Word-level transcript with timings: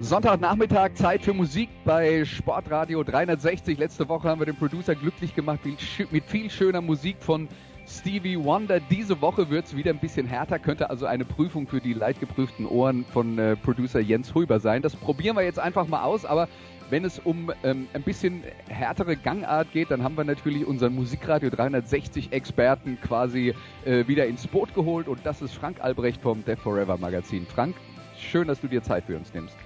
Sonntagnachmittag, 0.00 0.94
Zeit 0.94 1.22
für 1.22 1.34
Musik 1.34 1.68
bei 1.84 2.24
Sportradio 2.24 3.02
360. 3.02 3.76
Letzte 3.78 4.08
Woche 4.08 4.28
haben 4.28 4.40
wir 4.40 4.46
den 4.46 4.54
Producer 4.54 4.94
glücklich 4.94 5.34
gemacht 5.34 5.58
mit 6.12 6.24
viel 6.24 6.48
schöner 6.50 6.80
Musik 6.80 7.16
von 7.18 7.48
Stevie 7.84 8.38
Wonder. 8.38 8.78
Diese 8.78 9.20
Woche 9.20 9.50
wird 9.50 9.66
es 9.66 9.74
wieder 9.74 9.90
ein 9.90 9.98
bisschen 9.98 10.24
härter, 10.24 10.60
könnte 10.60 10.88
also 10.88 11.06
eine 11.06 11.24
Prüfung 11.24 11.66
für 11.66 11.80
die 11.80 11.94
leidgeprüften 11.94 12.64
Ohren 12.64 13.04
von 13.06 13.40
äh, 13.40 13.56
Producer 13.56 13.98
Jens 13.98 14.32
Huber 14.36 14.60
sein. 14.60 14.82
Das 14.82 14.94
probieren 14.94 15.34
wir 15.34 15.42
jetzt 15.42 15.58
einfach 15.58 15.88
mal 15.88 16.04
aus, 16.04 16.24
aber 16.24 16.46
wenn 16.90 17.04
es 17.04 17.18
um 17.18 17.50
ähm, 17.64 17.88
ein 17.92 18.02
bisschen 18.02 18.44
härtere 18.68 19.16
Gangart 19.16 19.72
geht, 19.72 19.90
dann 19.90 20.04
haben 20.04 20.16
wir 20.16 20.22
natürlich 20.22 20.64
unseren 20.64 20.94
Musikradio 20.94 21.50
360 21.50 22.32
Experten 22.32 22.98
quasi 23.02 23.52
äh, 23.84 24.06
wieder 24.06 24.28
ins 24.28 24.46
Boot 24.46 24.72
geholt 24.74 25.08
und 25.08 25.18
das 25.24 25.42
ist 25.42 25.54
Frank 25.54 25.80
Albrecht 25.80 26.22
vom 26.22 26.44
Death 26.44 26.60
Forever 26.60 26.96
Magazin. 26.98 27.44
Frank, 27.46 27.74
schön, 28.16 28.46
dass 28.46 28.60
du 28.60 28.68
dir 28.68 28.80
Zeit 28.80 29.02
für 29.04 29.16
uns 29.16 29.34
nimmst. 29.34 29.56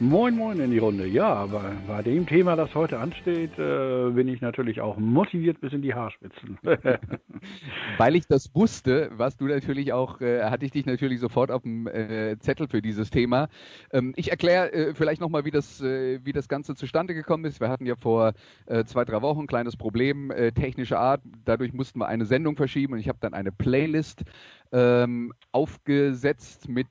Moin 0.00 0.36
Moin 0.36 0.60
in 0.60 0.70
die 0.70 0.78
Runde. 0.78 1.08
Ja, 1.08 1.34
aber 1.34 1.72
bei 1.88 2.02
dem 2.02 2.24
Thema, 2.24 2.54
das 2.54 2.72
heute 2.72 3.00
ansteht, 3.00 3.58
äh, 3.58 4.10
bin 4.10 4.28
ich 4.28 4.40
natürlich 4.40 4.80
auch 4.80 4.96
motiviert 4.96 5.60
bis 5.60 5.72
in 5.72 5.82
die 5.82 5.92
Haarspitzen. 5.92 6.56
Weil 7.98 8.14
ich 8.14 8.28
das 8.28 8.54
wusste, 8.54 9.10
was 9.14 9.36
du 9.36 9.46
natürlich 9.46 9.92
auch, 9.92 10.20
äh, 10.20 10.44
hatte 10.44 10.64
ich 10.64 10.70
dich 10.70 10.86
natürlich 10.86 11.18
sofort 11.18 11.50
auf 11.50 11.62
dem 11.62 11.88
äh, 11.88 12.38
Zettel 12.38 12.68
für 12.68 12.80
dieses 12.80 13.10
Thema. 13.10 13.48
Ähm, 13.90 14.12
ich 14.14 14.30
erkläre 14.30 14.72
äh, 14.72 14.94
vielleicht 14.94 15.20
nochmal, 15.20 15.44
wie 15.44 15.50
das, 15.50 15.80
äh, 15.80 16.20
wie 16.22 16.32
das 16.32 16.46
Ganze 16.46 16.76
zustande 16.76 17.12
gekommen 17.12 17.44
ist. 17.44 17.60
Wir 17.60 17.68
hatten 17.68 17.84
ja 17.84 17.96
vor 17.96 18.34
äh, 18.66 18.84
zwei, 18.84 19.04
drei 19.04 19.20
Wochen 19.20 19.40
ein 19.40 19.46
kleines 19.48 19.76
Problem, 19.76 20.30
äh, 20.30 20.52
technischer 20.52 21.00
Art. 21.00 21.22
Dadurch 21.44 21.72
mussten 21.72 21.98
wir 21.98 22.06
eine 22.06 22.24
Sendung 22.24 22.54
verschieben 22.54 22.92
und 22.92 23.00
ich 23.00 23.08
habe 23.08 23.18
dann 23.20 23.34
eine 23.34 23.50
Playlist 23.50 24.22
ähm, 24.70 25.32
aufgesetzt 25.50 26.68
mit, 26.68 26.86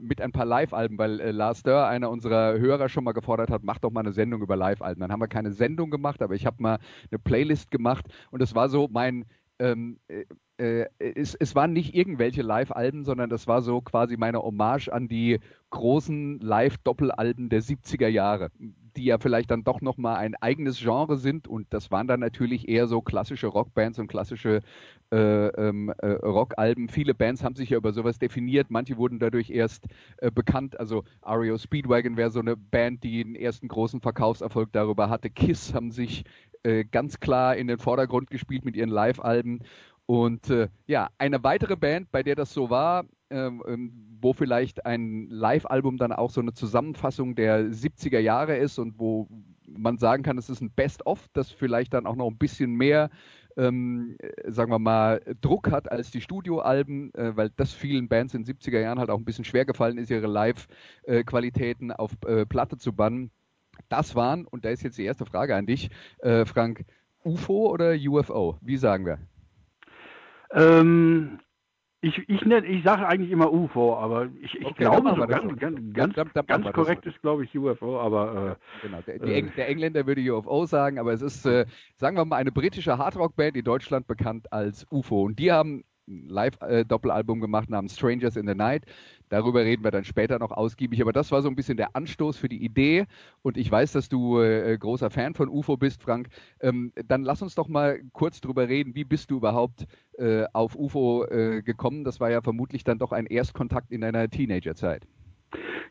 mit 0.00 0.22
ein 0.22 0.32
paar 0.32 0.46
Live-Alben, 0.46 0.96
weil 0.96 1.16
Lars 1.30 1.62
Dörr, 1.62 1.88
einer 1.88 2.08
unserer 2.16 2.58
Hörer, 2.58 2.88
schon 2.88 3.04
mal 3.04 3.12
gefordert 3.12 3.50
hat, 3.50 3.62
mach 3.62 3.78
doch 3.78 3.90
mal 3.90 4.00
eine 4.00 4.12
Sendung 4.12 4.42
über 4.42 4.56
Live-Alben. 4.56 5.00
Dann 5.00 5.12
haben 5.12 5.20
wir 5.20 5.28
keine 5.28 5.52
Sendung 5.52 5.90
gemacht, 5.90 6.22
aber 6.22 6.34
ich 6.34 6.46
habe 6.46 6.62
mal 6.62 6.78
eine 7.10 7.18
Playlist 7.18 7.70
gemacht 7.70 8.06
und 8.30 8.42
es 8.42 8.54
war 8.54 8.68
so 8.68 8.88
mein 8.90 9.24
ähm, 9.58 9.98
äh, 10.08 10.24
äh, 10.58 10.86
es, 10.98 11.34
es, 11.34 11.54
waren 11.54 11.72
nicht 11.72 11.94
irgendwelche 11.94 12.42
Live-Alben, 12.42 13.04
sondern 13.04 13.30
das 13.30 13.46
war 13.46 13.62
so 13.62 13.80
quasi 13.80 14.16
meine 14.16 14.42
Hommage 14.42 14.88
an 14.88 15.08
die 15.08 15.40
großen 15.70 16.40
Live-Doppelalben 16.40 17.48
der 17.48 17.62
70er 17.62 18.08
Jahre, 18.08 18.50
die 18.96 19.04
ja 19.04 19.18
vielleicht 19.18 19.50
dann 19.50 19.64
doch 19.64 19.80
nochmal 19.80 20.16
ein 20.16 20.34
eigenes 20.36 20.78
Genre 20.78 21.16
sind 21.16 21.46
und 21.46 21.66
das 21.70 21.90
waren 21.90 22.06
dann 22.06 22.20
natürlich 22.20 22.68
eher 22.68 22.86
so 22.86 23.00
klassische 23.00 23.46
Rockbands 23.46 23.98
und 23.98 24.08
klassische 24.08 24.62
äh, 25.12 25.46
ähm, 25.48 25.92
äh, 25.98 26.06
Rockalben. 26.06 26.88
Viele 26.88 27.14
Bands 27.14 27.44
haben 27.44 27.54
sich 27.54 27.70
ja 27.70 27.76
über 27.76 27.92
sowas 27.92 28.18
definiert, 28.18 28.68
manche 28.70 28.96
wurden 28.96 29.18
dadurch 29.18 29.50
erst 29.50 29.86
äh, 30.18 30.30
bekannt, 30.30 30.78
also 30.80 31.04
REO 31.24 31.58
Speedwagon 31.58 32.16
wäre 32.16 32.30
so 32.30 32.40
eine 32.40 32.56
Band, 32.56 33.04
die 33.04 33.22
den 33.22 33.34
ersten 33.34 33.68
großen 33.68 34.00
Verkaufserfolg 34.00 34.72
darüber 34.72 35.10
hatte. 35.10 35.30
Kiss 35.30 35.74
haben 35.74 35.90
sich 35.90 36.24
äh, 36.62 36.84
ganz 36.84 37.20
klar 37.20 37.56
in 37.56 37.66
den 37.66 37.78
Vordergrund 37.78 38.30
gespielt 38.30 38.64
mit 38.64 38.76
ihren 38.76 38.90
Live-Alben 38.90 39.60
und 40.06 40.50
äh, 40.50 40.68
ja, 40.86 41.10
eine 41.18 41.42
weitere 41.42 41.76
Band, 41.76 42.12
bei 42.12 42.22
der 42.22 42.36
das 42.36 42.52
so 42.52 42.70
war, 42.70 43.04
ähm, 43.30 43.62
ähm, 43.66 43.92
wo 44.20 44.32
vielleicht 44.32 44.86
ein 44.86 45.28
Live-Album 45.28 45.98
dann 45.98 46.12
auch 46.12 46.30
so 46.30 46.40
eine 46.40 46.52
Zusammenfassung 46.52 47.34
der 47.34 47.66
70er 47.66 48.18
Jahre 48.18 48.56
ist 48.56 48.78
und 48.78 48.98
wo 48.98 49.28
man 49.66 49.98
sagen 49.98 50.22
kann, 50.22 50.38
es 50.38 50.48
ist 50.48 50.60
ein 50.60 50.70
Best-of, 50.70 51.28
das 51.32 51.50
vielleicht 51.50 51.94
dann 51.94 52.06
auch 52.06 52.16
noch 52.16 52.28
ein 52.28 52.38
bisschen 52.38 52.74
mehr, 52.74 53.10
ähm, 53.56 54.16
äh, 54.18 54.50
sagen 54.50 54.70
wir 54.70 54.78
mal, 54.78 55.20
Druck 55.40 55.70
hat 55.70 55.90
als 55.90 56.10
die 56.10 56.20
Studioalben, 56.20 57.12
äh, 57.14 57.36
weil 57.36 57.50
das 57.56 57.72
vielen 57.72 58.08
Bands 58.08 58.34
in 58.34 58.44
den 58.44 58.56
70er 58.56 58.80
Jahren 58.80 58.98
halt 58.98 59.10
auch 59.10 59.18
ein 59.18 59.24
bisschen 59.24 59.44
schwer 59.44 59.64
gefallen 59.64 59.98
ist, 59.98 60.10
ihre 60.10 60.26
Live-Qualitäten 60.26 61.92
auf 61.92 62.12
äh, 62.26 62.46
Platte 62.46 62.76
zu 62.78 62.92
bannen. 62.92 63.30
Das 63.88 64.14
waren, 64.14 64.46
und 64.46 64.64
da 64.64 64.70
ist 64.70 64.82
jetzt 64.82 64.98
die 64.98 65.04
erste 65.04 65.26
Frage 65.26 65.54
an 65.54 65.66
dich, 65.66 65.90
äh, 66.18 66.44
Frank, 66.44 66.84
UFO 67.24 67.72
oder 67.72 67.94
UFO? 67.94 68.58
Wie 68.60 68.76
sagen 68.76 69.04
wir? 69.04 69.18
Ähm, 70.52 71.38
ich, 72.02 72.18
ich, 72.28 72.42
ich 72.42 72.84
sage 72.84 73.06
eigentlich 73.06 73.30
immer 73.30 73.52
UFO, 73.52 73.96
aber 73.96 74.28
ich, 74.40 74.54
ich 74.54 74.66
okay, 74.66 74.84
glaube, 74.84 75.14
so 75.16 75.26
ganz, 75.26 75.58
ganz, 75.58 75.80
ganz, 75.94 76.14
dann, 76.14 76.30
dann 76.34 76.46
ganz 76.46 76.72
korrekt 76.72 77.06
ist, 77.06 77.20
glaube 77.22 77.44
ich, 77.44 77.56
UFO, 77.56 77.98
aber... 77.98 78.58
Äh, 78.82 78.86
genau, 78.86 79.00
der, 79.02 79.14
äh, 79.14 79.42
der, 79.56 79.68
Engländer 79.68 80.06
würde 80.06 80.20
UFO 80.30 80.66
sagen, 80.66 80.98
aber 80.98 81.12
es 81.12 81.22
ist, 81.22 81.46
äh, 81.46 81.64
sagen 81.96 82.16
wir 82.16 82.24
mal, 82.24 82.36
eine 82.36 82.52
britische 82.52 82.98
Hardrock-Band 82.98 83.56
in 83.56 83.64
Deutschland 83.64 84.06
bekannt 84.06 84.52
als 84.52 84.86
UFO. 84.90 85.22
Und 85.22 85.38
die 85.38 85.50
haben 85.50 85.84
ein 86.08 86.28
Live-Doppelalbum 86.28 87.40
gemacht 87.40 87.70
namens 87.70 87.94
Strangers 87.96 88.36
in 88.36 88.46
the 88.46 88.54
Night. 88.54 88.84
Darüber 89.28 89.64
reden 89.64 89.82
wir 89.84 89.90
dann 89.90 90.04
später 90.04 90.38
noch 90.38 90.50
ausgiebig. 90.52 91.02
Aber 91.02 91.12
das 91.12 91.32
war 91.32 91.42
so 91.42 91.48
ein 91.48 91.56
bisschen 91.56 91.76
der 91.76 91.96
Anstoß 91.96 92.36
für 92.36 92.48
die 92.48 92.64
Idee. 92.64 93.06
Und 93.42 93.56
ich 93.56 93.70
weiß, 93.70 93.92
dass 93.92 94.08
du 94.08 94.40
äh, 94.40 94.76
großer 94.78 95.10
Fan 95.10 95.34
von 95.34 95.48
UFO 95.48 95.76
bist, 95.76 96.02
Frank. 96.02 96.28
Ähm, 96.60 96.92
dann 97.06 97.22
lass 97.22 97.42
uns 97.42 97.54
doch 97.54 97.68
mal 97.68 98.00
kurz 98.12 98.40
drüber 98.40 98.68
reden. 98.68 98.94
Wie 98.94 99.04
bist 99.04 99.30
du 99.30 99.38
überhaupt 99.38 99.86
äh, 100.18 100.44
auf 100.52 100.76
UFO 100.76 101.24
äh, 101.24 101.62
gekommen? 101.62 102.04
Das 102.04 102.20
war 102.20 102.30
ja 102.30 102.40
vermutlich 102.40 102.84
dann 102.84 102.98
doch 102.98 103.12
ein 103.12 103.26
Erstkontakt 103.26 103.90
in 103.90 104.00
deiner 104.00 104.28
Teenagerzeit. 104.28 105.06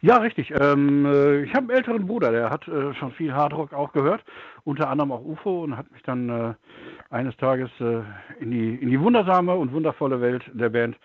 Ja, 0.05 0.17
richtig. 0.17 0.53
Ähm, 0.55 1.03
äh, 1.07 1.41
ich 1.41 1.55
habe 1.55 1.61
einen 1.61 1.77
älteren 1.77 2.05
Bruder, 2.05 2.31
der 2.31 2.51
hat 2.51 2.67
äh, 2.67 2.93
schon 2.93 3.11
viel 3.13 3.33
Hardrock 3.33 3.73
auch 3.73 3.91
gehört, 3.91 4.23
unter 4.63 4.87
anderem 4.87 5.11
auch 5.11 5.25
UFO 5.25 5.63
und 5.63 5.75
hat 5.75 5.91
mich 5.91 6.03
dann 6.03 6.29
äh, 6.29 6.53
eines 7.09 7.35
Tages 7.37 7.71
äh, 7.79 8.03
in, 8.39 8.51
die, 8.51 8.75
in 8.75 8.91
die 8.91 8.99
wundersame 8.99 9.55
und 9.55 9.73
wundervolle 9.73 10.21
Welt 10.21 10.43
der 10.53 10.69
Band 10.69 10.95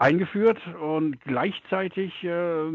eingeführt 0.00 0.58
und 0.80 1.20
gleichzeitig 1.24 2.24
äh, 2.24 2.68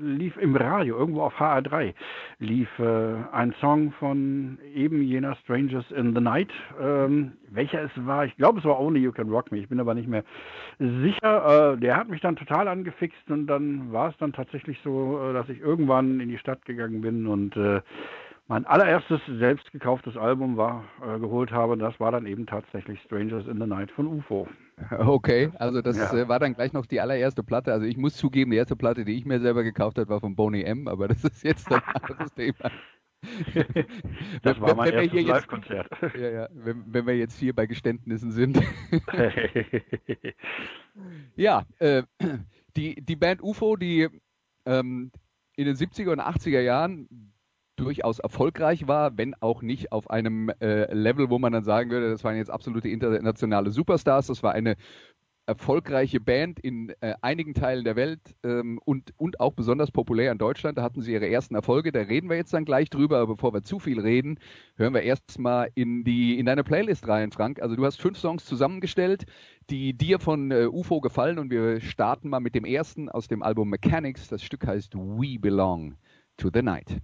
lief 0.00 0.36
im 0.36 0.54
Radio, 0.54 0.96
irgendwo 0.98 1.22
auf 1.22 1.34
HR3, 1.34 1.92
lief 2.38 2.68
äh, 2.78 3.14
ein 3.32 3.52
Song 3.60 3.90
von 3.98 4.56
eben 4.72 5.02
jener 5.02 5.34
Strangers 5.42 5.90
in 5.90 6.14
the 6.14 6.20
Night. 6.20 6.50
Ähm, 6.80 7.32
welcher 7.50 7.82
es 7.82 7.90
war, 8.06 8.24
ich 8.24 8.36
glaube 8.36 8.60
es 8.60 8.64
war 8.64 8.78
Only 8.78 9.00
You 9.00 9.10
Can 9.10 9.30
Rock 9.30 9.50
Me, 9.50 9.58
ich 9.58 9.68
bin 9.68 9.80
aber 9.80 9.94
nicht 9.94 10.08
mehr 10.08 10.22
sicher. 10.78 11.72
Äh, 11.74 11.78
der 11.78 11.96
hat 11.96 12.08
mich 12.08 12.20
dann 12.20 12.36
total 12.36 12.68
angefixt 12.68 13.28
und 13.28 13.48
dann 13.48 13.92
war 13.92 14.10
es 14.10 14.16
dann 14.18 14.32
tatsächlich 14.32 14.78
so, 14.84 15.20
äh, 15.20 15.32
dass 15.32 15.48
ich 15.48 15.58
irgendwann 15.58 16.20
in 16.20 16.28
die 16.28 16.38
Stadt 16.38 16.64
gegangen 16.66 17.00
bin 17.00 17.26
und 17.26 17.56
äh, 17.56 17.80
mein 18.50 18.66
allererstes 18.66 19.20
selbst 19.38 19.70
gekauftes 19.70 20.16
Album 20.16 20.56
war, 20.56 20.82
äh, 21.06 21.20
geholt 21.20 21.52
habe. 21.52 21.78
Das 21.78 22.00
war 22.00 22.10
dann 22.10 22.26
eben 22.26 22.46
tatsächlich 22.46 23.00
Strangers 23.02 23.46
in 23.46 23.60
the 23.60 23.66
Night 23.66 23.92
von 23.92 24.06
UFO. 24.06 24.48
Okay, 24.98 25.50
also 25.58 25.82
das 25.82 25.98
ja. 25.98 26.10
äh, 26.14 26.26
war 26.26 26.38
dann 26.38 26.54
gleich 26.54 26.72
noch 26.72 26.86
die 26.86 27.02
allererste 27.02 27.42
Platte. 27.42 27.70
Also 27.70 27.84
ich 27.84 27.98
muss 27.98 28.16
zugeben, 28.16 28.50
die 28.50 28.56
erste 28.56 28.76
Platte, 28.76 29.04
die 29.04 29.12
ich 29.12 29.26
mir 29.26 29.38
selber 29.38 29.62
gekauft 29.62 29.98
habe, 29.98 30.08
war 30.08 30.20
von 30.20 30.34
Boney 30.34 30.62
M, 30.62 30.88
aber 30.88 31.06
das 31.06 31.22
ist 31.22 31.44
jetzt 31.44 31.70
ein 31.70 31.82
anderes 31.84 32.32
Thema. 32.32 32.70
das 34.42 34.58
war 34.58 34.74
mein 34.74 34.92
wenn, 34.92 35.00
erstes 35.00 35.26
Live-Konzert. 35.26 35.90
Ja, 36.18 36.30
ja, 36.30 36.48
wenn, 36.54 36.82
wenn, 36.86 37.06
wir 37.06 37.14
jetzt 37.14 37.38
hier 37.38 37.54
bei 37.54 37.66
Geständnissen 37.66 38.32
sind. 38.32 38.58
ja, 41.36 41.66
äh, 41.78 42.02
die, 42.74 42.94
die 42.94 43.16
Band 43.16 43.42
UFO, 43.42 43.76
die 43.76 44.08
ähm, 44.64 45.12
in 45.56 45.66
den 45.66 45.76
70er 45.76 46.12
und 46.12 46.20
80er 46.20 46.60
Jahren 46.60 47.06
durchaus 47.80 48.18
erfolgreich 48.18 48.86
war, 48.86 49.16
wenn 49.16 49.34
auch 49.40 49.62
nicht 49.62 49.92
auf 49.92 50.10
einem 50.10 50.50
äh, 50.60 50.92
Level, 50.92 51.30
wo 51.30 51.38
man 51.38 51.52
dann 51.52 51.64
sagen 51.64 51.90
würde, 51.90 52.10
das 52.10 52.24
waren 52.24 52.36
jetzt 52.36 52.50
absolute 52.50 52.88
internationale 52.88 53.70
Superstars, 53.70 54.26
das 54.26 54.42
war 54.42 54.52
eine 54.52 54.76
erfolgreiche 55.50 56.20
Band 56.20 56.60
in 56.60 56.90
äh, 57.00 57.14
einigen 57.22 57.54
Teilen 57.54 57.84
der 57.84 57.96
Welt 57.96 58.20
ähm, 58.44 58.78
und, 58.84 59.12
und 59.16 59.40
auch 59.40 59.52
besonders 59.52 59.90
populär 59.90 60.30
in 60.30 60.38
Deutschland. 60.38 60.78
Da 60.78 60.82
hatten 60.82 61.02
sie 61.02 61.12
ihre 61.12 61.28
ersten 61.28 61.56
Erfolge. 61.56 61.90
Da 61.90 62.02
reden 62.02 62.30
wir 62.30 62.36
jetzt 62.36 62.54
dann 62.54 62.64
gleich 62.64 62.88
drüber. 62.88 63.18
Aber 63.18 63.34
bevor 63.34 63.52
wir 63.52 63.62
zu 63.62 63.80
viel 63.80 63.98
reden, 63.98 64.38
hören 64.76 64.94
wir 64.94 65.02
erstmal 65.02 65.70
in, 65.74 66.04
in 66.06 66.46
deine 66.46 66.62
Playlist 66.62 67.08
rein, 67.08 67.32
Frank. 67.32 67.60
Also 67.60 67.74
du 67.74 67.84
hast 67.84 68.00
fünf 68.00 68.16
Songs 68.16 68.44
zusammengestellt, 68.44 69.24
die 69.70 69.92
dir 69.92 70.20
von 70.20 70.52
äh, 70.52 70.68
UFO 70.70 71.00
gefallen. 71.00 71.40
Und 71.40 71.50
wir 71.50 71.80
starten 71.80 72.28
mal 72.28 72.40
mit 72.40 72.54
dem 72.54 72.64
ersten 72.64 73.08
aus 73.08 73.26
dem 73.26 73.42
Album 73.42 73.70
Mechanics. 73.70 74.28
Das 74.28 74.44
Stück 74.44 74.64
heißt 74.68 74.94
We 74.94 75.40
Belong 75.40 75.96
to 76.36 76.50
the 76.54 76.62
Night. 76.62 77.00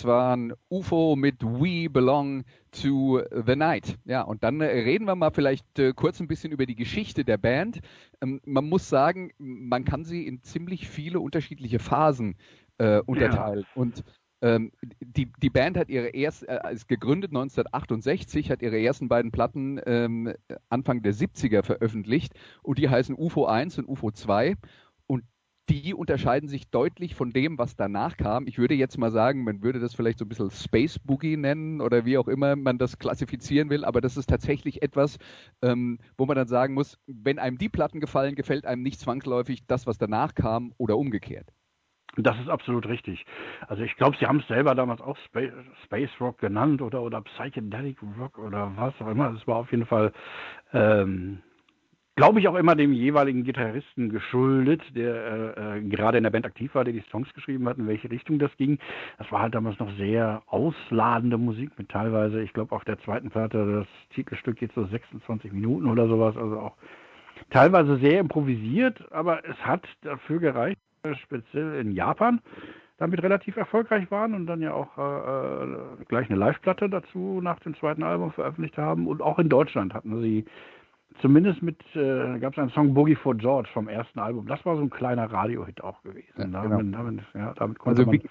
Das 0.00 0.06
waren 0.06 0.54
UFO 0.70 1.14
mit 1.14 1.42
We 1.42 1.90
Belong 1.90 2.44
to 2.72 3.20
the 3.46 3.54
Night. 3.54 3.98
Ja, 4.06 4.22
und 4.22 4.42
dann 4.42 4.62
äh, 4.62 4.64
reden 4.64 5.04
wir 5.04 5.14
mal 5.14 5.30
vielleicht 5.30 5.78
äh, 5.78 5.92
kurz 5.92 6.20
ein 6.20 6.26
bisschen 6.26 6.52
über 6.52 6.64
die 6.64 6.74
Geschichte 6.74 7.22
der 7.22 7.36
Band. 7.36 7.80
Ähm, 8.22 8.40
man 8.46 8.66
muss 8.66 8.88
sagen, 8.88 9.30
man 9.36 9.84
kann 9.84 10.06
sie 10.06 10.26
in 10.26 10.42
ziemlich 10.42 10.88
viele 10.88 11.20
unterschiedliche 11.20 11.80
Phasen 11.80 12.36
äh, 12.78 13.00
unterteilen. 13.00 13.66
Und 13.74 14.02
ähm, 14.40 14.72
die, 15.00 15.30
die 15.42 15.50
Band 15.50 15.76
hat 15.76 15.90
ihre 15.90 16.08
erst, 16.08 16.48
äh, 16.48 16.60
ist 16.72 16.88
gegründet 16.88 17.32
1968, 17.32 18.50
hat 18.50 18.62
ihre 18.62 18.80
ersten 18.80 19.08
beiden 19.08 19.32
Platten 19.32 19.82
ähm, 19.84 20.32
Anfang 20.70 21.02
der 21.02 21.12
70er 21.12 21.62
veröffentlicht 21.62 22.32
und 22.62 22.78
die 22.78 22.88
heißen 22.88 23.14
UFO 23.14 23.44
1 23.44 23.76
und 23.80 23.86
UFO 23.86 24.12
2 24.12 24.52
und 24.52 24.56
die 25.70 25.94
unterscheiden 25.94 26.48
sich 26.48 26.68
deutlich 26.68 27.14
von 27.14 27.30
dem, 27.30 27.56
was 27.56 27.76
danach 27.76 28.16
kam. 28.16 28.48
Ich 28.48 28.58
würde 28.58 28.74
jetzt 28.74 28.98
mal 28.98 29.12
sagen, 29.12 29.44
man 29.44 29.62
würde 29.62 29.78
das 29.78 29.94
vielleicht 29.94 30.18
so 30.18 30.24
ein 30.24 30.28
bisschen 30.28 30.50
Space 30.50 30.98
Boogie 30.98 31.36
nennen 31.36 31.80
oder 31.80 32.04
wie 32.04 32.18
auch 32.18 32.26
immer 32.26 32.56
man 32.56 32.76
das 32.76 32.98
klassifizieren 32.98 33.70
will, 33.70 33.84
aber 33.84 34.00
das 34.00 34.16
ist 34.16 34.26
tatsächlich 34.26 34.82
etwas, 34.82 35.18
ähm, 35.62 35.98
wo 36.18 36.26
man 36.26 36.36
dann 36.36 36.48
sagen 36.48 36.74
muss, 36.74 36.98
wenn 37.06 37.38
einem 37.38 37.56
die 37.56 37.68
Platten 37.68 38.00
gefallen, 38.00 38.34
gefällt 38.34 38.66
einem 38.66 38.82
nicht 38.82 38.98
zwangsläufig 38.98 39.64
das, 39.68 39.86
was 39.86 39.96
danach 39.96 40.34
kam 40.34 40.72
oder 40.76 40.98
umgekehrt. 40.98 41.46
Das 42.16 42.36
ist 42.40 42.48
absolut 42.48 42.86
richtig. 42.86 43.24
Also 43.68 43.84
ich 43.84 43.94
glaube, 43.94 44.16
sie 44.18 44.26
haben 44.26 44.40
es 44.40 44.48
selber 44.48 44.74
damals 44.74 45.00
auch 45.00 45.16
Space, 45.26 45.52
Space 45.84 46.10
Rock 46.20 46.38
genannt 46.38 46.82
oder, 46.82 47.02
oder 47.02 47.20
Psychedelic 47.20 47.98
Rock 48.18 48.38
oder 48.38 48.72
was 48.74 49.00
auch 49.00 49.06
immer. 49.06 49.32
Es 49.34 49.46
war 49.46 49.56
auf 49.56 49.70
jeden 49.70 49.86
Fall, 49.86 50.12
ähm, 50.72 51.42
glaube 52.20 52.38
ich, 52.38 52.48
auch 52.48 52.54
immer 52.54 52.76
dem 52.76 52.92
jeweiligen 52.92 53.44
Gitarristen 53.44 54.10
geschuldet, 54.10 54.82
der 54.94 55.14
äh, 55.56 55.78
äh, 55.78 55.80
gerade 55.88 56.18
in 56.18 56.24
der 56.24 56.30
Band 56.30 56.44
aktiv 56.44 56.74
war, 56.74 56.84
der 56.84 56.92
die 56.92 57.02
Songs 57.10 57.32
geschrieben 57.32 57.66
hat, 57.66 57.78
in 57.78 57.88
welche 57.88 58.10
Richtung 58.10 58.38
das 58.38 58.54
ging. 58.58 58.78
Das 59.16 59.32
war 59.32 59.40
halt 59.40 59.54
damals 59.54 59.78
noch 59.78 59.90
sehr 59.96 60.42
ausladende 60.46 61.38
Musik 61.38 61.70
mit 61.78 61.88
teilweise, 61.88 62.42
ich 62.42 62.52
glaube, 62.52 62.74
auf 62.74 62.84
der 62.84 62.98
zweiten 62.98 63.30
Platte, 63.30 63.86
das 63.86 64.14
Titelstück 64.14 64.58
geht 64.58 64.70
so 64.74 64.84
26 64.84 65.50
Minuten 65.50 65.86
oder 65.86 66.08
sowas, 66.08 66.36
also 66.36 66.58
auch 66.58 66.76
teilweise 67.48 67.96
sehr 67.96 68.20
improvisiert, 68.20 69.02
aber 69.12 69.42
es 69.48 69.56
hat 69.64 69.88
dafür 70.02 70.40
gereicht, 70.40 70.78
speziell 71.22 71.80
in 71.80 71.92
Japan 71.92 72.42
damit 72.98 73.22
relativ 73.22 73.56
erfolgreich 73.56 74.10
waren 74.10 74.34
und 74.34 74.46
dann 74.46 74.60
ja 74.60 74.74
auch 74.74 74.98
äh, 74.98 75.64
äh, 75.64 76.04
gleich 76.06 76.28
eine 76.28 76.38
Live-Platte 76.38 76.90
dazu 76.90 77.40
nach 77.42 77.58
dem 77.60 77.74
zweiten 77.76 78.02
Album 78.02 78.30
veröffentlicht 78.30 78.76
haben. 78.76 79.06
Und 79.08 79.22
auch 79.22 79.38
in 79.38 79.48
Deutschland 79.48 79.94
hatten 79.94 80.20
sie 80.20 80.44
zumindest 81.20 81.62
mit, 81.62 81.78
äh, 81.94 82.38
gab 82.38 82.52
es 82.54 82.58
einen 82.58 82.70
Song 82.70 82.94
Boogie 82.94 83.14
for 83.16 83.34
George 83.36 83.68
vom 83.72 83.88
ersten 83.88 84.18
Album. 84.18 84.46
Das 84.46 84.64
war 84.64 84.76
so 84.76 84.82
ein 84.82 84.90
kleiner 84.90 85.30
Radio-Hit 85.30 85.82
auch 85.82 86.02
gewesen. 86.02 86.32
Ja, 86.38 86.46
damit, 86.46 86.78
genau. 86.78 86.98
damit, 86.98 87.20
ja, 87.34 87.52
damit 87.54 87.78
konnte 87.78 88.02
Also 88.02 88.06
man, 88.06 88.14
Wiki- 88.14 88.30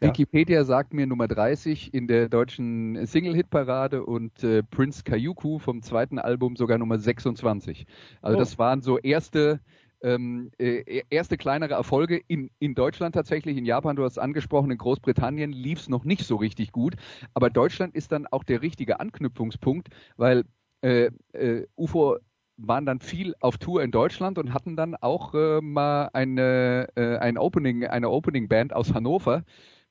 Wikipedia 0.00 0.64
sagt 0.64 0.92
mir 0.92 1.06
Nummer 1.06 1.28
30 1.28 1.94
in 1.94 2.06
der 2.08 2.28
deutschen 2.28 3.06
Single-Hit-Parade 3.06 4.04
und 4.04 4.42
äh, 4.44 4.62
Prince 4.62 5.02
Kayuku 5.04 5.58
vom 5.58 5.82
zweiten 5.82 6.18
Album 6.18 6.56
sogar 6.56 6.78
Nummer 6.78 6.98
26. 6.98 7.86
Also 8.20 8.36
Oh. 8.36 8.40
das 8.40 8.58
waren 8.58 8.82
so 8.82 8.98
erste 8.98 9.60
ähm, 10.02 10.50
äh, 10.58 11.02
erste 11.08 11.38
kleinere 11.38 11.72
Erfolge 11.74 12.20
in, 12.28 12.50
in 12.58 12.74
Deutschland 12.74 13.14
tatsächlich, 13.14 13.56
in 13.56 13.64
Japan, 13.64 13.96
du 13.96 14.04
hast 14.04 14.12
es 14.12 14.18
angesprochen, 14.18 14.70
in 14.70 14.76
Großbritannien 14.76 15.50
lief 15.52 15.78
es 15.78 15.88
noch 15.88 16.04
nicht 16.04 16.24
so 16.26 16.36
richtig 16.36 16.72
gut, 16.72 16.96
aber 17.32 17.48
Deutschland 17.48 17.94
ist 17.94 18.12
dann 18.12 18.26
auch 18.26 18.44
der 18.44 18.60
richtige 18.60 19.00
Anknüpfungspunkt, 19.00 19.88
weil 20.18 20.44
äh, 20.84 21.10
äh, 21.32 21.66
UFO 21.76 22.18
waren 22.56 22.86
dann 22.86 23.00
viel 23.00 23.34
auf 23.40 23.56
Tour 23.58 23.82
in 23.82 23.90
Deutschland 23.90 24.38
und 24.38 24.52
hatten 24.52 24.76
dann 24.76 24.94
auch 24.96 25.34
äh, 25.34 25.60
mal 25.60 26.10
eine, 26.12 26.88
äh, 26.94 27.16
ein 27.16 27.38
Opening, 27.38 27.86
eine 27.86 28.10
Opening-Band 28.10 28.74
aus 28.74 28.92
Hannover 28.92 29.44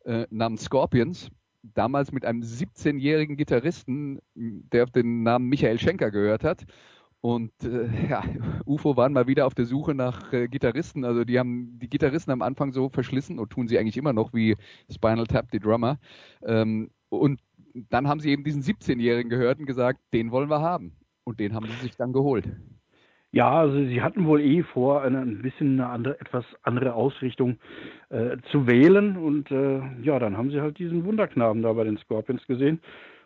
äh, 0.06 0.28
namens 0.30 0.66
Scorpions, 0.66 1.30
damals 1.64 2.12
mit 2.12 2.26
einem 2.26 2.42
17-jährigen 2.42 3.38
Gitarristen, 3.38 4.20
der 4.36 4.86
den 4.86 5.24
Namen 5.24 5.50
Michael 5.50 5.80
Schenker 5.80 6.12
gehört 6.12 6.44
hat. 6.44 6.64
Und 7.22 7.54
äh, 7.64 7.90
ja, 8.10 8.24
UFO 8.66 8.96
waren 8.96 9.14
mal 9.14 9.28
wieder 9.28 9.48
auf 9.48 9.56
der 9.56 9.66
Suche 9.66 9.96
nach 9.96 10.32
äh, 10.32 10.48
Gitarristen. 10.48 11.06
Also 11.06 11.24
die 11.24 11.40
haben 11.40 11.80
die 11.80 11.90
Gitarristen 11.90 12.32
am 12.32 12.42
Anfang 12.42 12.72
so 12.72 12.90
verschlissen 12.90 13.40
und 13.40 13.50
tun 13.50 13.68
sie 13.68 13.80
eigentlich 13.80 13.98
immer 13.98 14.14
noch 14.14 14.34
wie 14.34 14.58
Spinal 14.92 15.26
Tap, 15.26 15.50
die 15.52 15.60
Drummer. 15.60 16.00
Ähm, 16.46 16.92
und 17.10 17.40
dann 17.74 18.08
haben 18.08 18.20
sie 18.20 18.30
eben 18.30 18.44
diesen 18.44 18.62
17-Jährigen 18.62 19.30
gehört 19.30 19.60
und 19.60 19.66
gesagt, 19.66 20.00
den 20.14 20.32
wollen 20.32 20.50
wir 20.50 20.62
haben. 20.62 20.94
Und 21.24 21.40
den 21.40 21.54
haben 21.54 21.66
sie 21.66 21.88
sich 21.88 21.96
dann 21.96 22.14
geholt. 22.14 22.46
Ja, 23.32 23.52
also 23.52 23.84
sie 23.86 24.02
hatten 24.02 24.28
wohl 24.28 24.42
eh 24.42 24.62
vor, 24.62 25.02
eine, 25.02 25.20
ein 25.20 25.42
bisschen 25.42 25.80
eine 25.80 25.90
andere, 25.90 26.20
etwas 26.20 26.46
andere 26.62 26.94
Ausrichtung 26.94 27.58
äh, 28.10 28.38
zu 28.52 28.68
wählen. 28.68 29.18
Und 29.18 29.50
äh, 29.50 29.82
ja, 30.04 30.20
dann 30.20 30.38
haben 30.38 30.52
sie 30.52 30.62
halt 30.62 30.78
diesen 30.78 31.06
Wunderknaben 31.06 31.64
da 31.64 31.74
bei 31.74 31.84
den 31.84 31.98
Scorpions 31.98 32.46
gesehen 32.46 32.80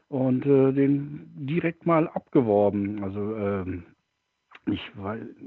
und 0.07 0.45
äh, 0.45 0.71
den 0.71 1.29
direkt 1.35 1.85
mal 1.85 2.07
abgeworben. 2.07 3.03
Also 3.03 3.35
ähm, 3.35 3.83
ich, 4.67 4.81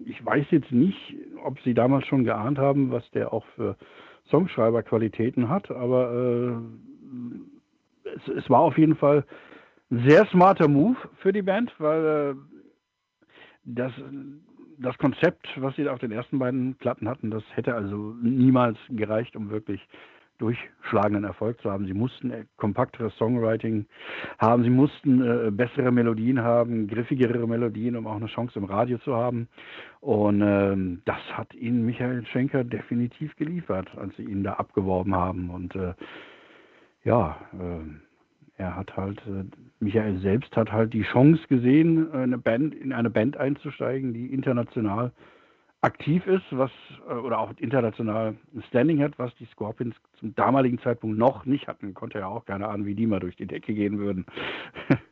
ich 0.04 0.24
weiß 0.24 0.46
jetzt 0.50 0.72
nicht, 0.72 1.16
ob 1.42 1.58
sie 1.60 1.72
damals 1.72 2.06
schon 2.06 2.24
geahnt 2.24 2.58
haben, 2.58 2.90
was 2.90 3.08
der 3.12 3.32
auch 3.32 3.44
für 3.56 3.76
Songschreiberqualitäten 4.30 5.48
hat, 5.48 5.70
aber 5.70 6.12
äh, 6.12 6.52
es, 8.16 8.28
es 8.28 8.50
war 8.50 8.60
auf 8.60 8.78
jeden 8.78 8.96
Fall 8.96 9.24
ein 9.90 10.08
sehr 10.08 10.26
smarter 10.26 10.68
Move 10.68 10.96
für 11.18 11.32
die 11.32 11.42
Band, 11.42 11.72
weil 11.78 12.04
äh, 12.04 12.34
das 13.64 13.92
das 14.80 14.96
Konzept, 14.96 15.46
was 15.56 15.76
sie 15.76 15.88
auf 15.88 15.98
den 15.98 16.10
ersten 16.10 16.38
beiden 16.38 16.74
Platten 16.74 17.08
hatten, 17.08 17.30
das 17.30 17.42
hätte 17.54 17.74
also 17.74 18.14
niemals 18.22 18.78
gereicht, 18.88 19.36
um 19.36 19.50
wirklich 19.50 19.86
durchschlagenden 20.38 21.24
Erfolg 21.24 21.60
zu 21.60 21.70
haben. 21.70 21.86
Sie 21.86 21.92
mussten 21.92 22.30
äh, 22.30 22.46
kompakteres 22.56 23.14
Songwriting 23.16 23.84
haben, 24.38 24.62
sie 24.62 24.70
mussten 24.70 25.20
äh, 25.20 25.50
bessere 25.50 25.92
Melodien 25.92 26.40
haben, 26.40 26.88
griffigere 26.88 27.46
Melodien, 27.46 27.94
um 27.94 28.06
auch 28.06 28.16
eine 28.16 28.26
Chance 28.26 28.58
im 28.58 28.64
Radio 28.64 28.96
zu 28.98 29.14
haben. 29.14 29.48
Und 30.00 30.40
ähm, 30.42 31.02
das 31.04 31.20
hat 31.34 31.54
ihnen 31.54 31.84
Michael 31.84 32.24
Schenker 32.26 32.64
definitiv 32.64 33.36
geliefert, 33.36 33.88
als 33.98 34.16
sie 34.16 34.24
ihn 34.24 34.42
da 34.42 34.54
abgeworben 34.54 35.14
haben. 35.14 35.50
Und 35.50 35.76
äh, 35.76 35.92
ja, 37.04 37.36
äh, 37.54 38.60
er 38.60 38.76
hat 38.76 38.96
halt, 38.96 39.18
äh, 39.26 39.44
Michael 39.80 40.18
selbst 40.20 40.54
hat 40.56 40.70
halt 40.70 40.92
die 40.92 41.02
Chance 41.02 41.42
gesehen, 41.48 42.12
eine 42.12 42.38
Band, 42.38 42.74
in 42.74 42.92
eine 42.92 43.10
Band 43.10 43.36
einzusteigen, 43.36 44.12
die 44.12 44.26
international 44.26 45.12
aktiv 45.82 46.26
ist, 46.26 46.44
was 46.50 46.70
äh, 47.08 47.14
oder 47.14 47.38
auch 47.38 47.52
international 47.58 48.36
ein 48.54 48.62
Standing 48.68 49.02
hat, 49.02 49.18
was 49.18 49.34
die 49.36 49.46
Scorpions 49.46 49.94
zum 50.18 50.34
damaligen 50.34 50.78
Zeitpunkt 50.80 51.18
noch 51.18 51.46
nicht 51.46 51.68
hatten. 51.68 51.94
Konnte 51.94 52.18
ja 52.18 52.26
auch 52.26 52.44
keine 52.44 52.68
Ahnung, 52.68 52.86
wie 52.86 52.94
die 52.94 53.06
mal 53.06 53.20
durch 53.20 53.36
die 53.36 53.46
Decke 53.46 53.72
gehen 53.74 53.98
würden. 53.98 54.26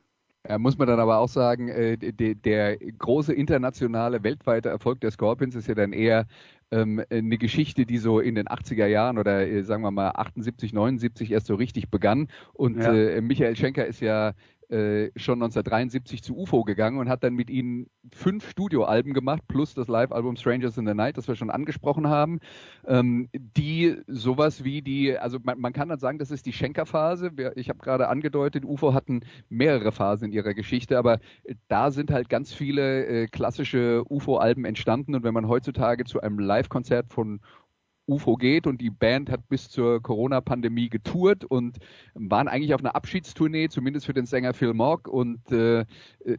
Ja, 0.49 0.59
muss 0.59 0.78
man 0.78 0.88
dann 0.88 0.99
aber 0.99 1.19
auch 1.19 1.28
sagen, 1.28 1.69
äh, 1.69 1.99
de, 1.99 2.35
der 2.35 2.78
große 2.78 3.35
internationale, 3.35 4.23
weltweite 4.23 4.71
Erfolg 4.71 5.00
der 5.00 5.11
Scorpions 5.11 5.55
ist 5.55 5.69
ja 5.69 5.75
dann 5.75 5.93
eher 5.93 6.26
ähm, 6.71 7.02
eine 7.11 7.37
Geschichte, 7.37 7.85
die 7.85 7.99
so 7.99 8.19
in 8.19 8.35
den 8.35 8.47
80er 8.47 8.87
Jahren 8.87 9.19
oder 9.19 9.47
äh, 9.47 9.62
sagen 9.62 9.83
wir 9.83 9.90
mal 9.90 10.11
78, 10.11 10.73
79 10.73 11.33
erst 11.33 11.47
so 11.49 11.55
richtig 11.55 11.90
begann. 11.90 12.28
Und 12.55 12.78
ja. 12.78 12.95
äh, 12.95 13.21
Michael 13.21 13.57
Schenker 13.57 13.87
ist 13.87 14.00
ja 14.00 14.33
äh, 14.70 15.10
schon 15.16 15.42
1973 15.42 16.22
zu 16.22 16.37
UFO 16.37 16.62
gegangen 16.64 16.98
und 16.98 17.08
hat 17.08 17.25
dann 17.25 17.34
mit 17.34 17.48
ihnen 17.50 17.87
fünf 18.12 18.50
Studioalben 18.50 19.14
gemacht, 19.14 19.42
plus 19.48 19.75
das 19.75 19.88
Live-Album 19.88 20.37
Strangers 20.37 20.76
in 20.76 20.87
the 20.87 20.94
Night, 20.94 21.16
das 21.16 21.26
wir 21.26 21.37
schon 21.37 21.50
angesprochen 21.50 22.08
haben, 22.08 22.40
ähm, 22.87 23.28
die 23.32 23.96
sowas 24.06 24.64
wie 24.64 24.82
die, 24.82 25.16
also 25.16 25.38
man, 25.42 25.58
man, 25.58 25.72
kann 25.72 25.88
dann 25.88 25.98
sagen, 25.98 26.18
das 26.18 26.30
ist 26.30 26.46
die 26.46 26.52
Schenker-Phase. 26.52 27.32
Ich 27.56 27.68
habe 27.68 27.78
gerade 27.78 28.08
angedeutet, 28.08 28.64
UFO 28.64 28.92
hatten 28.94 29.20
mehrere 29.48 29.92
Phasen 29.92 30.26
in 30.26 30.32
ihrer 30.32 30.54
Geschichte, 30.54 30.98
aber 30.98 31.18
da 31.68 31.90
sind 31.90 32.10
halt 32.10 32.28
ganz 32.28 32.52
viele 32.52 33.06
äh, 33.06 33.26
klassische 33.26 34.02
UFO-Alben 34.08 34.64
entstanden 34.64 35.14
und 35.14 35.22
wenn 35.22 35.34
man 35.34 35.48
heutzutage 35.48 36.04
zu 36.04 36.20
einem 36.20 36.38
Live-Konzert 36.38 37.08
von 37.08 37.40
UFO 38.08 38.36
geht 38.36 38.66
und 38.66 38.80
die 38.80 38.90
Band 38.90 39.30
hat 39.30 39.48
bis 39.48 39.68
zur 39.68 40.02
Corona-Pandemie 40.02 40.88
getourt 40.88 41.44
und 41.44 41.78
waren 42.14 42.48
eigentlich 42.48 42.74
auf 42.74 42.80
einer 42.80 42.96
Abschiedstournee, 42.96 43.68
zumindest 43.68 44.06
für 44.06 44.14
den 44.14 44.26
Sänger 44.26 44.54
Phil 44.54 44.74
Mock 44.74 45.08
und 45.08 45.52
äh, 45.52 45.80
äh, 45.80 46.38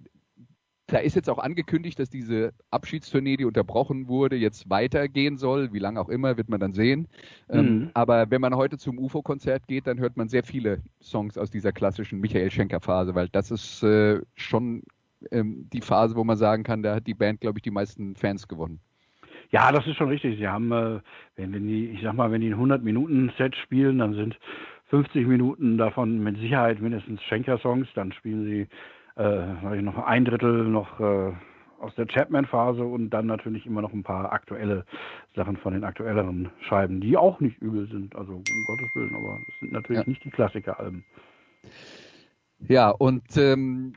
da 0.91 0.97
ist 0.97 1.15
jetzt 1.15 1.29
auch 1.29 1.38
angekündigt, 1.38 1.99
dass 1.99 2.09
diese 2.09 2.53
Abschiedstournee, 2.71 3.38
die 3.38 3.45
unterbrochen 3.45 4.07
wurde, 4.07 4.35
jetzt 4.35 4.69
weitergehen 4.69 5.38
soll. 5.38 5.71
Wie 5.71 5.79
lange 5.79 5.99
auch 6.01 6.09
immer, 6.09 6.38
wird 6.38 6.49
man 6.49 6.59
dann 6.59 6.73
sehen. 6.73 7.07
Ähm, 7.49 7.59
mhm. 7.59 7.67
Ähm, 7.67 7.91
aber 7.93 8.31
wenn 8.31 8.41
man 8.41 8.55
heute 8.55 8.77
zum 8.77 8.97
UFO-Konzert 8.97 9.67
geht, 9.67 9.88
dann 9.88 9.99
hört 9.99 10.17
man 10.17 10.29
sehr 10.29 10.43
viele 10.43 10.81
Songs 11.01 11.38
aus 11.38 11.51
dieser 11.51 11.71
klassischen 11.71 12.19
Michael 12.19 12.51
Schenker-Phase, 12.51 13.15
weil 13.15 13.29
das 13.29 13.51
ist 13.51 13.83
äh, 13.83 14.19
schon 14.35 14.83
ähm, 15.31 15.67
die 15.71 15.81
Phase, 15.81 16.15
wo 16.15 16.23
man 16.23 16.38
sagen 16.38 16.63
kann, 16.63 16.81
da 16.81 16.95
hat 16.95 17.07
die 17.07 17.13
Band, 17.13 17.41
glaube 17.41 17.59
ich, 17.59 17.63
die 17.63 17.71
meisten 17.71 18.15
Fans 18.15 18.47
gewonnen. 18.47 18.79
Ja, 19.51 19.72
das 19.72 19.86
ist 19.88 19.96
schon 19.98 20.10
richtig. 20.10 20.38
Sie 20.38 20.48
haben, 20.48 20.72
äh, 20.72 21.00
wenn, 21.36 21.53
wenn 21.53 21.68
die, 21.68 21.89
ich 21.89 22.01
sag 22.01 22.13
mal, 22.13 22.32
wenn 22.32 22.41
die 22.41 22.48
ein 22.48 22.53
100 22.53 22.84
Minuten 22.84 23.32
Set 23.38 23.56
spielen, 23.56 24.00
dann 24.00 24.13
sind 24.13 24.38
50 24.89 25.27
Minuten 25.27 25.77
davon 25.77 26.20
mit 26.24 26.38
Sicherheit 26.38 26.82
mindestens 26.82 27.22
Schenker-Songs. 27.24 27.88
Dann 27.96 28.12
spielen 28.12 28.46
sie 28.46 28.68
äh, 29.22 29.82
noch 29.82 29.98
ein 30.06 30.25
Drittel 30.25 30.65
noch 30.65 31.00
äh, 31.00 31.32
aus 31.79 31.96
der 31.96 32.06
Chapman-Phase 32.06 32.84
und 32.84 33.10
dann 33.10 33.25
natürlich 33.25 33.65
immer 33.65 33.82
noch 33.82 33.94
ein 33.94 34.03
paar 34.03 34.32
aktuelle 34.32 34.86
Sachen 35.36 35.58
von 35.58 35.74
den 35.74 35.84
aktuelleren 35.84 36.50
Scheiben, 36.68 37.01
die 37.01 37.18
auch 37.18 37.39
nicht 37.39 37.60
übel 37.62 37.88
sind. 37.88 38.15
Also 38.15 38.34
um 38.34 38.44
Gottes 38.68 38.96
Willen, 38.96 39.15
aber 39.15 39.39
es 39.48 39.60
sind 39.60 39.72
natürlich 39.72 40.03
ja. 40.03 40.10
nicht 40.10 40.24
die 40.24 40.32
Klassiker-Alben. 40.32 41.03
Ja, 42.68 42.89
und 42.89 43.24
ähm, 43.38 43.94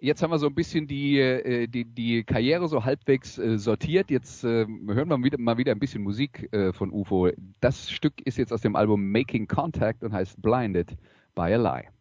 jetzt 0.00 0.22
haben 0.22 0.30
wir 0.30 0.38
so 0.38 0.46
ein 0.46 0.54
bisschen 0.54 0.86
die, 0.86 1.18
äh, 1.18 1.66
die, 1.66 1.84
die 1.84 2.24
Karriere 2.24 2.68
so 2.68 2.84
halbwegs 2.84 3.38
äh, 3.38 3.58
sortiert. 3.58 4.10
Jetzt 4.10 4.44
äh, 4.44 4.66
hören 4.66 5.08
wir 5.08 5.38
mal 5.38 5.58
wieder 5.58 5.72
ein 5.72 5.78
bisschen 5.78 6.02
Musik 6.02 6.48
äh, 6.52 6.72
von 6.72 6.90
UFO. 6.90 7.30
Das 7.60 7.90
Stück 7.90 8.20
ist 8.24 8.38
jetzt 8.38 8.52
aus 8.52 8.62
dem 8.62 8.76
Album 8.76 9.10
Making 9.10 9.46
Contact 9.46 10.02
und 10.02 10.12
heißt 10.12 10.40
Blinded 10.40 10.96
by 11.34 11.52
a 11.52 11.56
Lie. 11.56 11.99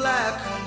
black. 0.00 0.59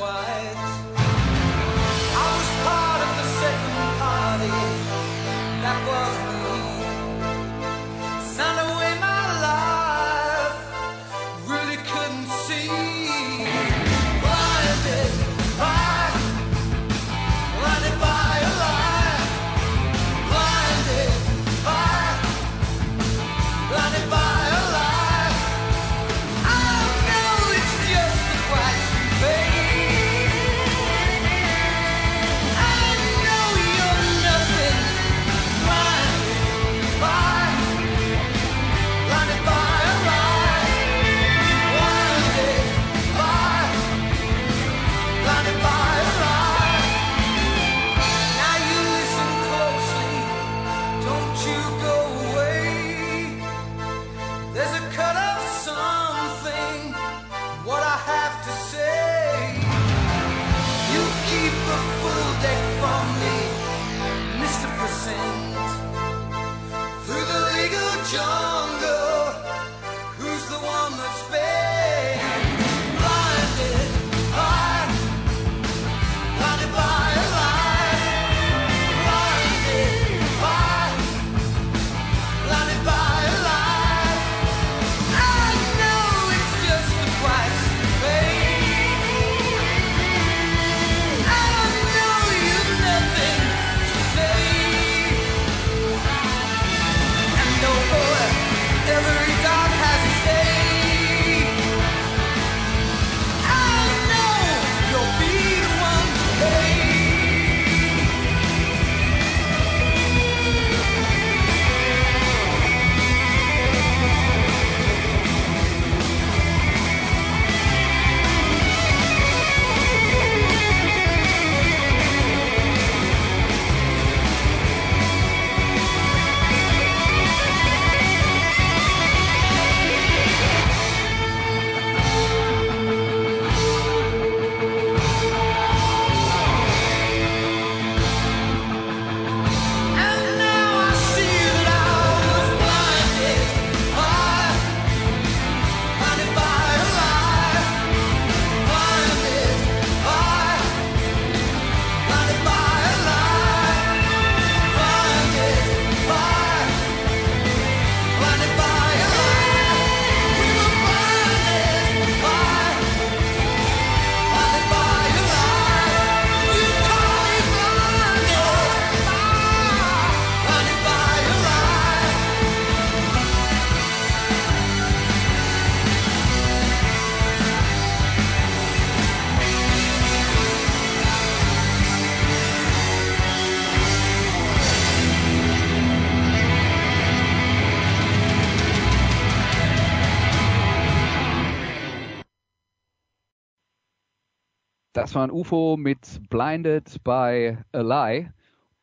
War 195.16 195.28
ein 195.28 195.32
UFO 195.32 195.78
mit 195.78 196.22
Blinded 196.30 197.04
by 197.04 197.58
a 197.72 197.82
Lie. 197.82 198.32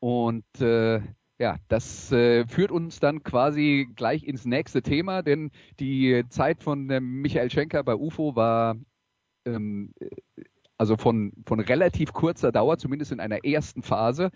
Und 0.01 0.61
äh, 0.61 1.01
ja, 1.39 1.57
das 1.69 2.13
äh, 2.13 2.47
führt 2.47 2.71
uns 2.71 3.01
dann 3.01 3.23
quasi 3.23 3.89
gleich 3.97 4.25
ins 4.25 4.45
nächste 4.45 4.83
Thema, 4.83 5.23
denn 5.23 5.51
die 5.79 6.25
Zeit 6.29 6.63
von 6.63 6.91
äh, 6.91 7.01
Michael 7.01 7.51
Schenker 7.51 7.83
bei 7.83 7.95
UFO 7.95 8.37
war 8.37 8.77
ähm, 9.47 9.93
also 10.77 10.97
von, 10.97 11.33
von 11.47 11.61
relativ 11.61 12.13
kurzer 12.13 12.53
Dauer, 12.53 12.79
zumindest 12.79 13.13
in 13.13 13.21
einer 13.21 13.45
ersten 13.45 13.83
Phase. 13.83 14.31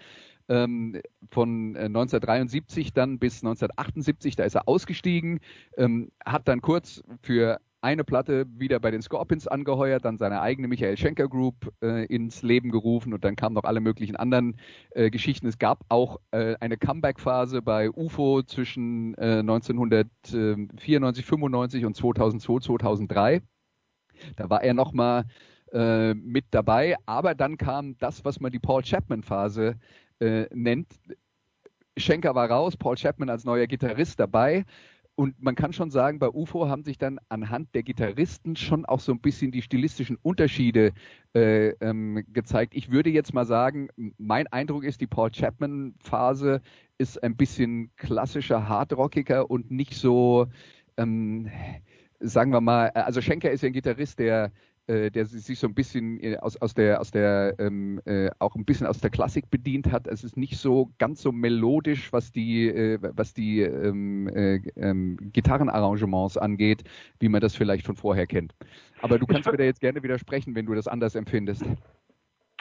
Ähm, 0.47 1.01
von 1.31 1.75
1973 1.75 2.89
äh, 2.89 2.91
dann 2.93 3.19
bis 3.19 3.43
1978, 3.43 4.37
da 4.37 4.45
ist 4.45 4.55
er 4.55 4.69
ausgestiegen, 4.69 5.41
ähm, 5.79 6.11
hat 6.23 6.49
dann 6.49 6.61
kurz 6.61 7.03
für 7.23 7.61
eine 7.85 8.03
Platte 8.03 8.47
wieder 8.49 8.81
bei 8.81 8.91
den 8.91 9.03
Scorpions 9.03 9.47
angeheuert, 9.47 10.07
dann 10.07 10.17
seine 10.17 10.41
eigene 10.41 10.69
Michael 10.69 10.97
Schenker 10.97 11.29
Group 11.29 11.71
äh, 11.83 12.07
ins 12.07 12.41
Leben 12.43 12.71
gerufen 12.71 13.13
und 13.13 13.25
dann 13.25 13.37
kamen 13.37 13.55
noch 13.55 13.65
alle 13.65 13.81
möglichen 13.81 14.17
anderen 14.17 14.57
äh, 14.91 15.11
Geschichten. 15.11 15.47
Es 15.47 15.59
gab 15.59 15.85
auch 15.91 16.19
äh, 16.31 16.55
eine 16.61 16.79
Comeback-Phase 16.79 17.61
bei 17.61 17.91
UFO 17.91 18.43
zwischen 18.43 19.15
1994, 19.17 21.27
95 21.27 21.85
und 21.85 21.95
2002, 21.95 22.61
2003. 22.61 23.43
Da 24.37 24.49
war 24.49 24.63
er 24.63 24.73
nochmal 24.73 25.27
äh, 25.73 26.15
mit 26.15 26.47
dabei, 26.53 26.97
aber 27.05 27.35
dann 27.35 27.59
kam 27.59 27.99
das, 27.99 28.25
was 28.25 28.41
man 28.41 28.51
die 28.51 28.61
Paul 28.61 28.83
Chapman-Phase 28.83 29.75
äh, 30.21 30.47
nennt. 30.55 30.89
Schenker 31.99 32.35
war 32.35 32.51
raus, 32.51 32.79
Paul 32.79 32.97
Chapman 32.97 33.29
als 33.29 33.45
neuer 33.45 33.67
Gitarrist 33.67 34.19
dabei 34.19 34.65
und 35.17 35.41
man 35.41 35.55
kann 35.55 35.73
schon 35.73 35.91
sagen, 35.91 36.19
bei 36.19 36.29
UFO 36.29 36.69
haben 36.69 36.83
sich 36.83 36.99
dann 36.99 37.21
anhand 37.29 37.75
der 37.75 37.85
Gitarristen 37.85 38.57
schon 38.57 38.85
auch 38.85 39.01
so 39.01 39.13
ein 39.13 39.21
bisschen 39.21 39.53
die 39.53 39.63
stilistischen 39.63 40.19
Unterschiede 40.23 40.93
äh, 41.35 41.69
ähm, 41.81 42.25
gezeigt. 42.33 42.75
Ich 42.75 42.91
würde 42.91 43.11
jetzt 43.11 43.33
mal 43.33 43.47
sagen, 43.47 43.89
mein 44.19 44.49
Eindruck 44.49 44.83
ist, 44.85 45.01
die 45.01 45.07
Paul 45.07 45.31
Chapman-Phase 45.31 46.61
ist 46.99 47.23
ein 47.23 47.37
bisschen 47.37 47.93
klassischer, 47.97 48.69
hardrockiger 48.69 49.51
und 49.51 49.71
nicht 49.71 49.95
so, 49.95 50.47
ähm, 50.97 51.49
sagen 52.19 52.53
wir 52.53 52.61
mal, 52.61 52.89
also 52.91 53.21
Schenker 53.21 53.51
ist 53.51 53.63
ja 53.63 53.69
ein 53.69 53.73
Gitarrist, 53.73 54.19
der 54.19 54.51
äh, 54.87 55.11
der 55.11 55.25
sich 55.25 55.59
so 55.59 55.67
ein 55.67 55.75
bisschen 55.75 56.23
äh, 56.23 56.37
aus, 56.37 56.57
aus 56.61 56.75
der, 56.75 57.01
aus 57.01 57.11
der 57.11 57.55
ähm, 57.59 58.01
äh, 58.05 58.31
auch 58.39 58.55
ein 58.55 58.65
bisschen 58.65 58.87
aus 58.87 59.01
der 59.01 59.11
Klassik 59.11 59.51
bedient 59.51 59.91
hat. 59.91 60.07
Es 60.07 60.25
ist 60.25 60.37
nicht 60.37 60.59
so 60.59 60.91
ganz 60.99 61.23
so 61.23 61.33
melodisch, 61.33 62.13
was 62.13 62.33
die, 62.33 62.69
äh, 62.69 62.99
was 63.01 63.33
die 63.33 63.61
ähm, 63.63 64.29
äh, 64.29 64.57
ähm, 64.77 65.17
Gitarrenarrangements 65.33 66.37
angeht, 66.37 66.85
wie 67.19 67.29
man 67.29 67.41
das 67.41 67.57
vielleicht 67.57 67.87
von 67.87 67.97
vorher 67.97 68.27
kennt. 68.27 68.55
Aber 69.01 69.19
du 69.19 69.27
kannst 69.27 69.51
mir 69.51 69.57
da 69.57 69.65
jetzt 69.65 69.81
gerne 69.81 70.03
widersprechen, 70.03 70.55
wenn 70.55 70.67
du 70.67 70.75
das 70.75 70.87
anders 70.87 71.15
empfindest. 71.15 71.65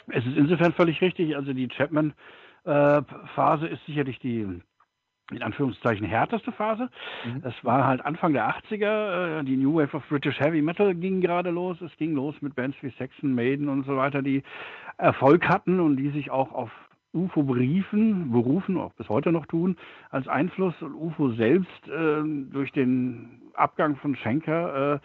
Es 0.08 0.24
ist 0.26 0.36
insofern 0.36 0.72
völlig 0.72 1.00
richtig. 1.00 1.36
Also 1.36 1.52
die 1.52 1.68
Chapman-Phase 1.68 3.66
ist 3.66 3.84
sicherlich 3.86 4.18
die 4.18 4.60
in 5.30 5.42
Anführungszeichen 5.42 6.06
härteste 6.06 6.52
Phase. 6.52 6.90
Mhm. 7.24 7.42
Das 7.42 7.54
war 7.62 7.86
halt 7.86 8.04
Anfang 8.04 8.32
der 8.32 8.48
80er, 8.48 9.40
äh, 9.40 9.44
die 9.44 9.56
New 9.56 9.74
Wave 9.74 9.96
of 9.96 10.08
British 10.08 10.38
Heavy 10.38 10.60
Metal 10.60 10.94
ging 10.94 11.20
gerade 11.20 11.50
los. 11.50 11.80
Es 11.80 11.96
ging 11.96 12.14
los 12.14 12.34
mit 12.40 12.54
Bands 12.54 12.76
wie 12.82 12.90
Saxon, 12.98 13.34
Maiden 13.34 13.68
und 13.68 13.86
so 13.86 13.96
weiter, 13.96 14.22
die 14.22 14.42
Erfolg 14.98 15.48
hatten 15.48 15.80
und 15.80 15.96
die 15.96 16.10
sich 16.10 16.30
auch 16.30 16.52
auf 16.52 16.70
UFO 17.14 17.44
beriefen, 17.44 18.32
berufen, 18.32 18.76
auch 18.76 18.92
bis 18.94 19.08
heute 19.08 19.32
noch 19.32 19.46
tun, 19.46 19.76
als 20.10 20.26
Einfluss 20.28 20.74
und 20.82 20.94
UFO 20.94 21.30
selbst 21.32 21.88
äh, 21.88 22.22
durch 22.50 22.72
den 22.72 23.40
Abgang 23.54 23.96
von 23.96 24.16
Schenker 24.16 24.94
äh, 24.94 24.98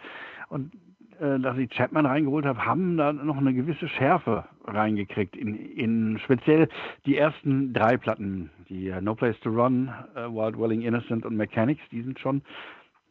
und 0.48 0.72
dass 1.20 1.58
ich 1.58 1.70
Chapman 1.70 2.06
reingeholt 2.06 2.46
habe, 2.46 2.64
haben 2.64 2.96
da 2.96 3.12
noch 3.12 3.36
eine 3.36 3.52
gewisse 3.52 3.88
Schärfe 3.88 4.44
reingekriegt. 4.64 5.36
In, 5.36 5.54
in 5.54 6.18
speziell 6.24 6.68
die 7.04 7.16
ersten 7.16 7.74
drei 7.74 7.98
Platten, 7.98 8.50
die 8.70 8.90
uh, 8.90 9.00
No 9.00 9.14
Place 9.14 9.38
to 9.40 9.50
Run, 9.50 9.90
uh, 10.16 10.32
Wild 10.34 10.58
Welling 10.58 10.80
Innocent 10.82 11.26
und 11.26 11.36
Mechanics, 11.36 11.82
die 11.92 12.02
sind 12.02 12.18
schon 12.18 12.42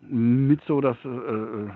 mit 0.02 0.62
so 0.66 0.82
das 0.82 0.98
äh, 1.04 1.70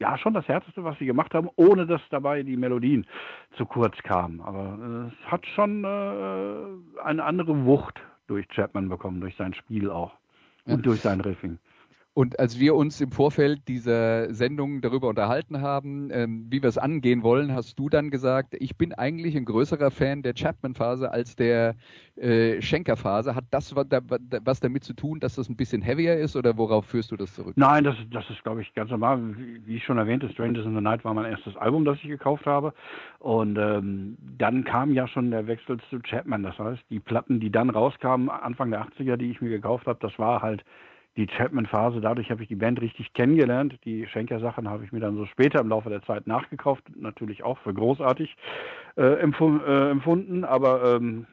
ja 0.00 0.18
schon 0.18 0.34
das 0.34 0.46
Härteste, 0.48 0.84
was 0.84 0.98
sie 0.98 1.06
gemacht 1.06 1.34
haben, 1.34 1.48
ohne 1.56 1.86
dass 1.86 2.00
dabei 2.10 2.42
die 2.42 2.56
Melodien 2.56 3.06
zu 3.56 3.66
kurz 3.66 3.96
kamen. 4.02 4.40
Aber 4.40 5.08
es 5.08 5.30
hat 5.30 5.46
schon 5.46 5.84
äh, 5.84 7.00
eine 7.02 7.24
andere 7.24 7.64
Wucht 7.64 8.00
durch 8.26 8.46
Chapman 8.48 8.88
bekommen, 8.88 9.20
durch 9.20 9.36
sein 9.36 9.54
Spiel 9.54 9.90
auch 9.90 10.12
und 10.66 10.76
ja. 10.76 10.82
durch 10.82 11.00
sein 11.00 11.20
Riffing. 11.20 11.58
Und 12.18 12.40
als 12.40 12.58
wir 12.58 12.74
uns 12.74 13.00
im 13.00 13.12
Vorfeld 13.12 13.68
dieser 13.68 14.34
Sendung 14.34 14.80
darüber 14.80 15.06
unterhalten 15.06 15.60
haben, 15.60 16.10
ähm, 16.10 16.48
wie 16.50 16.60
wir 16.60 16.68
es 16.68 16.76
angehen 16.76 17.22
wollen, 17.22 17.54
hast 17.54 17.78
du 17.78 17.88
dann 17.88 18.10
gesagt, 18.10 18.56
ich 18.58 18.76
bin 18.76 18.92
eigentlich 18.92 19.36
ein 19.36 19.44
größerer 19.44 19.92
Fan 19.92 20.22
der 20.22 20.34
Chapman-Phase 20.34 21.12
als 21.12 21.36
der 21.36 21.76
äh, 22.16 22.60
Schenker-Phase. 22.60 23.36
Hat 23.36 23.44
das 23.52 23.76
was 23.76 24.58
damit 24.58 24.82
zu 24.82 24.94
tun, 24.94 25.20
dass 25.20 25.36
das 25.36 25.48
ein 25.48 25.54
bisschen 25.54 25.80
heavier 25.80 26.16
ist 26.16 26.34
oder 26.34 26.56
worauf 26.56 26.86
führst 26.86 27.12
du 27.12 27.16
das 27.16 27.32
zurück? 27.34 27.52
Nein, 27.54 27.84
das, 27.84 27.94
das 28.10 28.28
ist, 28.30 28.42
glaube 28.42 28.62
ich, 28.62 28.74
ganz 28.74 28.90
normal. 28.90 29.20
Wie 29.64 29.76
ich 29.76 29.84
schon 29.84 29.98
erwähnte, 29.98 30.28
Strangers 30.30 30.66
in 30.66 30.74
the 30.74 30.80
Night 30.80 31.04
war 31.04 31.14
mein 31.14 31.30
erstes 31.30 31.56
Album, 31.56 31.84
das 31.84 31.98
ich 32.02 32.08
gekauft 32.08 32.46
habe. 32.46 32.74
Und 33.20 33.56
ähm, 33.58 34.18
dann 34.36 34.64
kam 34.64 34.92
ja 34.92 35.06
schon 35.06 35.30
der 35.30 35.46
Wechsel 35.46 35.78
zu 35.88 36.00
Chapman. 36.00 36.42
Das 36.42 36.58
heißt, 36.58 36.82
die 36.90 36.98
Platten, 36.98 37.38
die 37.38 37.52
dann 37.52 37.70
rauskamen, 37.70 38.28
Anfang 38.28 38.72
der 38.72 38.84
80er, 38.84 39.16
die 39.16 39.30
ich 39.30 39.40
mir 39.40 39.50
gekauft 39.50 39.86
habe, 39.86 40.00
das 40.02 40.18
war 40.18 40.42
halt 40.42 40.64
die 41.18 41.26
Chapman-Phase, 41.26 42.00
dadurch 42.00 42.30
habe 42.30 42.42
ich 42.42 42.48
die 42.48 42.54
Band 42.54 42.80
richtig 42.80 43.12
kennengelernt. 43.12 43.78
Die 43.84 44.06
Schenker-Sachen 44.06 44.68
habe 44.68 44.84
ich 44.84 44.92
mir 44.92 45.00
dann 45.00 45.16
so 45.16 45.26
später 45.26 45.60
im 45.60 45.68
Laufe 45.68 45.90
der 45.90 46.02
Zeit 46.02 46.28
nachgekauft, 46.28 46.84
natürlich 46.96 47.42
auch 47.42 47.58
für 47.58 47.74
großartig 47.74 48.36
äh, 48.96 49.02
äh, 49.02 49.90
empfunden, 49.90 50.44
aber 50.44 50.94
ähm, 50.94 51.26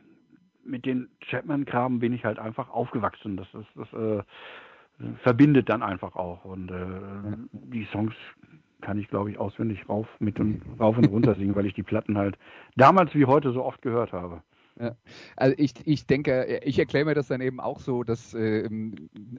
mit 0.66 0.88
den 0.88 1.08
Chapman-Kram 1.22 2.00
bin 2.00 2.14
ich 2.14 2.26
halt 2.26 2.40
einfach 2.40 2.70
aufgewachsen. 2.70 3.38
Das, 3.38 3.48
ist, 3.54 3.70
das 3.76 3.94
äh, 3.94 4.24
verbindet 5.22 5.70
dann 5.70 5.84
einfach 5.84 6.16
auch. 6.16 6.44
Und 6.46 6.72
äh, 6.72 7.38
die 7.52 7.86
Songs 7.92 8.16
kann 8.82 8.98
ich, 8.98 9.08
glaube 9.08 9.30
ich, 9.30 9.38
auswendig 9.38 9.88
rauf, 9.88 10.08
mit 10.20 10.40
und 10.40 10.62
rauf 10.80 10.98
und 10.98 11.06
runter 11.06 11.36
singen, 11.36 11.56
weil 11.56 11.68
ich 11.68 11.76
die 11.76 11.84
Platten 11.84 12.18
halt 12.18 12.38
damals 12.76 13.14
wie 13.14 13.26
heute 13.26 13.52
so 13.52 13.64
oft 13.64 13.84
gehört 13.84 14.12
habe. 14.12 14.42
Ja. 14.80 14.96
Also 15.38 15.56
ich, 15.58 15.74
ich 15.86 16.06
denke, 16.06 16.60
ich 16.64 16.78
erkläre 16.78 17.06
mir 17.06 17.14
das 17.14 17.28
dann 17.28 17.40
eben 17.40 17.62
auch 17.62 17.80
so, 17.80 18.04
dass 18.04 18.34
äh, 18.34 18.70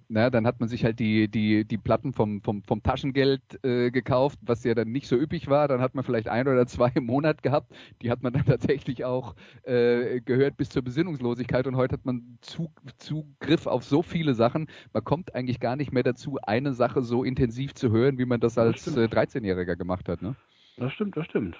na, 0.09 0.31
dann 0.31 0.47
hat 0.47 0.61
man 0.61 0.69
sich 0.69 0.83
halt 0.83 0.99
die, 0.99 1.29
die, 1.29 1.67
die 1.67 1.77
Platten 1.77 2.15
vom, 2.15 2.41
vom, 2.41 2.63
vom 2.63 2.83
Taschengeld 2.83 3.43
äh, 3.63 3.91
gekauft, 3.91 4.39
was 4.43 4.65
ja 4.65 4.75
dann 4.75 4.93
nicht 4.93 5.07
so 5.07 5.17
üppig 5.17 5.49
war. 5.49 5.69
Dann 5.69 5.83
hat 5.83 5.95
man 5.95 6.05
vielleicht 6.05 6.29
ein 6.29 6.49
oder 6.49 6.67
zwei 6.67 6.91
im 6.95 7.05
Monat 7.05 7.43
gehabt. 7.43 7.75
Die 8.01 8.11
hat 8.11 8.23
man 8.23 8.33
dann 8.33 8.45
tatsächlich 8.47 9.05
auch 9.05 9.35
äh, 9.65 10.21
gehört 10.23 10.57
bis 10.57 10.71
zur 10.71 10.83
Besinnungslosigkeit 10.83 11.67
und 11.67 11.77
heute 11.77 11.95
hat 11.95 12.07
man 12.07 12.39
Zug, 12.41 12.71
Zugriff 12.97 13.67
auf 13.67 13.85
so 13.85 14.03
viele 14.03 14.33
Sachen. 14.33 14.69
Man 14.95 15.05
kommt 15.05 15.35
eigentlich 15.35 15.61
gar 15.61 15.77
nicht 15.77 15.93
mehr 15.93 16.03
dazu, 16.03 16.39
eine 16.43 16.73
Sache 16.73 17.03
so 17.03 17.25
intensiv 17.25 17.75
zu 17.75 17.91
hören, 17.91 18.17
wie 18.17 18.25
man 18.25 18.41
das 18.41 18.57
als 18.57 18.85
das 18.85 18.97
13-Jähriger 18.97 19.73
äh, 19.73 19.77
gemacht 19.77 20.09
hat. 20.09 20.23
Ne? 20.23 20.35
Das 20.79 20.93
stimmt, 20.95 21.15
das 21.17 21.27
stimmt. 21.27 21.57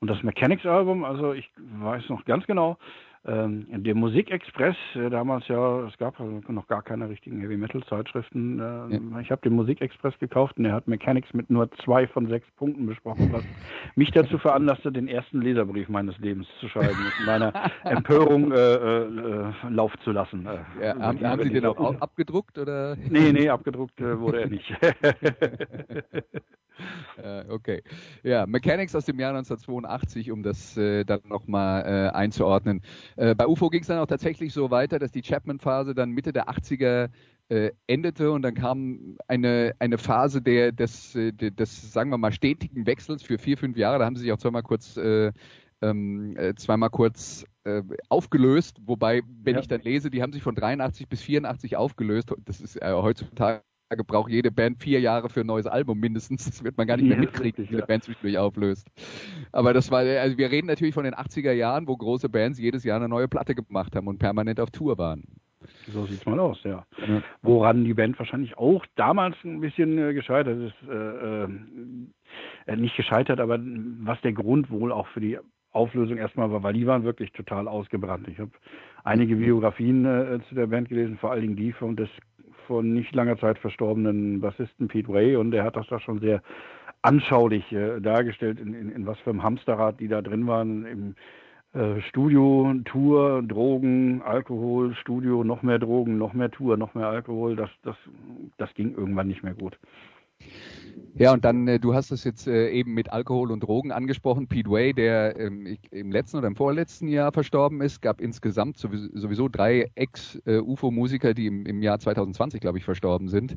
Und 0.00 0.08
das 0.08 0.22
Mechanics-Album, 0.22 1.04
also 1.04 1.34
ich 1.34 1.50
weiß 1.56 2.08
noch 2.08 2.24
ganz 2.24 2.46
genau, 2.46 2.78
ähm, 3.26 3.66
der 3.70 3.94
Musikexpress, 3.94 4.76
äh, 4.94 5.10
damals 5.10 5.46
ja, 5.48 5.86
es 5.86 5.96
gab 5.98 6.18
noch 6.20 6.66
gar 6.68 6.82
keine 6.82 7.10
richtigen 7.10 7.40
Heavy 7.40 7.58
Metal 7.58 7.82
Zeitschriften. 7.84 8.58
Äh, 8.58 8.62
ja. 8.62 9.20
Ich 9.20 9.30
habe 9.30 9.42
den 9.42 9.52
Musikexpress 9.52 10.18
gekauft 10.18 10.56
und 10.56 10.64
er 10.64 10.72
hat 10.72 10.88
Mechanics 10.88 11.34
mit 11.34 11.50
nur 11.50 11.70
zwei 11.84 12.06
von 12.06 12.28
sechs 12.28 12.50
Punkten 12.56 12.86
besprochen, 12.86 13.30
was 13.30 13.44
mich 13.94 14.10
dazu 14.10 14.38
veranlasste, 14.38 14.90
den 14.90 15.06
ersten 15.06 15.42
Leserbrief 15.42 15.90
meines 15.90 16.16
Lebens 16.18 16.46
zu 16.60 16.68
schreiben, 16.68 16.96
mit 17.04 17.26
meiner 17.26 17.52
Empörung 17.84 18.52
äh, 18.52 18.56
äh, 18.56 19.52
Lauf 19.68 19.92
zu 20.02 20.12
lassen. 20.12 20.46
Äh, 20.46 20.86
ja, 20.86 20.98
haben, 20.98 21.20
haben 21.20 21.42
Sie 21.42 21.50
den 21.50 21.66
auch 21.66 22.00
abgedruckt 22.00 22.58
oder? 22.58 22.96
Nee, 22.96 23.32
nee, 23.32 23.50
abgedruckt 23.50 24.00
äh, 24.00 24.18
wurde 24.18 24.42
er 24.42 24.48
nicht. 24.48 24.72
okay. 27.50 27.82
Ja, 28.22 28.46
Mechanics 28.46 28.94
aus 28.94 29.04
dem 29.04 29.20
Jahr 29.20 29.36
1982, 29.36 30.30
um 30.30 30.42
das 30.42 30.74
dann 30.74 31.20
nochmal 31.28 32.10
einzuordnen. 32.14 32.82
Äh, 33.20 33.34
bei 33.34 33.46
UFO 33.46 33.68
ging 33.68 33.82
es 33.82 33.86
dann 33.86 33.98
auch 33.98 34.06
tatsächlich 34.06 34.54
so 34.54 34.70
weiter, 34.70 34.98
dass 34.98 35.12
die 35.12 35.20
Chapman-Phase 35.20 35.94
dann 35.94 36.10
Mitte 36.10 36.32
der 36.32 36.48
80er 36.48 37.10
äh, 37.50 37.70
endete 37.86 38.32
und 38.32 38.40
dann 38.40 38.54
kam 38.54 39.18
eine, 39.28 39.74
eine 39.78 39.98
Phase 39.98 40.40
der, 40.40 40.72
des, 40.72 41.14
äh, 41.14 41.30
des, 41.32 41.92
sagen 41.92 42.10
wir 42.10 42.16
mal, 42.16 42.32
stetigen 42.32 42.86
Wechsels 42.86 43.22
für 43.22 43.38
vier, 43.38 43.58
fünf 43.58 43.76
Jahre. 43.76 43.98
Da 43.98 44.06
haben 44.06 44.16
sie 44.16 44.22
sich 44.22 44.32
auch 44.32 44.38
zweimal 44.38 44.62
kurz 44.62 44.96
äh, 44.96 45.32
ähm, 45.82 46.34
äh, 46.38 46.54
zweimal 46.54 46.88
kurz 46.88 47.44
äh, 47.64 47.82
aufgelöst, 48.08 48.78
wobei, 48.86 49.22
wenn 49.42 49.54
ja. 49.54 49.60
ich 49.60 49.68
dann 49.68 49.82
lese, 49.82 50.10
die 50.10 50.22
haben 50.22 50.32
sich 50.32 50.42
von 50.42 50.54
83 50.54 51.06
bis 51.06 51.20
84 51.20 51.76
aufgelöst. 51.76 52.32
Das 52.46 52.62
ist 52.62 52.76
äh, 52.76 52.92
heutzutage 52.92 53.62
braucht 53.96 54.30
jede 54.30 54.50
Band 54.50 54.82
vier 54.82 55.00
Jahre 55.00 55.28
für 55.28 55.40
ein 55.40 55.46
neues 55.46 55.66
Album 55.66 55.98
mindestens. 55.98 56.46
Das 56.46 56.64
wird 56.64 56.76
man 56.78 56.86
gar 56.86 56.96
nicht 56.96 57.08
mehr 57.08 57.18
mitkriegen, 57.18 57.68
wie 57.68 57.76
eine 57.76 57.86
Band 57.86 58.04
zwischendurch 58.04 58.38
auflöst. 58.38 58.88
Aber 59.52 59.72
das 59.72 59.90
war, 59.90 60.00
also 60.00 60.38
wir 60.38 60.50
reden 60.50 60.68
natürlich 60.68 60.94
von 60.94 61.04
den 61.04 61.14
80er 61.14 61.52
Jahren, 61.52 61.88
wo 61.88 61.96
große 61.96 62.28
Bands 62.28 62.58
jedes 62.58 62.84
Jahr 62.84 62.96
eine 62.96 63.08
neue 63.08 63.28
Platte 63.28 63.54
gemacht 63.54 63.96
haben 63.96 64.06
und 64.06 64.18
permanent 64.18 64.60
auf 64.60 64.70
Tour 64.70 64.96
waren. 64.98 65.24
So 65.88 66.06
sieht's 66.06 66.24
mal 66.24 66.38
aus, 66.38 66.62
ja. 66.64 66.86
ja. 67.06 67.22
Woran 67.42 67.84
die 67.84 67.92
Band 67.92 68.18
wahrscheinlich 68.18 68.56
auch 68.56 68.86
damals 68.96 69.36
ein 69.44 69.60
bisschen 69.60 69.98
äh, 69.98 70.14
gescheitert 70.14 70.58
ist, 70.58 70.88
äh, 70.88 71.44
äh, 72.72 72.76
nicht 72.76 72.96
gescheitert, 72.96 73.40
aber 73.40 73.58
was 73.60 74.20
der 74.22 74.32
Grund 74.32 74.70
wohl 74.70 74.90
auch 74.90 75.06
für 75.08 75.20
die 75.20 75.38
Auflösung 75.72 76.16
erstmal 76.16 76.50
war, 76.50 76.62
weil 76.62 76.72
die 76.72 76.86
waren 76.86 77.04
wirklich 77.04 77.32
total 77.32 77.68
ausgebrannt. 77.68 78.26
Ich 78.28 78.38
habe 78.38 78.50
einige 79.04 79.36
Biografien 79.36 80.04
äh, 80.04 80.38
zu 80.48 80.54
der 80.54 80.66
Band 80.68 80.88
gelesen, 80.88 81.18
vor 81.18 81.30
allen 81.30 81.42
Dingen 81.42 81.56
die 81.56 81.72
von 81.72 81.94
des 81.94 82.08
vor 82.70 82.84
nicht 82.84 83.12
langer 83.16 83.36
Zeit 83.36 83.58
verstorbenen 83.58 84.40
Bassisten 84.40 84.86
Pete 84.86 85.08
Way 85.08 85.34
und 85.34 85.50
der 85.50 85.64
hat 85.64 85.74
das 85.74 85.88
da 85.88 85.98
schon 85.98 86.20
sehr 86.20 86.40
anschaulich 87.02 87.72
äh, 87.72 87.98
dargestellt, 87.98 88.60
in, 88.60 88.74
in, 88.74 88.92
in 88.92 89.06
was 89.06 89.18
für 89.18 89.30
einem 89.30 89.42
Hamsterrad 89.42 89.98
die 89.98 90.06
da 90.06 90.22
drin 90.22 90.46
waren. 90.46 90.86
Im 90.86 91.14
äh, 91.72 92.00
Studio, 92.02 92.72
Tour, 92.84 93.42
Drogen, 93.42 94.22
Alkohol, 94.22 94.94
Studio, 94.94 95.42
noch 95.42 95.64
mehr 95.64 95.80
Drogen, 95.80 96.16
noch 96.16 96.32
mehr 96.32 96.52
Tour, 96.52 96.76
noch 96.76 96.94
mehr 96.94 97.08
Alkohol. 97.08 97.56
Das, 97.56 97.70
das, 97.82 97.96
das 98.56 98.72
ging 98.74 98.94
irgendwann 98.94 99.26
nicht 99.26 99.42
mehr 99.42 99.54
gut. 99.54 99.76
Ja, 101.14 101.32
und 101.32 101.44
dann, 101.44 101.66
äh, 101.68 101.78
du 101.78 101.94
hast 101.94 102.12
es 102.12 102.24
jetzt 102.24 102.46
äh, 102.46 102.70
eben 102.70 102.94
mit 102.94 103.12
Alkohol 103.12 103.50
und 103.50 103.60
Drogen 103.60 103.92
angesprochen. 103.92 104.46
Pete 104.46 104.70
Way, 104.70 104.94
der 104.94 105.38
ähm, 105.38 105.76
im 105.90 106.12
letzten 106.12 106.38
oder 106.38 106.46
im 106.46 106.56
vorletzten 106.56 107.08
Jahr 107.08 107.32
verstorben 107.32 107.80
ist, 107.80 108.00
gab 108.00 108.20
insgesamt 108.20 108.78
sowieso, 108.78 109.08
sowieso 109.14 109.48
drei 109.48 109.90
Ex-UFO-Musiker, 109.96 111.34
die 111.34 111.46
im, 111.46 111.66
im, 111.66 111.82
Jahr 111.82 111.98
2020, 111.98 112.60
glaube 112.60 112.78
ich, 112.78 112.84
verstorben 112.84 113.28
sind. 113.28 113.56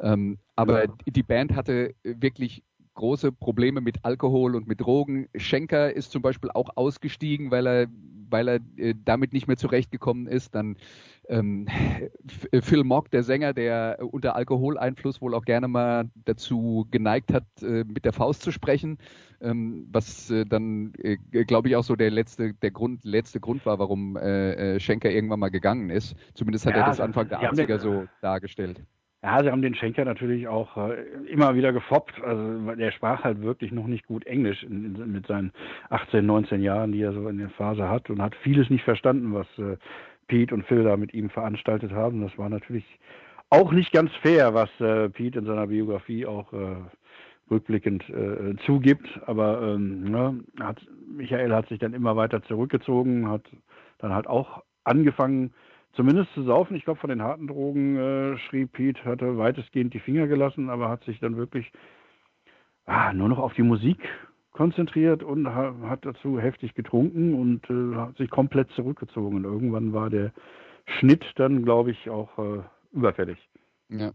Ähm, 0.00 0.38
aber 0.56 0.84
ja. 0.84 0.94
die 1.06 1.22
Band 1.22 1.56
hatte 1.56 1.94
wirklich 2.04 2.62
große 3.00 3.32
Probleme 3.32 3.80
mit 3.80 4.04
Alkohol 4.04 4.54
und 4.54 4.68
mit 4.68 4.82
Drogen. 4.82 5.26
Schenker 5.34 5.90
ist 5.92 6.12
zum 6.12 6.20
Beispiel 6.20 6.50
auch 6.52 6.68
ausgestiegen, 6.76 7.50
weil 7.50 7.66
er, 7.66 7.86
weil 8.28 8.46
er 8.46 8.60
äh, 8.76 8.94
damit 9.06 9.32
nicht 9.32 9.48
mehr 9.48 9.56
zurechtgekommen 9.56 10.26
ist. 10.26 10.54
Dann 10.54 10.76
ähm, 11.30 11.66
Phil 12.60 12.84
Mock, 12.84 13.10
der 13.10 13.22
Sänger, 13.22 13.54
der 13.54 14.00
unter 14.02 14.36
Alkoholeinfluss 14.36 15.22
wohl 15.22 15.34
auch 15.34 15.46
gerne 15.46 15.66
mal 15.66 16.10
dazu 16.26 16.86
geneigt 16.90 17.32
hat, 17.32 17.46
äh, 17.62 17.84
mit 17.84 18.04
der 18.04 18.12
Faust 18.12 18.42
zu 18.42 18.52
sprechen, 18.52 18.98
ähm, 19.40 19.88
was 19.90 20.30
äh, 20.30 20.44
dann, 20.44 20.92
äh, 20.98 21.16
glaube 21.46 21.68
ich, 21.68 21.76
auch 21.76 21.84
so 21.84 21.96
der 21.96 22.10
letzte, 22.10 22.52
der 22.52 22.70
Grund, 22.70 23.02
letzte 23.02 23.40
Grund 23.40 23.64
war, 23.64 23.78
warum 23.78 24.18
äh, 24.18 24.74
äh, 24.74 24.80
Schenker 24.80 25.10
irgendwann 25.10 25.40
mal 25.40 25.48
gegangen 25.48 25.88
ist. 25.88 26.16
Zumindest 26.34 26.66
hat 26.66 26.74
ja, 26.74 26.80
er 26.82 26.86
das 26.86 27.00
Anfang 27.00 27.30
der 27.30 27.40
80er 27.40 27.78
so 27.78 28.04
dargestellt. 28.20 28.82
Ja, 29.22 29.42
sie 29.42 29.50
haben 29.50 29.60
den 29.60 29.74
Schenker 29.74 30.06
natürlich 30.06 30.48
auch 30.48 30.76
äh, 30.78 31.02
immer 31.28 31.54
wieder 31.54 31.72
gefoppt. 31.72 32.22
Also 32.22 32.74
der 32.74 32.90
sprach 32.90 33.22
halt 33.22 33.42
wirklich 33.42 33.70
noch 33.70 33.86
nicht 33.86 34.06
gut 34.06 34.24
Englisch 34.26 34.62
in, 34.62 34.96
in, 34.96 35.12
mit 35.12 35.26
seinen 35.26 35.52
18, 35.90 36.24
19 36.24 36.62
Jahren, 36.62 36.92
die 36.92 37.02
er 37.02 37.12
so 37.12 37.28
in 37.28 37.36
der 37.36 37.50
Phase 37.50 37.88
hat 37.88 38.08
und 38.08 38.22
hat 38.22 38.34
vieles 38.36 38.70
nicht 38.70 38.84
verstanden, 38.84 39.34
was 39.34 39.46
äh, 39.58 39.76
Pete 40.26 40.54
und 40.54 40.64
Phil 40.64 40.84
da 40.84 40.96
mit 40.96 41.12
ihm 41.12 41.28
veranstaltet 41.28 41.92
haben. 41.92 42.22
Das 42.22 42.36
war 42.38 42.48
natürlich 42.48 42.86
auch 43.50 43.72
nicht 43.72 43.92
ganz 43.92 44.10
fair, 44.22 44.54
was 44.54 44.70
äh, 44.80 45.10
Pete 45.10 45.40
in 45.40 45.44
seiner 45.44 45.66
Biografie 45.66 46.24
auch 46.24 46.50
äh, 46.54 46.76
rückblickend 47.50 48.08
äh, 48.08 48.56
zugibt. 48.64 49.06
Aber 49.26 49.60
ähm, 49.60 50.04
ne, 50.04 50.40
hat, 50.60 50.80
Michael 51.14 51.52
hat 51.52 51.68
sich 51.68 51.78
dann 51.78 51.92
immer 51.92 52.16
weiter 52.16 52.42
zurückgezogen, 52.44 53.28
hat 53.28 53.42
dann 53.98 54.14
halt 54.14 54.26
auch 54.26 54.62
angefangen, 54.84 55.52
zumindest 55.92 56.32
zu 56.34 56.42
saufen. 56.42 56.76
Ich 56.76 56.84
glaube, 56.84 57.00
von 57.00 57.10
den 57.10 57.22
harten 57.22 57.46
Drogen 57.46 57.96
äh, 57.96 58.38
schrieb 58.38 58.72
Pete, 58.72 59.04
hatte 59.04 59.38
weitestgehend 59.38 59.94
die 59.94 60.00
Finger 60.00 60.26
gelassen, 60.26 60.70
aber 60.70 60.88
hat 60.88 61.04
sich 61.04 61.20
dann 61.20 61.36
wirklich 61.36 61.70
ah, 62.86 63.12
nur 63.12 63.28
noch 63.28 63.38
auf 63.38 63.54
die 63.54 63.62
Musik 63.62 63.98
konzentriert 64.52 65.22
und 65.22 65.46
ha 65.46 65.74
hat 65.82 66.04
dazu 66.04 66.38
heftig 66.40 66.74
getrunken 66.74 67.34
und 67.34 67.70
äh, 67.70 67.96
hat 67.96 68.16
sich 68.16 68.30
komplett 68.30 68.70
zurückgezogen. 68.72 69.38
Und 69.38 69.44
irgendwann 69.44 69.92
war 69.92 70.10
der 70.10 70.32
Schnitt 70.98 71.24
dann, 71.36 71.64
glaube 71.64 71.92
ich, 71.92 72.10
auch 72.10 72.38
äh, 72.38 72.62
überfällig. 72.92 73.38
Ja. 73.88 74.12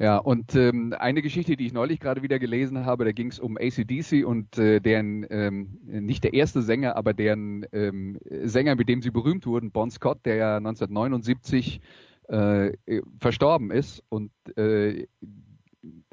Ja, 0.00 0.16
und 0.16 0.54
ähm, 0.54 0.94
eine 0.98 1.20
Geschichte, 1.20 1.58
die 1.58 1.66
ich 1.66 1.74
neulich 1.74 2.00
gerade 2.00 2.22
wieder 2.22 2.38
gelesen 2.38 2.86
habe, 2.86 3.04
da 3.04 3.12
ging 3.12 3.28
es 3.28 3.38
um 3.38 3.58
ACDC 3.58 4.24
und 4.24 4.56
äh, 4.56 4.80
deren, 4.80 5.26
ähm, 5.28 5.78
nicht 5.84 6.24
der 6.24 6.32
erste 6.32 6.62
Sänger, 6.62 6.96
aber 6.96 7.12
deren 7.12 7.66
ähm, 7.72 8.18
Sänger, 8.24 8.76
mit 8.76 8.88
dem 8.88 9.02
sie 9.02 9.10
berühmt 9.10 9.46
wurden, 9.46 9.72
Bon 9.72 9.90
Scott, 9.90 10.20
der 10.24 10.36
ja 10.36 10.56
1979 10.56 11.82
äh, 12.28 12.72
verstorben 13.18 13.70
ist. 13.70 14.02
Und 14.08 14.32
äh, 14.56 15.06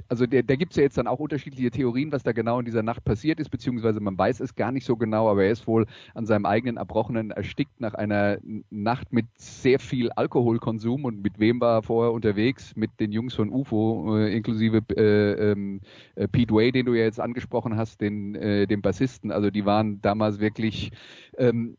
also 0.10 0.26
der, 0.26 0.44
da 0.44 0.56
gibt 0.56 0.74
es 0.74 0.78
ja 0.78 0.84
jetzt 0.84 0.98
dann 0.98 1.08
auch 1.08 1.20
unterschiedliche 1.20 1.72
Theorien, 1.72 2.12
was 2.12 2.24
da 2.24 2.32
genau 2.32 2.60
in 2.60 2.66
dieser 2.66 2.84
Nacht 2.84 3.04
passiert 3.04 3.40
ist, 3.40 3.50
beziehungsweise 3.50 4.00
man 4.00 4.18
weiß 4.18 4.40
es 4.40 4.56
gar 4.56 4.72
nicht 4.72 4.86
so 4.86 4.96
genau, 4.96 5.30
aber 5.30 5.44
er 5.44 5.52
ist 5.52 5.68
wohl 5.68 5.86
an 6.14 6.26
seinem 6.26 6.46
eigenen 6.46 6.78
Erbrochenen 6.78 7.32
erstickt 7.32 7.80
nach 7.80 7.94
einer 7.94 8.38
Nacht 8.70 9.14
mit 9.14 9.26
sehr 9.36 9.80
viel 9.80 10.12
Alkoholkonsum 10.12 11.06
und 11.06 11.22
mit 11.22 11.40
wem 11.40 11.60
war 11.62 11.80
er 11.80 11.84
vorher 11.84 12.14
unterwegs? 12.14 12.76
Mit 12.76 12.92
den 13.00 13.12
Jungs 13.12 13.34
von 13.34 13.50
UFO, 13.50 14.18
äh, 14.18 14.36
inklusive 14.36 14.82
äh, 14.96 15.52
ähm, 15.52 15.82
äh, 16.16 16.28
Pete 16.28 16.54
Way, 16.54 16.72
den 16.72 16.86
du 16.86 16.94
ja 16.94 17.04
jetzt 17.04 17.20
angesprochen 17.20 17.78
hast, 17.78 18.02
den, 18.02 18.36
äh, 18.36 18.68
dem 18.68 18.82
Bassisten. 18.82 19.32
Also 19.32 19.50
die 19.50 19.66
waren 19.66 20.02
damals 20.02 20.40
wirklich, 20.40 20.92
ähm, 21.38 21.78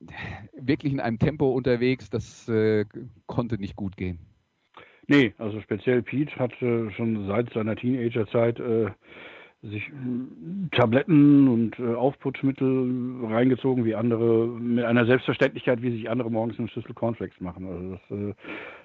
wirklich 0.61 0.93
in 0.93 1.01
einem 1.01 1.19
Tempo 1.19 1.51
unterwegs, 1.51 2.11
das 2.11 2.49
äh, 2.49 2.85
konnte 3.27 3.59
nicht 3.59 3.77
gut 3.77 3.97
gehen. 3.97 4.28
Nee, 5.09 5.33
also 5.39 5.61
speziell 5.61 6.03
Pete 6.03 6.37
hat 6.37 6.53
äh, 6.63 6.91
schon 6.93 7.27
seit 7.27 7.53
seiner 7.55 7.75
Teenagerzeit 7.77 8.61
äh, 8.61 8.91
sich 9.63 9.89
äh, 9.89 10.77
Tabletten 10.77 11.49
und 11.49 11.79
äh, 11.79 11.95
Aufputschmittel 11.95 13.25
reingezogen, 13.25 13.85
wie 13.85 13.95
andere, 13.95 14.47
mit 14.47 14.85
einer 14.85 15.07
Selbstverständlichkeit, 15.07 15.83
wie 15.83 15.91
sich 15.91 16.11
andere 16.11 16.31
morgens 16.31 16.59
eine 16.59 16.69
Schüssel 16.69 16.95
Cornflakes 16.95 17.41
machen. 17.41 17.67
Also 17.67 17.91
das, 17.91 18.19
äh, 18.19 18.35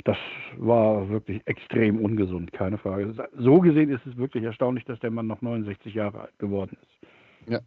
das 0.06 0.18
war 0.58 1.10
wirklich 1.10 1.42
extrem 1.46 2.00
ungesund, 2.00 2.54
keine 2.54 2.78
Frage. 2.78 3.14
So 3.38 3.60
gesehen 3.60 3.90
ist 3.90 4.06
es 4.08 4.18
wirklich 4.18 4.44
erstaunlich, 4.44 4.86
dass 4.86 5.00
der 5.02 5.12
Mann 5.12 5.28
noch 5.28 5.42
69 5.42 5.94
Jahre 5.94 6.22
alt 6.22 6.40
geworden 6.40 6.78
ist. 6.82 7.52
Ja. 7.52 7.60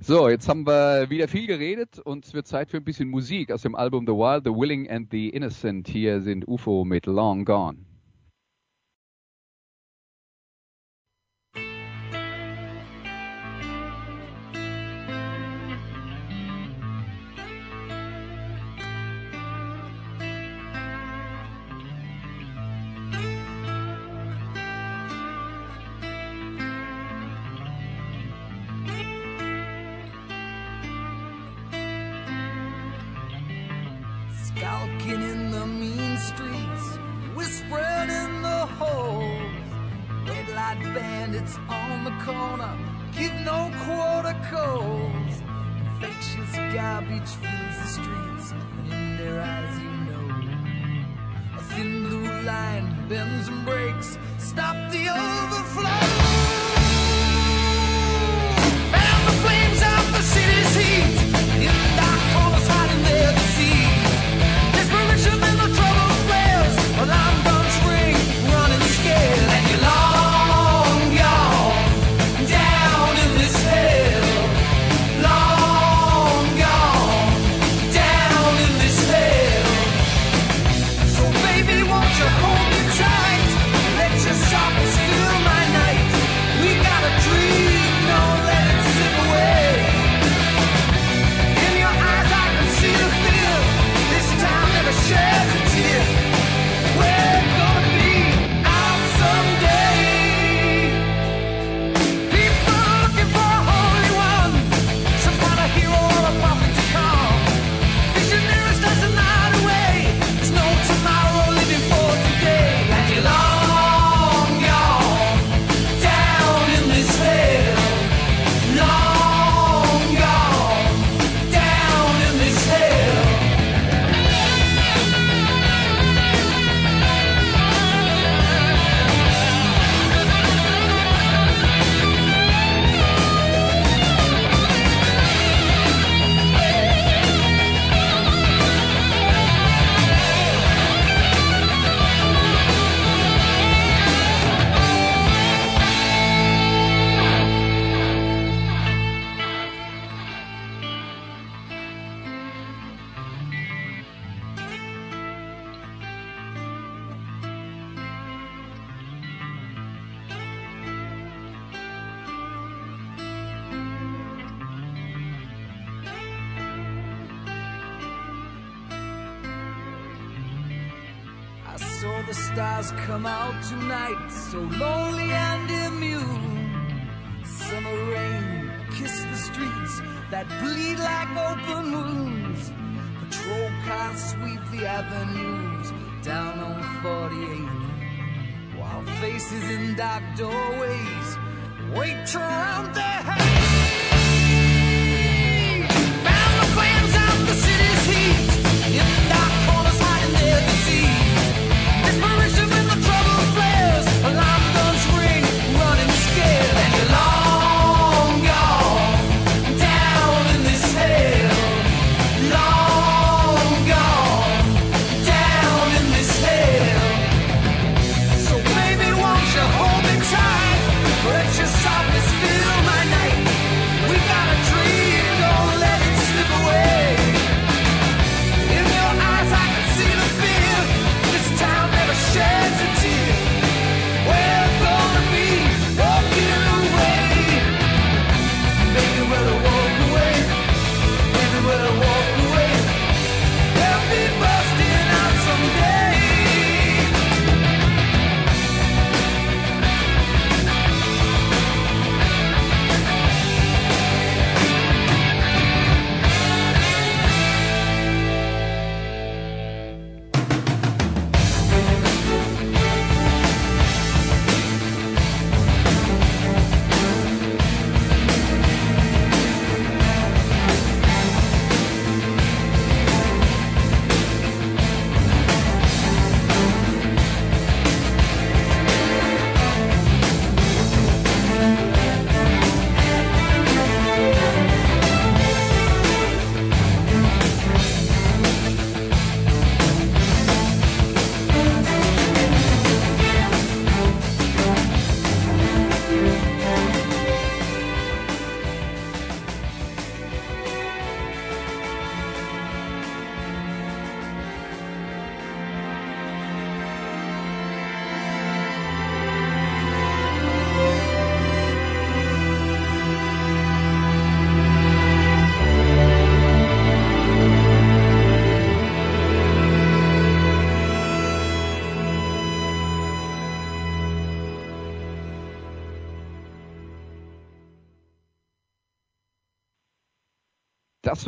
So, 0.00 0.28
jetzt 0.28 0.48
haben 0.48 0.64
wir 0.64 1.10
wieder 1.10 1.26
viel 1.26 1.48
geredet 1.48 1.98
und 1.98 2.24
es 2.24 2.32
wird 2.32 2.46
Zeit 2.46 2.70
für 2.70 2.76
ein 2.76 2.84
bisschen 2.84 3.08
Musik 3.08 3.50
aus 3.50 3.62
dem 3.62 3.74
Album 3.74 4.06
The 4.06 4.12
Wild, 4.12 4.44
The 4.44 4.50
Willing 4.50 4.88
and 4.88 5.10
the 5.10 5.28
Innocent. 5.28 5.88
Hier 5.88 6.20
sind 6.20 6.46
UFO 6.46 6.84
mit 6.84 7.06
Long 7.06 7.44
Gone. 7.44 7.87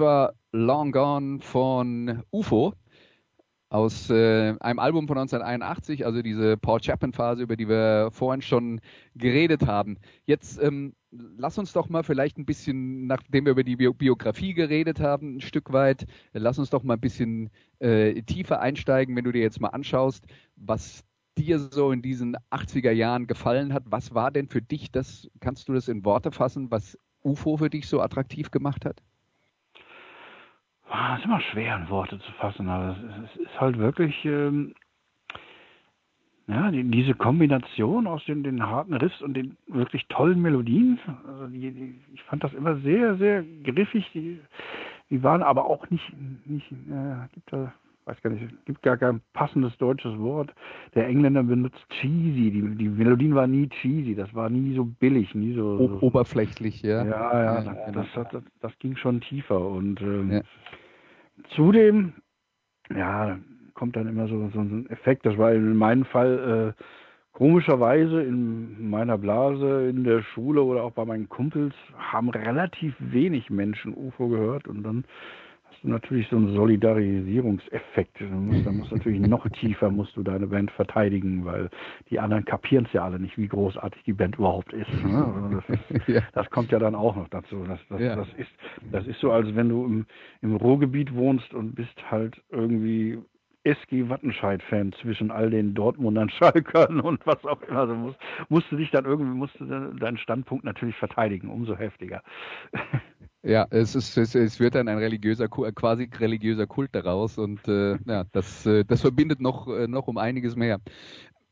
War 0.01 0.35
Long 0.53 0.93
Gone 0.93 1.41
von 1.41 2.23
UFO 2.33 2.75
aus 3.71 4.11
äh, 4.11 4.57
einem 4.59 4.81
Album 4.81 5.07
von 5.07 5.17
1981, 5.17 6.05
also 6.05 6.23
diese 6.23 6.57
Paul 6.57 6.81
Chapman-Phase, 6.81 7.43
über 7.43 7.57
die 7.57 7.69
wir 7.69 8.11
vorhin 8.11 8.43
schon 8.43 8.81
geredet 9.15 9.67
haben. 9.67 9.97
Jetzt 10.27 10.61
ähm, 10.61 10.95
lass 11.13 11.57
uns 11.57 11.73
doch 11.73 11.89
mal 11.89 12.03
vielleicht 12.03 12.37
ein 12.37 12.47
bisschen, 12.47 13.07
nachdem 13.07 13.45
wir 13.45 13.53
über 13.53 13.63
die 13.63 13.77
Bio 13.77 13.95
Biografie 13.95 14.55
geredet 14.55 14.99
haben, 14.99 15.37
ein 15.37 15.41
Stück 15.41 15.73
weit, 15.73 16.07
lass 16.33 16.59
uns 16.59 16.71
doch 16.71 16.83
mal 16.83 16.95
ein 16.95 17.01
bisschen 17.01 17.51
äh, 17.79 18.21
tiefer 18.23 18.61
einsteigen, 18.61 19.15
wenn 19.15 19.25
du 19.25 19.33
dir 19.33 19.43
jetzt 19.43 19.61
mal 19.61 19.69
anschaust, 19.69 20.27
was 20.57 21.05
dir 21.39 21.61
so 21.61 21.93
in 21.93 22.03
diesen 22.03 22.37
80er 22.51 22.91
Jahren 22.91 23.29
gefallen 23.29 23.73
hat. 23.73 23.85
Was 23.87 24.15
war 24.15 24.33
denn 24.33 24.49
für 24.49 24.63
dich 24.63 24.91
das, 24.91 25.31
kannst 25.39 25.69
du 25.69 25.75
das 25.75 25.87
in 25.87 26.05
Worte 26.05 26.33
fassen, 26.33 26.73
was 26.73 26.99
UFO 27.23 27.57
für 27.57 27.71
dich 27.71 27.87
so 27.87 28.01
attraktiv 28.01 28.51
gemacht 28.51 28.85
hat? 28.85 29.01
Ah, 30.93 31.17
ist 31.17 31.25
immer 31.25 31.41
schwer 31.41 31.77
in 31.77 31.89
Worte 31.89 32.19
zu 32.19 32.33
fassen, 32.33 32.69
aber 32.69 32.97
es 33.25 33.41
ist, 33.41 33.61
halt 33.61 33.79
wirklich, 33.79 34.25
ähm, 34.25 34.75
ja, 36.49 36.69
die, 36.73 36.83
diese 36.83 37.15
Kombination 37.15 38.09
aus 38.09 38.25
den, 38.25 38.43
den 38.43 38.61
harten 38.61 38.95
Riffs 38.95 39.23
und 39.23 39.35
den 39.35 39.57
wirklich 39.69 40.05
tollen 40.09 40.43
Melodien. 40.43 40.99
Also 41.29 41.47
die, 41.47 41.71
die, 41.71 41.95
ich 42.13 42.23
fand 42.25 42.43
das 42.43 42.53
immer 42.55 42.77
sehr, 42.79 43.15
sehr 43.19 43.45
griffig. 43.63 44.11
Die, 44.15 44.41
die 45.11 45.23
waren 45.23 45.45
aber 45.45 45.67
auch 45.67 45.89
nicht, 45.91 46.13
nicht 46.47 46.73
äh, 46.73 47.29
gibt 47.35 47.53
da, 47.53 47.73
weiß 48.07 48.21
gar 48.23 48.31
nicht, 48.31 48.53
gibt 48.65 48.83
gar 48.83 48.97
kein 48.97 49.21
passendes 49.33 49.77
deutsches 49.79 50.19
Wort. 50.19 50.53
Der 50.97 51.07
Engländer 51.07 51.45
benutzt 51.45 51.87
cheesy. 52.01 52.51
Die, 52.51 52.75
die 52.75 52.89
Melodien 52.89 53.37
waren 53.37 53.53
nie 53.53 53.69
cheesy. 53.69 54.17
Das 54.17 54.35
war 54.35 54.51
nie 54.51 54.75
so 54.75 54.87
billig, 54.87 55.37
nie 55.37 55.55
so, 55.55 55.87
so 55.87 55.99
oberflächlich, 56.01 56.83
ja. 56.83 57.05
ja, 57.05 57.45
ja, 57.45 57.63
Ja, 57.63 57.93
das, 57.93 58.07
das, 58.13 58.29
das, 58.33 58.43
das 58.61 58.79
ging 58.81 58.97
schon 58.97 59.21
tiefer. 59.21 59.61
Und 59.61 60.01
ähm, 60.01 60.33
Ja. 60.33 60.41
Zudem, 61.55 62.15
ja, 62.95 63.39
kommt 63.75 63.97
dann 63.97 64.09
immer 64.09 64.29
so, 64.29 64.51
so 64.51 64.61
ein 64.61 64.89
Effekt. 64.91 65.25
Das 65.27 65.39
war 65.39 65.53
in 65.53 65.77
meinem 65.77 66.05
Fall 66.05 66.75
äh, 66.79 66.83
komischerweise 67.33 68.23
in 68.23 68.91
meiner 68.91 69.17
Blase, 69.17 69.89
in 69.89 70.05
der 70.05 70.23
Schule 70.23 70.63
oder 70.63 70.83
auch 70.83 70.93
bei 70.93 71.05
meinen 71.05 71.29
Kumpels 71.29 71.75
haben 71.97 72.29
relativ 72.31 72.95
wenig 72.99 73.51
Menschen 73.51 73.95
UFO 73.95 74.29
gehört 74.29 74.69
und 74.69 74.83
dann 74.83 75.05
natürlich 75.83 76.29
so 76.29 76.37
einen 76.37 76.55
Solidarisierungseffekt. 76.55 78.21
Musst, 78.21 78.67
dann 78.67 78.77
musst 78.77 78.93
natürlich 78.93 79.21
noch 79.21 79.49
tiefer 79.61 79.91
musst 79.91 80.17
du 80.17 80.23
deine 80.23 80.47
Band 80.47 80.71
verteidigen, 80.73 81.45
weil 81.45 81.71
die 82.11 82.19
anderen 82.21 82.45
kapieren 82.45 82.85
es 82.87 82.93
ja 82.93 83.05
alle 83.05 83.19
nicht, 83.19 83.37
wie 83.39 83.49
großartig 83.49 84.03
die 84.05 84.13
Band 84.13 84.37
überhaupt 84.37 84.73
ist. 84.73 84.89
Ne? 85.05 85.25
Also 85.35 85.61
das, 85.61 85.81
ist 85.91 86.09
Ja. 86.09 86.21
das 86.33 86.51
kommt 86.51 86.73
ja 86.73 86.79
dann 86.79 86.95
auch 86.95 87.17
noch 87.17 87.29
dazu. 87.29 87.65
Das, 87.67 87.79
das, 87.89 88.01
Ja. 88.01 88.17
das, 88.17 88.29
ist, 88.37 88.51
das 88.93 89.07
ist 89.07 89.21
so, 89.21 89.33
als 89.33 89.55
wenn 89.55 89.69
du 89.69 89.85
im, 89.85 90.07
im 90.43 90.57
Ruhrgebiet 90.57 91.15
wohnst 91.15 91.53
und 91.55 91.75
bist 91.75 92.11
halt 92.11 92.41
irgendwie 92.51 93.19
SG 93.65 94.09
Wattenscheid-Fan 94.09 94.93
zwischen 95.01 95.31
all 95.31 95.51
den 95.51 95.75
Dortmundern, 95.75 96.31
Schalkern 96.39 97.01
und 97.01 97.27
was 97.27 97.45
auch 97.45 97.61
immer. 97.63 97.81
Also 97.81 97.95
musst, 97.95 98.19
musst 98.49 98.71
du 98.71 98.77
dich 98.77 98.91
dann 98.91 99.05
irgendwie, 99.05 99.37
musst 99.37 99.59
du 99.61 99.65
deinen 99.65 100.19
Standpunkt 100.19 100.65
natürlich 100.65 100.97
verteidigen, 100.97 101.51
umso 101.51 101.77
heftiger. 101.77 102.23
Ja, 103.43 103.67
es 103.71 103.95
ist, 103.95 104.19
es, 104.19 104.35
es 104.35 104.61
wird 104.61 104.75
dann 104.75 104.87
ein 104.89 104.99
religiöser, 104.99 105.45
äh, 105.45 105.73
quasi 105.73 106.11
religiöser 106.19 106.67
Kult 106.67 106.95
daraus 106.95 107.39
und 107.39 107.67
äh, 107.69 107.97
ja, 108.07 108.25
das, 108.33 108.67
äh, 108.67 108.85
das 108.85 109.01
verbindet 109.01 109.41
noch, 109.41 109.67
äh, 109.67 109.89
noch 109.89 110.09
um 110.09 110.19
einiges 110.19 110.57
mehr. 110.57 110.79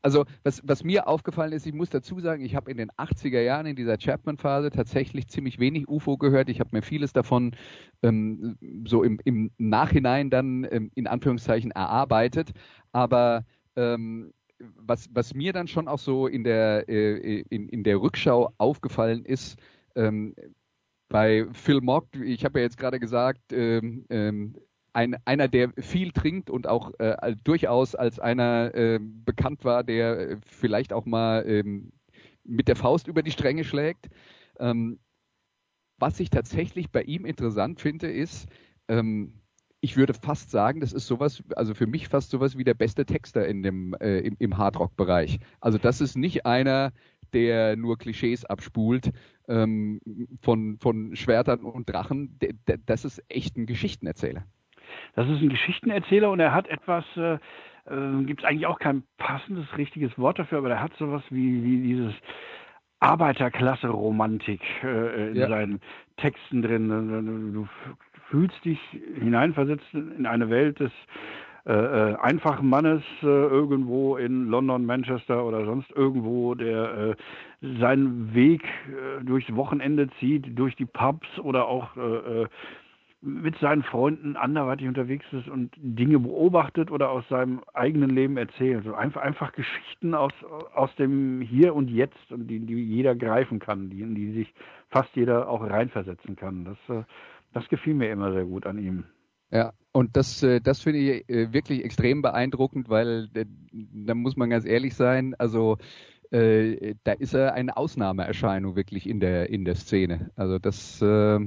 Also 0.01 0.25
was, 0.43 0.61
was 0.65 0.83
mir 0.83 1.07
aufgefallen 1.07 1.51
ist, 1.51 1.67
ich 1.67 1.73
muss 1.73 1.89
dazu 1.89 2.19
sagen, 2.19 2.43
ich 2.43 2.55
habe 2.55 2.71
in 2.71 2.77
den 2.77 2.89
80er 2.91 3.41
Jahren 3.41 3.65
in 3.65 3.75
dieser 3.75 3.97
Chapman-Phase 3.97 4.69
tatsächlich 4.69 5.27
ziemlich 5.27 5.59
wenig 5.59 5.89
UFO 5.89 6.17
gehört. 6.17 6.49
Ich 6.49 6.59
habe 6.59 6.69
mir 6.71 6.81
vieles 6.81 7.11
davon 7.11 7.55
ähm, 8.01 8.57
so 8.85 9.03
im, 9.03 9.19
im 9.25 9.51
Nachhinein 9.57 10.29
dann 10.29 10.65
ähm, 10.71 10.91
in 10.95 11.07
Anführungszeichen 11.07 11.71
erarbeitet. 11.71 12.51
Aber 12.93 13.45
ähm, 13.75 14.33
was, 14.75 15.09
was 15.13 15.33
mir 15.33 15.53
dann 15.53 15.67
schon 15.67 15.87
auch 15.87 15.99
so 15.99 16.27
in 16.27 16.43
der, 16.43 16.87
äh, 16.87 17.41
in, 17.49 17.67
in 17.69 17.83
der 17.83 18.01
Rückschau 18.01 18.53
aufgefallen 18.57 19.25
ist, 19.25 19.57
ähm, 19.95 20.33
bei 21.09 21.47
Phil 21.53 21.81
Mock, 21.81 22.07
ich 22.15 22.45
habe 22.45 22.59
ja 22.59 22.63
jetzt 22.63 22.77
gerade 22.77 22.99
gesagt, 22.99 23.51
ähm, 23.51 24.05
ähm, 24.09 24.55
ein, 24.93 25.15
einer, 25.25 25.47
der 25.47 25.71
viel 25.77 26.11
trinkt 26.11 26.49
und 26.49 26.67
auch 26.67 26.91
äh, 26.99 27.35
durchaus 27.43 27.95
als 27.95 28.19
einer 28.19 28.73
äh, 28.73 28.99
bekannt 29.01 29.63
war, 29.63 29.83
der 29.83 30.39
vielleicht 30.45 30.93
auch 30.93 31.05
mal 31.05 31.45
ähm, 31.47 31.91
mit 32.43 32.67
der 32.67 32.75
Faust 32.75 33.07
über 33.07 33.23
die 33.23 33.31
Stränge 33.31 33.63
schlägt. 33.63 34.09
Ähm, 34.59 34.99
was 35.97 36.19
ich 36.19 36.29
tatsächlich 36.29 36.91
bei 36.91 37.03
ihm 37.03 37.25
interessant 37.25 37.81
finde, 37.81 38.11
ist, 38.11 38.47
ähm, 38.87 39.33
ich 39.81 39.95
würde 39.95 40.13
fast 40.13 40.51
sagen, 40.51 40.81
das 40.81 40.93
ist 40.93 41.07
sowas, 41.07 41.43
also 41.55 41.73
für 41.73 41.87
mich 41.87 42.07
fast 42.09 42.31
sowas 42.31 42.57
wie 42.57 42.63
der 42.63 42.73
beste 42.73 43.05
Texter 43.05 43.47
in 43.47 43.63
dem, 43.63 43.93
äh, 43.99 44.19
im, 44.19 44.35
im 44.39 44.57
Hardrock-Bereich. 44.57 45.39
Also 45.61 45.77
das 45.77 46.01
ist 46.01 46.17
nicht 46.17 46.45
einer, 46.45 46.91
der 47.33 47.75
nur 47.75 47.97
Klischees 47.97 48.43
abspult 48.45 49.11
ähm, 49.47 50.01
von, 50.41 50.77
von 50.79 51.15
Schwertern 51.15 51.61
und 51.61 51.89
Drachen. 51.89 52.39
Das 52.85 53.05
ist 53.05 53.23
echt 53.29 53.55
ein 53.57 53.67
Geschichtenerzähler. 53.67 54.45
Das 55.15 55.27
ist 55.27 55.41
ein 55.41 55.49
Geschichtenerzähler 55.49 56.29
und 56.29 56.39
er 56.39 56.53
hat 56.53 56.67
etwas, 56.67 57.05
äh, 57.17 57.33
äh, 57.33 58.23
gibt 58.25 58.41
es 58.41 58.45
eigentlich 58.47 58.67
auch 58.67 58.79
kein 58.79 59.03
passendes, 59.17 59.65
richtiges 59.77 60.17
Wort 60.17 60.39
dafür, 60.39 60.59
aber 60.59 60.69
er 60.69 60.81
hat 60.81 60.93
sowas 60.97 61.23
wie, 61.29 61.63
wie 61.63 61.81
dieses 61.81 62.13
Arbeiterklasse-Romantik 62.99 64.61
äh, 64.83 65.29
in 65.31 65.35
ja. 65.35 65.47
seinen 65.47 65.79
Texten 66.17 66.61
drin. 66.61 67.53
Du 67.53 67.67
fühlst 68.29 68.63
dich 68.65 68.79
hineinversetzt 69.19 69.93
in 69.93 70.25
eine 70.25 70.49
Welt 70.49 70.79
des 70.79 70.91
äh, 71.65 71.73
äh, 71.73 72.15
einfachen 72.15 72.67
Mannes 72.67 73.03
äh, 73.21 73.25
irgendwo 73.25 74.17
in 74.17 74.47
London, 74.47 74.85
Manchester 74.85 75.45
oder 75.45 75.65
sonst 75.65 75.91
irgendwo, 75.91 76.55
der 76.55 77.15
äh, 77.61 77.77
seinen 77.79 78.33
Weg 78.33 78.63
äh, 78.63 79.23
durchs 79.23 79.53
Wochenende 79.55 80.07
zieht, 80.19 80.57
durch 80.57 80.75
die 80.77 80.85
Pubs 80.85 81.27
oder 81.39 81.67
auch 81.67 81.95
äh, 81.97 82.47
mit 83.21 83.57
seinen 83.59 83.83
Freunden 83.83 84.37
anderweitig 84.37 84.87
unterwegs 84.87 85.25
ist 85.31 85.49
und 85.49 85.71
Dinge 85.77 86.19
beobachtet 86.19 86.89
oder 86.89 87.09
aus 87.09 87.27
seinem 87.27 87.61
eigenen 87.73 88.09
Leben 88.09 88.37
erzählt. 88.37 88.85
So 88.85 88.93
einfach, 88.93 89.21
einfach 89.21 89.51
Geschichten 89.51 90.13
aus, 90.13 90.31
aus 90.73 90.93
dem 90.95 91.41
Hier 91.41 91.75
und 91.75 91.89
Jetzt 91.89 92.31
und 92.31 92.47
die, 92.47 92.59
die 92.59 92.75
jeder 92.75 93.15
greifen 93.15 93.59
kann, 93.59 93.89
die, 93.89 94.01
in 94.01 94.15
die 94.15 94.31
sich 94.31 94.53
fast 94.89 95.13
jeder 95.15 95.49
auch 95.49 95.61
reinversetzen 95.61 96.37
kann. 96.37 96.63
Das, 96.63 97.05
das 97.53 97.67
gefiel 97.67 97.93
mir 97.93 98.09
immer 98.09 98.31
sehr 98.31 98.45
gut 98.45 98.65
an 98.65 98.77
ihm. 98.79 99.03
Ja, 99.51 99.73
und 99.91 100.15
das, 100.15 100.43
äh, 100.43 100.61
das 100.61 100.81
finde 100.81 100.99
ich 100.99 101.29
äh, 101.29 101.51
wirklich 101.51 101.83
extrem 101.83 102.21
beeindruckend, 102.21 102.87
weil 102.89 103.29
äh, 103.33 103.45
da 103.71 104.13
muss 104.13 104.37
man 104.37 104.49
ganz 104.49 104.65
ehrlich 104.65 104.95
sein, 104.95 105.35
also 105.39 105.77
äh, 106.31 106.95
da 107.03 107.13
ist 107.13 107.33
er 107.33 107.53
eine 107.53 107.75
Ausnahmeerscheinung 107.75 108.75
wirklich 108.75 109.09
in 109.09 109.19
der 109.19 109.49
in 109.49 109.65
der 109.65 109.75
Szene. 109.75 110.29
Also 110.35 110.59
das 110.59 111.01
äh, 111.01 111.39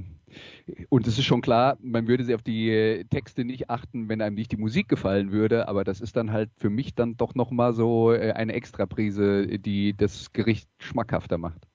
und 0.89 1.07
es 1.07 1.19
ist 1.19 1.25
schon 1.25 1.41
klar, 1.41 1.77
man 1.81 2.09
würde 2.09 2.25
sich 2.25 2.35
auf 2.35 2.43
die 2.43 3.05
Texte 3.11 3.45
nicht 3.45 3.71
achten, 3.71 4.09
wenn 4.09 4.21
einem 4.21 4.37
nicht 4.37 4.53
die 4.53 4.57
Musik 4.57 4.89
gefallen 4.89 5.33
würde, 5.33 5.69
aber 5.69 5.85
das 5.85 6.01
ist 6.01 6.17
dann 6.17 6.33
halt 6.33 6.51
für 6.57 6.71
mich 6.71 6.95
dann 6.95 7.17
doch 7.17 7.35
nochmal 7.35 7.73
so 7.73 8.11
eine 8.11 8.53
Extraprise, 8.53 9.59
die 9.59 9.97
das 9.97 10.33
Gericht 10.33 10.69
schmackhafter 10.79 11.39
macht. 11.39 11.67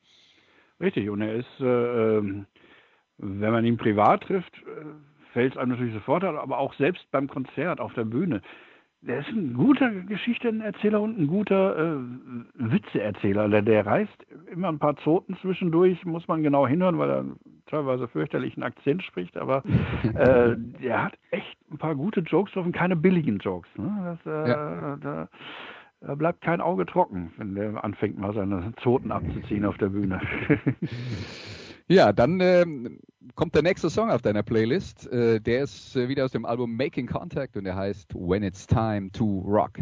Richtig, 0.80 1.10
und 1.10 1.22
er 1.22 1.36
ist, 1.36 1.60
äh, 1.60 2.18
ähm, 2.18 2.46
wenn 3.18 3.52
man 3.52 3.66
ihn 3.66 3.78
privat 3.78 4.24
trifft, 4.24 4.54
fällt 5.34 5.54
es 5.54 5.58
einem 5.58 5.72
natürlich 5.72 5.94
sofort, 5.94 6.24
aber 6.24 6.58
auch 6.58 6.74
selbst 6.76 7.10
beim 7.12 7.28
Konzert 7.28 7.80
auf 7.80 7.94
der 7.94 8.06
Bühne. 8.06 8.42
Der 9.02 9.20
ist 9.20 9.30
ein 9.30 9.54
guter 9.54 9.92
Geschichtenerzähler 9.92 11.00
und 11.00 11.20
ein 11.20 11.28
guter 11.28 11.78
äh, 11.78 12.00
Witzeerzähler. 12.56 13.48
Der, 13.48 13.62
der 13.62 13.86
reißt 13.86 14.26
immer 14.52 14.70
ein 14.70 14.80
paar 14.80 14.98
Zoten 14.98 15.38
zwischendurch, 15.38 16.04
muss 16.06 16.28
man 16.28 16.42
genau 16.42 16.68
hinhören, 16.68 16.98
weil 16.98 17.10
er 17.10 17.26
teilweise 17.68 18.08
fürchterlichen 18.08 18.64
Akzent 18.64 19.04
spricht, 19.04 19.38
aber 19.38 19.64
äh, 20.16 20.56
der 20.82 21.04
hat 21.04 21.14
echt 21.32 21.58
ein 21.72 21.78
paar 21.78 21.96
gute 21.96 22.22
Jokes 22.22 22.54
drauf 22.54 22.66
und 22.66 22.72
keine 22.72 22.96
billigen 22.96 23.38
Jokes. 23.38 23.70
Ne? 23.78 24.18
Das, 24.26 24.26
äh, 24.26 24.50
ja. 24.50 24.98
da, 24.98 25.30
da 26.02 26.16
bleibt 26.16 26.42
kein 26.42 26.60
Auge 26.60 26.86
trocken, 26.86 27.32
wenn 27.38 27.54
der 27.54 27.84
anfängt, 27.84 28.18
mal 28.18 28.34
seine 28.34 28.74
Zoten 28.82 29.12
abzuziehen 29.12 29.66
auf 29.66 29.78
der 29.78 29.90
Bühne. 29.90 30.20
Ja, 31.90 32.12
dann 32.12 32.40
ähm, 32.42 33.00
kommt 33.36 33.56
der 33.56 33.64
nächste 33.64 33.90
Song 33.90 34.10
auf 34.10 34.22
deiner 34.22 34.44
Playlist. 34.44 35.08
Äh, 35.12 35.40
der 35.40 35.64
ist 35.64 35.96
äh, 35.96 36.08
wieder 36.08 36.26
aus 36.26 36.32
dem 36.32 36.46
Album 36.46 36.76
Making 36.76 37.08
Contact 37.08 37.58
und 37.58 37.64
der 37.64 37.76
heißt 37.76 38.14
When 38.14 38.44
It's 38.44 38.66
Time 38.68 39.12
to 39.12 39.40
Rock. 39.46 39.80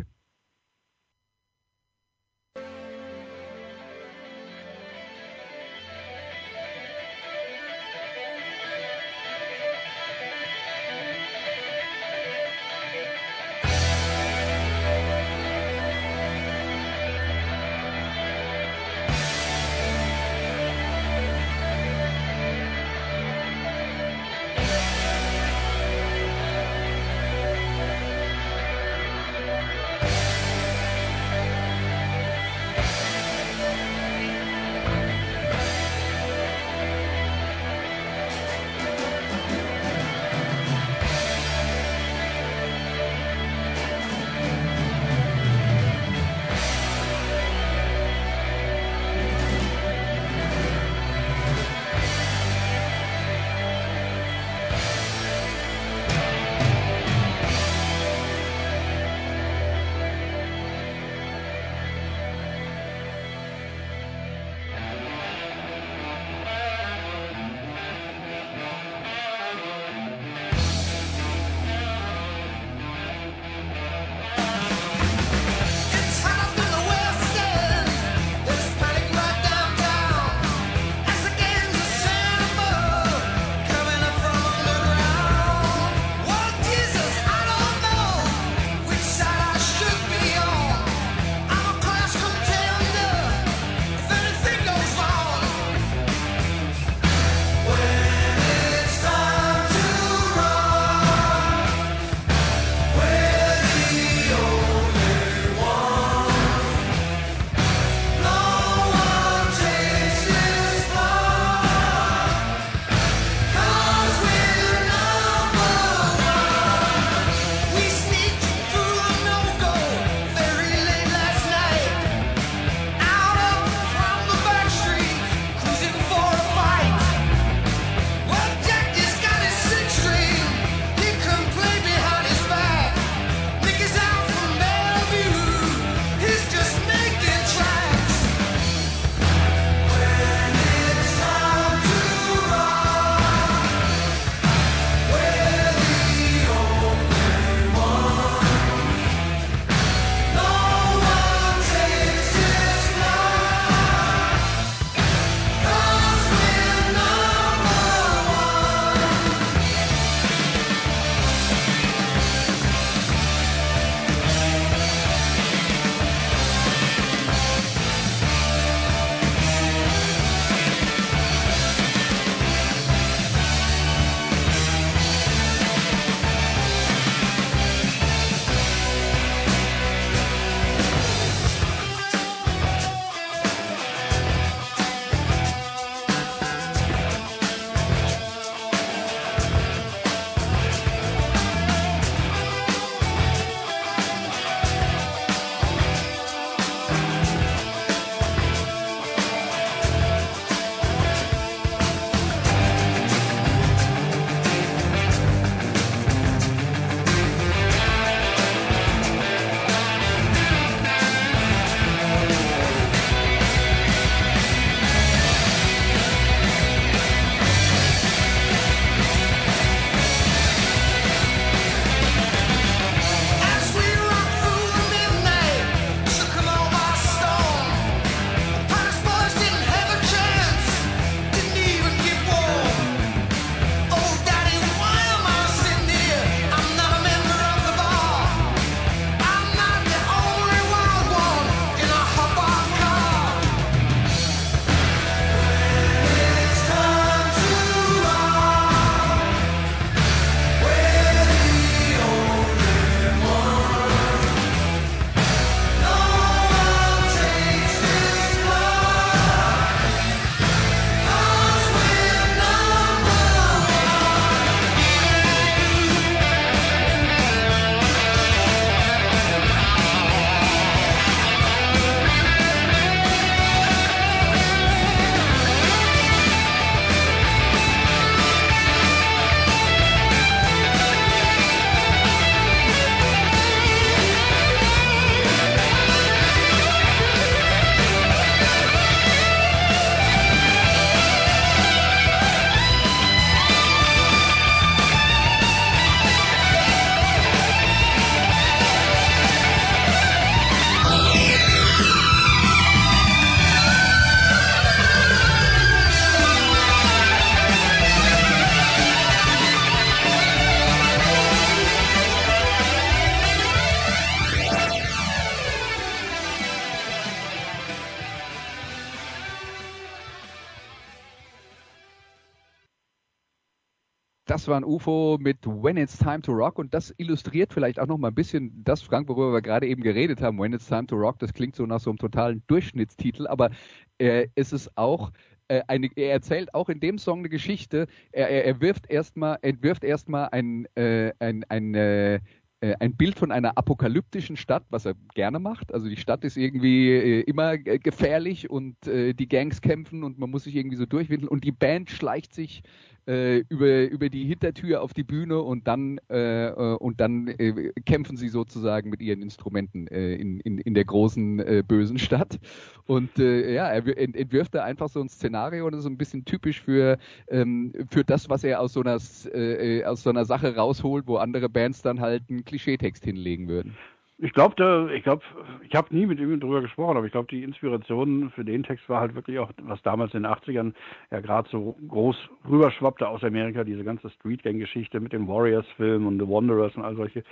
War 324.48 324.58
ein 324.58 324.64
UFO 324.64 325.18
mit 325.20 325.46
When 325.46 325.78
It's 325.78 325.98
Time 325.98 326.22
to 326.22 326.32
Rock 326.32 326.60
und 326.60 326.74
das 326.74 326.94
illustriert 326.98 327.54
vielleicht 327.54 327.80
auch 327.80 327.88
noch 327.88 327.98
mal 327.98 328.10
ein 328.10 328.16
bisschen 328.16 328.64
das, 328.64 328.82
Frank, 328.82 329.08
worüber 329.08 329.34
wir 329.34 329.42
gerade 329.42 329.68
eben 329.68 329.82
geredet 329.82 330.22
haben. 330.22 330.40
When 330.40 330.54
It's 330.54 330.68
Time 330.68 330.88
to 330.88 330.96
Rock, 330.96 331.20
das 331.20 331.34
klingt 331.34 331.56
so 331.56 331.66
nach 331.66 331.80
so 331.80 331.90
einem 331.90 331.98
totalen 331.98 332.44
Durchschnittstitel, 332.48 333.28
aber 333.28 333.50
äh, 333.98 334.28
ist 334.36 334.54
es 334.54 334.70
auch 334.78 335.12
äh, 335.48 335.62
eine, 335.68 335.90
er 335.96 336.12
erzählt 336.12 336.54
auch 336.54 336.70
in 336.70 336.80
dem 336.80 336.98
Song 336.98 337.20
eine 337.20 337.30
Geschichte. 337.30 337.88
Er, 338.12 338.30
er, 338.30 338.46
er 338.46 338.62
wirft 338.62 338.90
erstmal, 338.90 339.38
entwirft 339.42 339.84
erstmal 339.84 340.30
ein, 340.32 340.66
äh, 340.76 341.12
ein, 341.20 341.44
ein, 341.50 341.76
äh, 341.76 342.20
äh, 342.66 342.76
ein 342.80 342.96
Bild 342.96 343.20
von 343.20 343.32
einer 343.32 343.58
apokalyptischen 343.58 344.38
Stadt, 344.38 344.64
was 344.70 344.86
er 344.86 344.96
gerne 345.14 345.40
macht. 345.40 345.74
Also 345.74 345.88
die 345.88 345.98
Stadt 345.98 346.24
ist 346.24 346.38
irgendwie 346.38 346.90
äh, 346.90 347.22
immer 347.22 347.58
gefährlich 347.58 348.50
und 348.50 348.88
äh, 348.88 349.14
die 349.14 349.28
Gangs 349.28 349.62
kämpfen 349.62 350.04
und 350.04 350.18
man 350.18 350.32
muss 350.32 350.46
sich 350.46 350.56
irgendwie 350.56 350.78
so 350.78 350.86
durchwindeln 350.86 351.30
und 351.30 351.44
die 351.44 351.52
Band 351.52 351.92
schleicht 351.92 352.34
sich 352.34 352.64
äh, 353.08 353.44
über, 353.50 353.84
über 353.90 354.10
die 354.10 354.26
Hintertür 354.26 354.82
auf 354.82 354.94
die 354.94 355.04
Bühne 355.04 355.42
und 355.42 355.68
dann, 355.68 356.00
äh, 356.10 356.48
äh, 356.48 356.76
und 356.78 357.00
dann 357.00 357.28
äh, 357.28 357.72
kämpfen 357.86 358.18
sie 358.18 358.30
sozusagen 358.30 358.90
mit 358.90 359.02
ihren 359.02 359.22
Instrumenten 359.22 359.88
äh, 359.88 360.16
in, 360.16 360.40
in, 360.40 360.58
in 360.60 360.74
der 360.74 360.86
großen 360.86 361.40
äh, 361.40 361.64
bösen 361.68 362.00
Stadt. 362.00 362.40
Und 362.86 363.18
äh, 363.20 363.54
ja, 363.54 363.68
er 363.68 363.98
entwirft 363.98 364.56
da 364.56 364.64
einfach 364.64 364.90
so 364.90 365.02
ein 365.02 365.10
Szenario 365.10 365.68
und 365.68 365.74
ist 365.74 365.84
so 365.84 365.90
ein 365.90 365.98
bisschen 365.98 366.26
typisch 366.26 366.62
für, 366.62 366.98
ähm, 367.30 367.74
für 367.90 368.04
das, 368.04 368.30
was 368.30 368.44
er 368.44 368.60
aus 368.60 368.74
so, 368.74 368.82
einer, 368.82 369.00
äh, 369.34 369.84
aus 369.84 370.04
so 370.04 370.10
einer 370.10 370.26
Sache 370.26 370.56
rausholt, 370.56 371.08
wo 371.08 371.18
andere 371.18 371.50
Bands 371.50 371.82
dann 371.82 372.00
halt 372.00 372.24
einen 372.30 372.46
Klischeetext 372.46 373.04
hinlegen 373.04 373.48
würden. 373.48 373.76
Ich 374.18 374.32
glaube, 374.32 374.94
ich 374.96 375.04
glaube, 375.04 375.24
ich 375.68 375.76
habe 375.76 375.94
nie 375.94 376.06
mit 376.06 376.22
ihm 376.22 376.40
darüber 376.40 376.62
gesprochen, 376.62 376.96
aber 376.96 377.06
ich 377.06 377.12
glaube, 377.12 377.28
die 377.30 377.44
Inspiration 377.44 378.32
für 378.34 378.46
den 378.46 378.64
Text 378.64 378.88
war 378.88 379.02
halt 379.02 379.14
wirklich 379.14 379.40
auch, 379.40 379.52
was 379.64 379.82
damals 379.82 380.14
in 380.14 380.24
den 380.24 380.32
80ern 380.32 380.74
ja 381.12 381.20
gerade 381.20 381.50
so 381.50 381.76
groß 381.90 382.16
rüberschwappte 382.50 383.10
aus 383.10 383.26
Amerika, 383.26 383.66
diese 383.66 383.84
ganze 383.84 384.10
Street 384.12 384.42
Gang 384.44 384.58
Geschichte 384.58 385.02
mit 385.02 385.12
dem 385.12 385.28
Warriors-Film 385.28 386.08
und 386.08 386.20
The 386.20 386.30
Wanderers 386.30 386.74
und 386.78 386.86
all 386.86 386.96
solche 386.96 387.26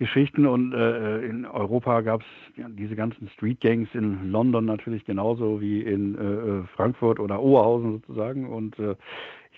Geschichten. 0.00 0.44
Und 0.44 0.72
äh, 0.72 1.20
in 1.20 1.46
Europa 1.46 2.00
gab 2.00 2.22
es 2.22 2.26
ja, 2.56 2.68
diese 2.68 2.96
ganzen 2.96 3.28
Street 3.28 3.60
Gangs 3.60 3.88
in 3.94 4.32
London 4.32 4.64
natürlich 4.64 5.04
genauso 5.04 5.60
wie 5.60 5.82
in 5.82 6.18
äh, 6.18 6.22
äh 6.22 6.62
Frankfurt 6.74 7.20
oder 7.20 7.40
Oberhausen 7.40 7.92
sozusagen. 7.92 8.48
Und 8.48 8.76
äh, 8.80 8.96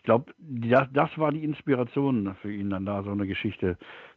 glaube, 0.07 0.33
das, 0.39 0.89
das 0.95 1.19
war 1.19 1.31
die 1.33 1.45
Inspiration 1.45 2.35
für 2.41 2.51
ihn, 2.51 2.71
dann 2.71 2.87
da 2.87 3.03
so 3.03 3.11
eine 3.11 3.27
Geschichte 3.27 3.77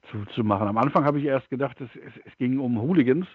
zu, 0.10 0.24
zu 0.34 0.44
machen. 0.46 0.68
Am 0.68 0.78
Anfang 0.78 1.04
habe 1.04 1.20
ich 1.20 1.26
erst 1.26 1.50
gedacht, 1.50 1.82
es, 1.82 1.90
es, 1.96 2.14
es 2.26 2.38
ging 2.38 2.60
um 2.60 2.82
Hooligans, 2.82 3.28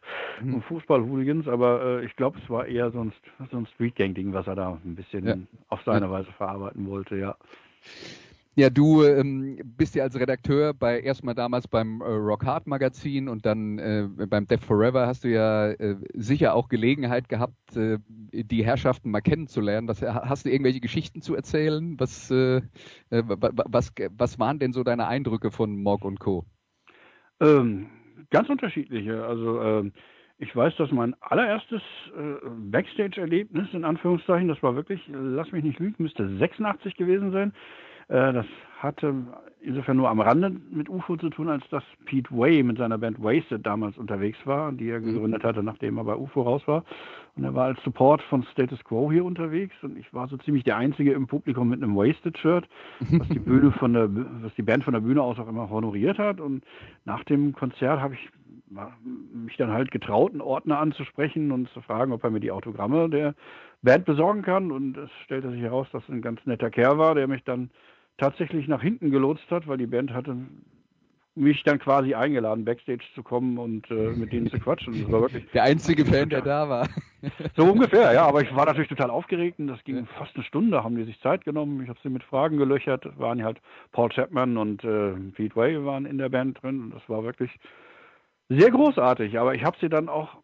mhm. 0.43 0.55
um 0.55 0.63
Fußball-Hooligans, 0.63 1.47
aber 1.47 2.01
äh, 2.01 2.07
ich 2.07 2.17
glaube, 2.17 2.39
es 2.43 2.49
war 2.49 2.67
eher 2.67 2.91
so 2.91 3.01
ein, 3.01 3.13
so 3.51 3.59
ein 3.59 3.67
Street-Gang-Ding, 3.75 4.33
was 4.33 4.47
er 4.47 4.55
da 4.55 4.81
ein 4.83 4.95
bisschen 4.95 5.27
ja. 5.27 5.37
auf 5.69 5.83
seine 5.83 6.11
Weise 6.11 6.33
verarbeiten 6.33 6.87
wollte, 6.89 7.17
ja. 7.17 7.37
Ja, 8.57 8.71
du 8.71 9.03
ähm, 9.03 9.59
bist 9.77 9.97
ja 9.97 10.05
als 10.05 10.19
Redakteur 10.19 10.75
bei 10.75 11.01
erstmal 11.01 11.35
damals 11.35 11.67
beim 11.67 12.01
äh, 12.01 12.05
Rock 12.05 12.47
Hard 12.47 12.69
Magazin 12.69 13.29
und 13.29 13.45
dann 13.45 13.79
äh, 13.81 14.07
beim 14.29 14.47
Death 14.47 14.63
Forever 14.63 15.09
hast 15.09 15.25
du 15.25 15.29
ja 15.29 15.71
äh, 15.71 15.97
sicher 16.15 16.55
auch 16.55 16.69
Gelegenheit 16.69 17.29
gehabt, 17.29 17.77
äh, 17.77 17.99
die 18.33 18.65
Herrschaften 18.65 19.11
mal 19.11 19.23
kennenzulernen. 19.23 19.89
Was, 19.89 20.03
hast 20.03 20.47
du 20.47 20.51
irgendwelche 20.51 20.79
Geschichten 20.79 21.21
zu 21.21 21.35
erzählen? 21.35 21.99
Was, 21.99 22.31
äh, 22.31 22.59
äh, 23.11 23.25
was, 23.27 23.93
was 24.17 24.39
waren 24.39 24.61
denn 24.61 24.73
so 24.73 24.85
deine 24.85 25.09
Eindrücke 25.09 25.51
von 25.51 25.77
Morg 25.77 26.05
und 26.05 26.21
Co? 26.21 26.45
Ähm, 27.41 27.87
ganz 28.31 28.49
unterschiedliche. 28.49 29.25
Also 29.25 29.61
ähm, 29.63 29.93
ich 30.39 30.55
weiß, 30.55 30.77
dass 30.77 30.93
mein 30.93 31.15
allererstes 31.21 31.83
äh, 32.17 32.49
Backstage-Erlebnis 32.71 33.67
in 33.73 33.85
Anführungszeichen, 33.85 34.47
das 34.47 34.63
war 34.63 34.77
wirklich, 34.77 35.01
lass 35.09 35.51
mich 35.51 35.65
nicht 35.65 35.81
lügen, 35.81 36.05
müsste 36.05 36.39
86 36.39 36.95
gewesen 36.95 37.33
sein 37.33 37.53
das 38.09 38.47
hatte 38.79 39.15
insofern 39.65 39.97
nur 39.97 40.11
am 40.11 40.21
Rande 40.21 40.55
mit 40.71 40.89
UFO 40.89 41.17
zu 41.17 41.31
tun, 41.31 41.49
als 41.49 41.67
dass 41.71 41.83
Pete 42.05 42.31
Way 42.31 42.63
mit 42.63 42.79
seiner 42.79 42.99
Band 42.99 43.23
Wasted 43.23 43.65
damals 43.65 43.97
unterwegs 43.97 44.39
war, 44.45 44.73
die 44.73 44.91
er 44.91 45.01
mhm. 45.01 45.07
gegründet 45.07 45.43
hatte, 45.43 45.63
nachdem 45.63 45.97
er 45.97 46.05
bei 46.05 46.15
UFO 46.15 46.43
raus 46.43 46.63
war. 46.67 46.85
Und 47.37 47.45
er 47.45 47.55
war 47.55 47.67
als 47.67 47.83
Support 47.83 48.23
von 48.23 48.45
Status 48.53 48.83
Quo 48.85 49.11
hier 49.11 49.25
unterwegs 49.25 49.75
und 49.83 49.99
ich 49.99 50.13
war 50.13 50.29
so 50.29 50.37
ziemlich 50.37 50.65
der 50.65 50.77
Einzige 50.77 51.13
im 51.13 51.27
Publikum 51.27 51.69
mit 51.69 51.83
einem 51.83 51.97
Wasted-Shirt, 51.97 52.69
was 53.19 53.29
die 53.29 53.39
Bühne 53.39 53.73
von 53.73 53.95
der, 53.95 54.09
was 54.43 54.55
die 54.55 54.63
Band 54.63 54.85
von 54.85 54.93
der 54.93 55.01
Bühne 55.01 55.23
aus 55.23 55.39
auch 55.39 55.49
immer 55.49 55.69
honoriert 55.71 56.19
hat. 56.19 56.41
Und 56.41 56.63
nach 57.05 57.25
dem 57.25 57.55
Konzert 57.55 58.01
habe 58.01 58.15
ich 58.15 58.29
mich 59.33 59.57
dann 59.57 59.73
halt 59.73 59.91
getraut, 59.91 60.33
einen 60.33 60.41
Ordner 60.41 60.79
anzusprechen 60.79 61.53
und 61.53 61.69
zu 61.71 61.81
fragen, 61.81 62.13
ob 62.13 62.25
er 62.25 62.31
mir 62.31 62.41
die 62.41 62.51
Autogramme 62.51 63.09
der 63.09 63.35
Band 63.83 64.05
besorgen 64.05 64.43
kann. 64.43 64.71
Und 64.71 64.97
es 64.97 65.11
stellte 65.25 65.51
sich 65.51 65.61
heraus, 65.61 65.87
dass 65.93 66.09
ein 66.09 66.23
ganz 66.23 66.45
netter 66.45 66.71
Kerl 66.71 66.99
war, 66.99 67.15
der 67.15 67.29
mich 67.29 67.45
dann 67.45 67.71
tatsächlich 68.19 68.69
nach 68.69 68.83
hinten 68.83 69.11
gelotst 69.11 69.51
hat, 69.51 69.67
weil 69.67 69.79
die 69.79 69.87
Band 69.87 70.13
hatte 70.13 70.37
mich 71.37 71.63
dann 71.65 71.79
quasi 71.79 72.15
eingeladen, 72.15 72.65
Backstage 72.65 73.05
zu 73.15 73.23
kommen 73.23 73.59
und 73.59 73.91
äh, 73.91 74.11
mit 74.11 74.33
denen 74.33 74.49
zu 74.49 74.59
quatschen. 74.59 75.03
Das 75.03 75.11
war 75.11 75.23
wirklich 75.23 75.45
der 75.53 75.65
einzige 75.65 76.05
Fan, 76.05 76.29
der 76.29 76.43
da 76.43 76.69
war. 76.69 76.89
So 77.57 77.65
ungefähr, 77.65 78.13
ja. 78.13 78.27
Aber 78.27 78.43
ich 78.43 78.55
war 78.55 78.67
natürlich 78.67 78.89
total 78.89 79.11
aufgeregt 79.11 79.59
und 79.59 79.67
das 79.67 79.83
ging 79.85 79.97
ja. 79.97 80.05
fast 80.19 80.35
eine 80.37 80.45
Stunde, 80.45 80.85
haben 80.85 80.95
die 80.95 81.05
sich 81.05 81.21
Zeit 81.21 81.45
genommen. 81.45 81.83
Ich 81.83 81.89
habe 81.89 81.99
sie 82.03 82.11
mit 82.11 82.23
Fragen 82.23 82.57
gelöchert. 82.57 83.07
Es 83.07 83.19
waren 83.19 83.43
halt 83.43 83.61
Paul 83.93 84.11
Chapman 84.11 84.57
und 84.57 84.85
äh, 84.85 85.15
Pete 85.35 85.57
Way 85.57 85.85
waren 85.85 86.07
in 86.07 86.19
der 86.19 86.29
Band 86.29 86.63
drin 86.63 86.83
und 86.83 86.95
das 86.95 87.03
war 87.09 87.25
wirklich 87.25 87.51
sehr 88.49 88.71
großartig. 88.71 89.39
Aber 89.39 89.55
ich 89.55 89.65
habe 89.65 89.77
sie 89.81 89.89
dann 89.89 90.09
auch 90.09 90.37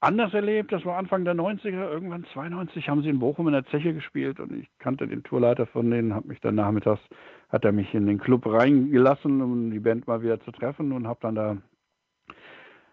anders 0.00 0.32
erlebt. 0.34 0.72
Das 0.72 0.84
war 0.84 0.96
Anfang 0.96 1.24
der 1.24 1.34
90er, 1.34 1.90
irgendwann 1.90 2.24
92 2.32 2.88
haben 2.88 3.02
sie 3.02 3.08
in 3.08 3.18
Bochum 3.18 3.48
in 3.48 3.54
der 3.54 3.66
Zeche 3.66 3.94
gespielt 3.94 4.40
und 4.40 4.52
ich 4.52 4.68
kannte 4.78 5.06
den 5.06 5.22
Tourleiter 5.22 5.66
von 5.66 5.90
denen, 5.90 6.14
habe 6.14 6.28
mich 6.28 6.40
dann 6.40 6.54
nachmittags, 6.54 7.02
hat 7.48 7.64
er 7.64 7.72
mich 7.72 7.92
in 7.94 8.06
den 8.06 8.18
Club 8.18 8.46
reingelassen, 8.46 9.40
um 9.40 9.70
die 9.70 9.80
Band 9.80 10.06
mal 10.06 10.22
wieder 10.22 10.40
zu 10.40 10.52
treffen 10.52 10.92
und 10.92 11.06
habe 11.06 11.18
dann 11.22 11.34
da, 11.34 11.56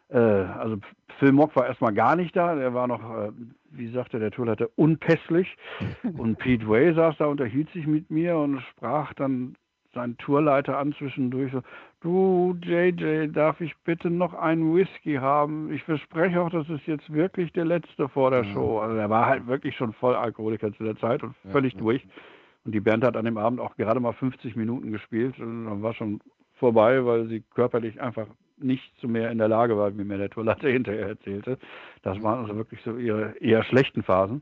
äh, 0.09 0.17
also 0.17 0.77
Phil 1.19 1.31
Mock 1.31 1.55
war 1.55 1.67
erstmal 1.67 1.93
gar 1.93 2.15
nicht 2.15 2.35
da, 2.35 2.55
der 2.55 2.73
war 2.73 2.87
noch, 2.87 3.01
äh, 3.01 3.31
wie 3.71 3.91
sagte 3.91 4.19
der 4.19 4.31
Tourleiter, 4.31 4.69
unpässlich 4.75 5.55
und 6.17 6.37
Pete 6.37 6.67
Way 6.67 6.93
saß 6.93 7.17
da, 7.17 7.25
unterhielt 7.25 7.69
sich 7.71 7.87
mit 7.87 8.09
mir 8.09 8.37
und 8.37 8.61
sprach 8.61 9.13
dann 9.13 9.55
seinen 9.95 10.17
Tourleiter 10.17 10.77
an 10.77 10.93
zwischendurch 10.93 11.51
so, 11.51 11.61
du 12.01 12.55
JJ, 12.61 13.31
darf 13.31 13.59
ich 13.61 13.75
bitte 13.83 14.11
noch 14.11 14.35
einen 14.35 14.75
Whisky 14.75 15.15
haben? 15.15 15.71
Ich 15.73 15.81
verspreche 15.83 16.39
auch, 16.39 16.51
das 16.51 16.69
ist 16.69 16.85
jetzt 16.85 17.11
wirklich 17.11 17.51
der 17.53 17.65
letzte 17.65 18.07
vor 18.07 18.29
der 18.29 18.43
Show. 18.43 18.79
Also 18.79 18.95
er 18.95 19.09
war 19.09 19.25
halt 19.25 19.47
wirklich 19.47 19.75
schon 19.75 19.93
voll 19.93 20.13
Alkoholiker 20.13 20.71
zu 20.73 20.83
der 20.83 20.97
Zeit 20.97 21.23
und 21.23 21.35
völlig 21.51 21.73
ja, 21.73 21.79
durch. 21.79 22.05
Und 22.65 22.73
die 22.73 22.79
Band 22.79 23.03
hat 23.03 23.17
an 23.17 23.25
dem 23.25 23.37
Abend 23.37 23.59
auch 23.59 23.75
gerade 23.77 23.99
mal 23.99 24.13
50 24.13 24.55
Minuten 24.55 24.91
gespielt 24.91 25.39
und 25.39 25.65
dann 25.65 25.81
war 25.81 25.93
schon 25.93 26.19
vorbei, 26.55 27.03
weil 27.05 27.27
sie 27.27 27.43
körperlich 27.53 27.99
einfach 28.01 28.27
nicht 28.57 28.97
zu 28.99 29.07
mehr 29.07 29.31
in 29.31 29.37
der 29.37 29.47
Lage 29.47 29.77
war, 29.77 29.97
wie 29.97 30.03
mir 30.03 30.17
der 30.17 30.29
Tourleiter 30.29 30.69
hinterher 30.69 31.07
erzählte. 31.07 31.57
Das 32.03 32.21
waren 32.21 32.45
also 32.45 32.55
wirklich 32.55 32.81
so 32.83 32.97
ihre 32.97 33.37
eher 33.39 33.63
schlechten 33.63 34.03
Phasen. 34.03 34.41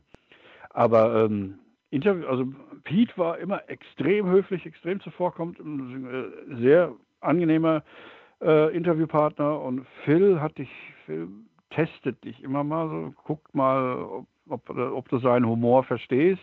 Aber 0.70 1.24
ähm, 1.24 1.58
Interview, 1.90 2.26
also 2.26 2.46
Pete 2.84 3.16
war 3.16 3.38
immer 3.38 3.68
extrem 3.68 4.28
höflich, 4.30 4.64
extrem 4.66 5.00
zuvorkommend, 5.00 5.58
äh, 5.58 6.56
sehr 6.56 6.92
angenehmer 7.20 7.82
äh, 8.42 8.74
Interviewpartner 8.76 9.60
und 9.60 9.86
Phil 10.04 10.40
hat 10.40 10.58
dich, 10.58 10.70
Phil 11.06 11.28
testet 11.70 12.22
dich 12.24 12.42
immer 12.42 12.62
mal 12.62 12.88
so, 12.88 13.14
guckt 13.24 13.54
mal, 13.54 13.96
ob, 13.96 14.26
ob, 14.48 14.70
ob 14.70 15.08
du 15.08 15.18
seinen 15.18 15.46
Humor 15.46 15.82
verstehst. 15.84 16.42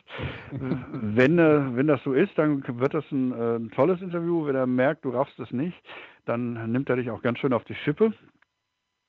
wenn, 0.52 1.40
äh, 1.40 1.76
wenn 1.76 1.88
das 1.88 2.04
so 2.04 2.14
ist, 2.14 2.38
dann 2.38 2.64
wird 2.80 2.94
das 2.94 3.10
ein, 3.12 3.32
äh, 3.32 3.56
ein 3.58 3.72
tolles 3.72 4.02
Interview. 4.02 4.46
Wenn 4.46 4.56
er 4.56 4.68
merkt, 4.68 5.06
du 5.06 5.10
raffst 5.10 5.40
es 5.40 5.52
nicht, 5.52 5.78
dann 6.26 6.72
nimmt 6.72 6.90
er 6.90 6.98
dich 6.98 7.10
auch 7.12 7.22
ganz 7.22 7.40
schön 7.40 7.54
auf 7.54 7.64
die 7.64 7.76
Schippe. 7.76 8.14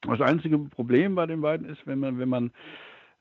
Das 0.02 0.20
einzige 0.20 0.58
Problem 0.58 1.14
bei 1.14 1.26
den 1.26 1.40
beiden 1.40 1.68
ist, 1.68 1.86
wenn 1.86 2.00
man, 2.00 2.18
wenn 2.18 2.28
man 2.28 2.50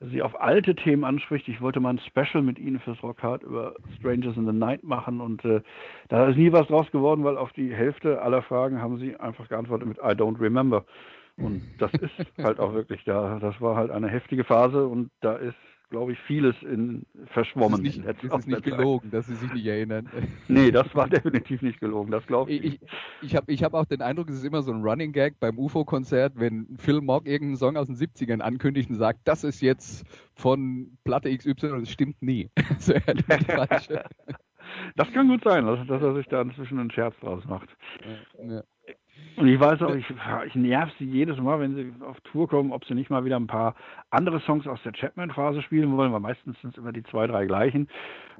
sie 0.09 0.21
auf 0.21 0.39
alte 0.39 0.75
Themen 0.75 1.03
anspricht. 1.03 1.47
Ich 1.47 1.61
wollte 1.61 1.79
mal 1.79 1.91
ein 1.91 1.99
Special 1.99 2.43
mit 2.43 2.57
Ihnen 2.57 2.79
fürs 2.79 3.01
Rockhard 3.03 3.43
über 3.43 3.75
Strangers 3.99 4.35
in 4.35 4.45
the 4.45 4.53
Night 4.53 4.83
machen 4.83 5.21
und 5.21 5.45
äh, 5.45 5.61
da 6.09 6.27
ist 6.27 6.37
nie 6.37 6.51
was 6.51 6.67
draus 6.67 6.89
geworden, 6.91 7.23
weil 7.23 7.37
auf 7.37 7.53
die 7.53 7.73
Hälfte 7.73 8.21
aller 8.21 8.41
Fragen 8.41 8.81
haben 8.81 8.97
Sie 8.97 9.15
einfach 9.15 9.47
geantwortet 9.47 9.87
mit 9.87 9.97
I 9.99 10.15
don't 10.15 10.39
remember. 10.39 10.85
Und 11.37 11.63
das 11.79 11.91
ist 11.93 12.13
halt 12.43 12.59
auch 12.59 12.73
wirklich 12.73 13.03
da. 13.05 13.39
Das 13.39 13.59
war 13.61 13.75
halt 13.75 13.91
eine 13.91 14.09
heftige 14.09 14.43
Phase 14.43 14.87
und 14.87 15.11
da 15.21 15.35
ist 15.35 15.55
glaube 15.91 16.13
ich, 16.13 16.19
vieles 16.21 16.55
in 16.63 17.05
verschwommen. 17.27 17.83
Das 17.83 17.93
ist 17.93 17.97
nicht, 17.97 18.23
das 18.23 18.39
ist 18.39 18.47
nicht 18.47 18.63
gelogen, 18.63 19.11
dass 19.11 19.27
Sie 19.27 19.35
sich 19.35 19.53
nicht 19.53 19.67
erinnern. 19.67 20.09
Nee, 20.47 20.71
das 20.71 20.93
war 20.95 21.07
definitiv 21.07 21.61
nicht 21.61 21.79
gelogen, 21.79 22.11
das 22.11 22.25
glaube 22.25 22.51
ich. 22.51 22.63
Ich, 22.63 22.79
ich 23.21 23.35
habe 23.35 23.51
ich 23.51 23.63
hab 23.63 23.73
auch 23.73 23.85
den 23.85 24.01
Eindruck, 24.01 24.29
es 24.29 24.37
ist 24.37 24.43
immer 24.45 24.63
so 24.63 24.71
ein 24.71 24.81
Running 24.81 25.11
Gag 25.11 25.39
beim 25.39 25.57
UFO-Konzert, 25.59 26.33
wenn 26.35 26.67
Phil 26.77 27.01
Mock 27.01 27.27
irgendeinen 27.27 27.57
Song 27.57 27.77
aus 27.77 27.87
den 27.87 27.95
70ern 27.95 28.39
ankündigt 28.39 28.89
und 28.89 28.95
sagt, 28.95 29.19
das 29.25 29.43
ist 29.43 29.61
jetzt 29.61 30.05
von 30.33 30.97
Platte 31.03 31.35
XY 31.35 31.67
und 31.67 31.83
es 31.83 31.91
stimmt 31.91 32.21
nie. 32.21 32.49
das 34.95 35.11
kann 35.13 35.27
gut 35.27 35.43
sein, 35.43 35.65
dass, 35.65 35.85
dass, 35.87 36.01
er 36.01 36.15
sich 36.15 36.27
da 36.27 36.41
inzwischen 36.41 36.79
einen 36.79 36.91
Scherz 36.91 37.15
draus 37.19 37.43
macht. 37.45 37.69
Ja, 38.39 38.55
ja. 38.55 38.63
Und 39.37 39.47
ich 39.47 39.59
weiß 39.59 39.81
auch, 39.81 39.95
ich, 39.95 40.05
ich 40.45 40.55
nerv 40.55 40.89
sie 40.99 41.05
jedes 41.05 41.37
Mal, 41.37 41.59
wenn 41.59 41.75
sie 41.75 41.93
auf 42.03 42.19
Tour 42.21 42.47
kommen, 42.47 42.71
ob 42.71 42.85
sie 42.85 42.93
nicht 42.93 43.09
mal 43.09 43.25
wieder 43.25 43.37
ein 43.37 43.47
paar 43.47 43.75
andere 44.09 44.39
Songs 44.41 44.67
aus 44.67 44.81
der 44.83 44.91
Chapman-Phase 44.91 45.61
spielen 45.61 45.95
wollen, 45.95 46.11
weil 46.11 46.19
meistens 46.19 46.59
sind 46.61 46.71
es 46.71 46.77
immer 46.77 46.91
die 46.91 47.03
zwei, 47.03 47.27
drei 47.27 47.45
gleichen. 47.45 47.87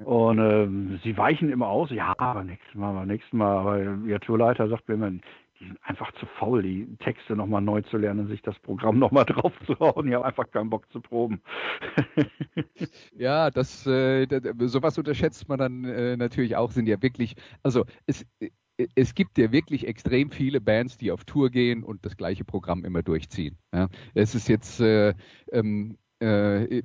Und 0.04 0.38
ähm, 0.38 1.00
sie 1.02 1.16
weichen 1.16 1.50
immer 1.50 1.68
aus, 1.68 1.90
ja, 1.90 2.14
aber 2.18 2.44
nächstes 2.44 2.74
Mal, 2.74 2.90
aber 2.90 3.06
nächstes 3.06 3.32
Mal. 3.32 3.56
Aber 3.56 3.78
ihr 4.06 4.20
Tourleiter 4.20 4.68
sagt 4.68 4.88
mir 4.88 4.94
immer, 4.94 5.10
die 5.10 5.66
sind 5.68 5.78
einfach 5.84 6.12
zu 6.14 6.26
faul, 6.26 6.62
die 6.62 6.96
Texte 6.98 7.36
nochmal 7.36 7.62
neu 7.62 7.82
zu 7.82 7.96
lernen, 7.96 8.26
sich 8.26 8.42
das 8.42 8.58
Programm 8.60 8.98
nochmal 9.00 9.24
drauf 9.24 9.52
zu 9.66 9.78
hauen. 9.78 10.06
Die 10.06 10.14
haben 10.14 10.24
einfach 10.24 10.50
keinen 10.50 10.70
Bock 10.70 10.90
zu 10.90 11.00
proben. 11.00 11.40
ja, 13.16 13.50
das, 13.50 13.86
äh, 13.86 14.26
sowas 14.58 14.98
unterschätzt 14.98 15.48
man 15.48 15.58
dann 15.58 15.84
äh, 15.84 16.16
natürlich 16.16 16.56
auch, 16.56 16.70
sind 16.72 16.88
ja 16.88 17.00
wirklich, 17.00 17.36
also 17.62 17.84
es, 18.06 18.26
es 18.94 19.14
gibt 19.14 19.38
ja 19.38 19.52
wirklich 19.52 19.86
extrem 19.86 20.30
viele 20.30 20.60
Bands, 20.60 20.98
die 20.98 21.12
auf 21.12 21.24
Tour 21.24 21.50
gehen 21.50 21.82
und 21.82 22.04
das 22.04 22.16
gleiche 22.16 22.44
Programm 22.44 22.84
immer 22.84 23.02
durchziehen. 23.02 23.58
Ja. 23.74 23.88
Es 24.14 24.34
ist 24.34 24.48
jetzt 24.48 24.80
äh, 24.80 25.14
ähm, 25.52 25.98
äh, 26.20 26.82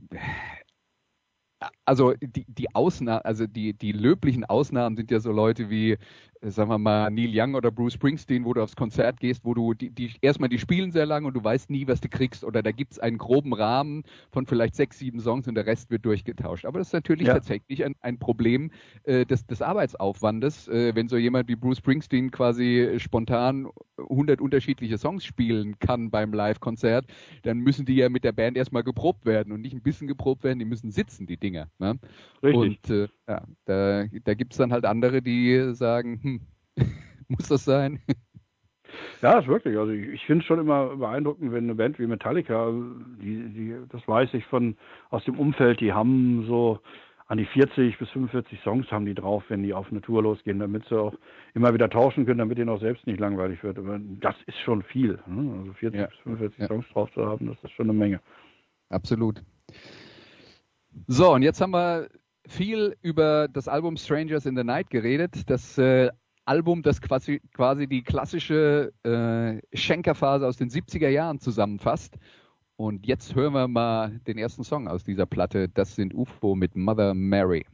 also 1.86 2.14
die, 2.22 2.46
die 2.48 2.76
Ausnahmen, 2.76 3.22
also 3.24 3.48
die, 3.48 3.74
die 3.74 3.92
löblichen 3.92 4.46
Ausnahmen 4.46 4.96
sind 4.96 5.10
ja 5.12 5.20
so 5.20 5.32
Leute 5.32 5.70
wie 5.70 5.98
sagen 6.42 6.70
wir 6.70 6.78
mal, 6.78 7.10
Neil 7.10 7.32
Young 7.34 7.56
oder 7.56 7.72
Bruce 7.72 7.94
Springsteen, 7.94 8.46
wo 8.46 8.54
du 8.54 8.62
aufs 8.62 8.76
Konzert 8.76 9.20
gehst, 9.20 9.44
wo 9.44 9.54
du 9.54 9.74
die, 9.74 9.90
die 9.90 10.12
erstmal 10.22 10.50
die 10.50 10.60
spielen 10.60 10.92
sehr 10.92 11.06
lang 11.06 11.26
und 11.26 11.34
du 11.34 11.44
weißt 11.44 11.70
nie, 11.70 11.88
was 11.88 12.02
du 12.02 12.10
kriegst. 12.10 12.44
Oder 12.44 12.62
da 12.64 12.72
gibt 12.72 12.94
es 12.94 13.00
einen 13.00 13.18
groben 13.18 13.54
Rahmen 13.54 14.04
von 14.32 14.46
vielleicht 14.46 14.76
sechs, 14.76 15.00
sieben 15.00 15.20
Songs 15.20 15.48
und 15.48 15.56
der 15.56 15.66
Rest 15.66 15.90
wird 15.90 16.06
durchgetauscht. 16.06 16.66
Aber 16.66 16.80
das 16.80 16.88
ist 16.88 16.94
natürlich 16.94 17.28
ja. 17.28 17.34
tatsächlich 17.34 17.84
ein, 17.84 17.96
ein 18.02 18.20
Problem 18.20 18.72
äh, 19.04 19.26
des, 19.26 19.46
des 19.46 19.62
Arbeitsaufwandes, 19.62 20.68
äh, 20.68 20.96
wenn 20.96 21.08
so 21.08 21.18
jemand 21.18 21.48
wie 21.48 21.56
Bruce 21.56 21.78
Springsteen 21.78 22.32
quasi 22.32 22.96
spontan 22.98 23.68
100 23.98 24.42
unterschiedliche 24.42 24.98
Songs 24.98 25.26
spielen 25.26 25.80
kann 25.80 26.12
beim 26.12 26.34
Live-Konzert, 26.34 27.06
dann 27.44 27.60
müssen 27.60 27.86
die 27.86 27.96
ja 27.96 28.10
mit 28.10 28.24
der 28.24 28.32
Band 28.32 28.58
erstmal 28.58 28.84
geprobt 28.84 29.26
werden 29.26 29.52
und 29.52 29.62
nicht 29.62 29.74
ein 29.74 29.82
bisschen 29.82 30.08
geprobt 30.08 30.44
werden, 30.44 30.60
die 30.60 30.66
müssen 30.66 30.92
sitzen, 30.92 31.26
die 31.26 31.38
Dinger. 31.38 31.68
Ne? 31.80 31.98
Richtig. 32.44 32.56
Und 32.56 32.90
äh, 32.90 33.08
ja, 33.28 33.44
da, 33.66 34.06
da 34.24 34.34
gibt 34.36 34.54
es 34.54 34.58
dann 34.58 34.72
halt 34.72 34.86
andere, 34.86 35.22
die 35.22 35.74
sagen, 35.74 36.20
hm, 36.22 36.27
muss 37.28 37.48
das 37.50 37.66
sein? 37.66 38.00
Ja, 39.22 39.40
ist 39.40 39.48
wirklich. 39.48 39.78
Also 39.78 39.92
ich, 39.92 40.08
ich 40.08 40.26
finde 40.26 40.42
es 40.42 40.48
schon 40.48 40.60
immer 40.60 40.96
beeindruckend, 40.96 41.52
wenn 41.52 41.66
eine 41.66 41.76
Band 41.76 42.00
wie 42.00 42.08
Metallica, 42.08 42.72
die, 43.22 43.50
die, 43.50 43.76
das 43.90 44.08
weiß 44.08 44.34
ich 44.34 44.46
von 44.46 44.78
aus 45.10 45.24
dem 45.26 45.40
Umfeld, 45.40 45.82
die 45.82 45.94
haben 45.94 46.46
so 46.48 46.80
an 47.28 47.38
die 47.38 47.46
40 47.46 47.98
bis 47.98 48.10
45 48.10 48.62
Songs 48.64 48.90
haben 48.90 49.06
die 49.06 49.14
drauf, 49.14 49.44
wenn 49.50 49.62
die 49.62 49.74
auf 49.74 49.92
eine 49.92 50.02
Tour 50.02 50.24
losgehen, 50.24 50.60
damit 50.60 50.86
sie 50.88 50.98
auch 50.98 51.14
immer 51.54 51.74
wieder 51.74 51.90
tauschen 51.90 52.26
können, 52.26 52.40
damit 52.40 52.58
ihnen 52.58 52.70
auch 52.70 52.80
selbst 52.80 53.06
nicht 53.06 53.20
langweilig 53.20 53.62
wird. 53.64 53.78
Aber 53.78 54.00
das 54.00 54.36
ist 54.46 54.58
schon 54.60 54.82
viel. 54.82 55.20
Ne? 55.28 55.60
Also 55.60 55.74
40 55.74 56.00
ja. 56.00 56.08
bis 56.08 56.18
45 56.20 56.60
ja. 56.60 56.68
Songs 56.68 56.86
drauf 56.94 57.12
zu 57.14 57.26
haben, 57.26 57.48
das 57.48 57.58
ist 57.64 57.72
schon 57.72 57.90
eine 57.90 57.98
Menge. 57.98 58.22
Absolut. 58.90 59.44
So, 61.08 61.34
und 61.34 61.42
jetzt 61.42 61.60
haben 61.60 61.72
wir 61.72 62.08
viel 62.48 62.96
über 63.02 63.50
das 63.50 63.68
Album 63.68 63.98
Strangers 63.98 64.46
in 64.46 64.56
the 64.56 64.64
Night 64.64 64.90
geredet. 64.90 65.50
Das 65.50 65.78
äh, 65.78 66.10
Album, 66.48 66.82
das 66.82 67.02
quasi, 67.02 67.42
quasi 67.54 67.88
die 67.88 68.04
klassische 68.04 68.94
äh, 69.04 69.78
Schenkerphase 69.78 70.48
aus 70.48 70.58
den 70.58 70.70
70er 70.70 71.10
Jahren 71.10 71.40
zusammenfasst. 71.40 72.18
Und 72.78 73.06
jetzt 73.06 73.36
hören 73.36 73.54
wir 73.54 73.68
mal 73.68 74.20
den 74.28 74.38
ersten 74.38 74.64
Song 74.64 74.88
aus 74.88 75.04
dieser 75.04 75.26
Platte. 75.26 75.68
Das 75.68 75.96
sind 75.96 76.14
UFO 76.14 76.56
mit 76.56 76.76
Mother 76.76 77.14
Mary. 77.14 77.66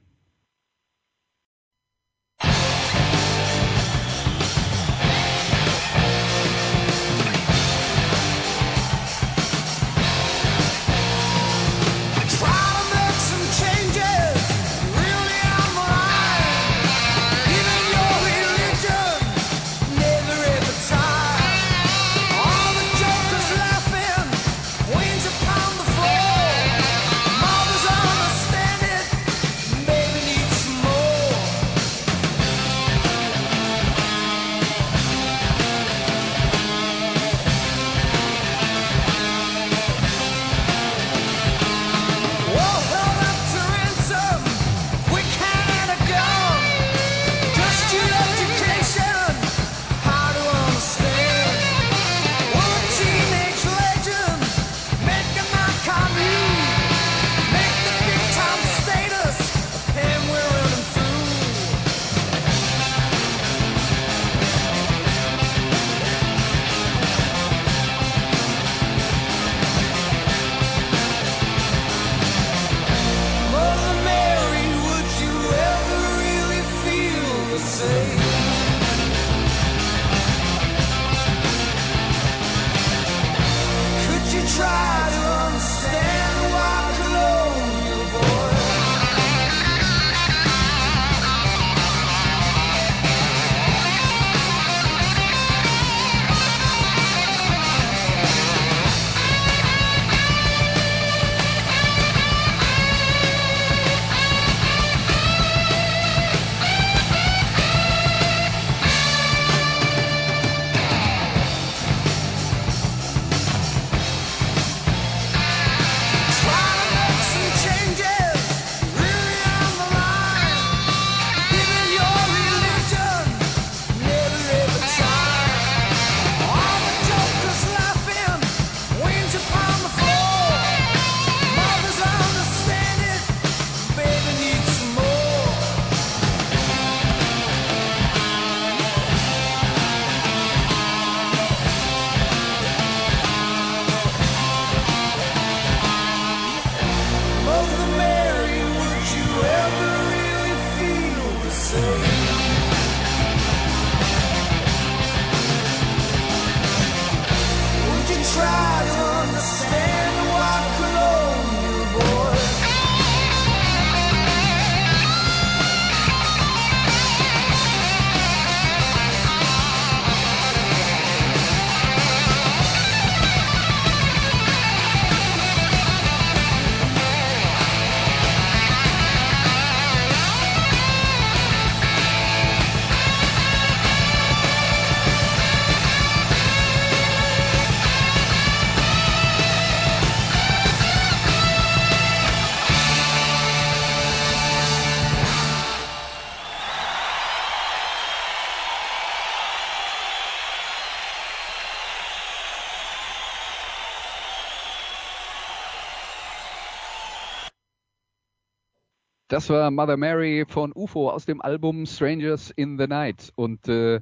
Das 209.34 209.50
war 209.50 209.72
Mother 209.72 209.98
Mary 209.98 210.46
von 210.48 210.72
UFO 210.76 211.10
aus 211.10 211.26
dem 211.26 211.42
Album 211.42 211.88
Strangers 211.88 212.52
in 212.52 212.78
the 212.78 212.86
Night. 212.86 213.32
Und 213.36 213.68
äh, 213.68 214.00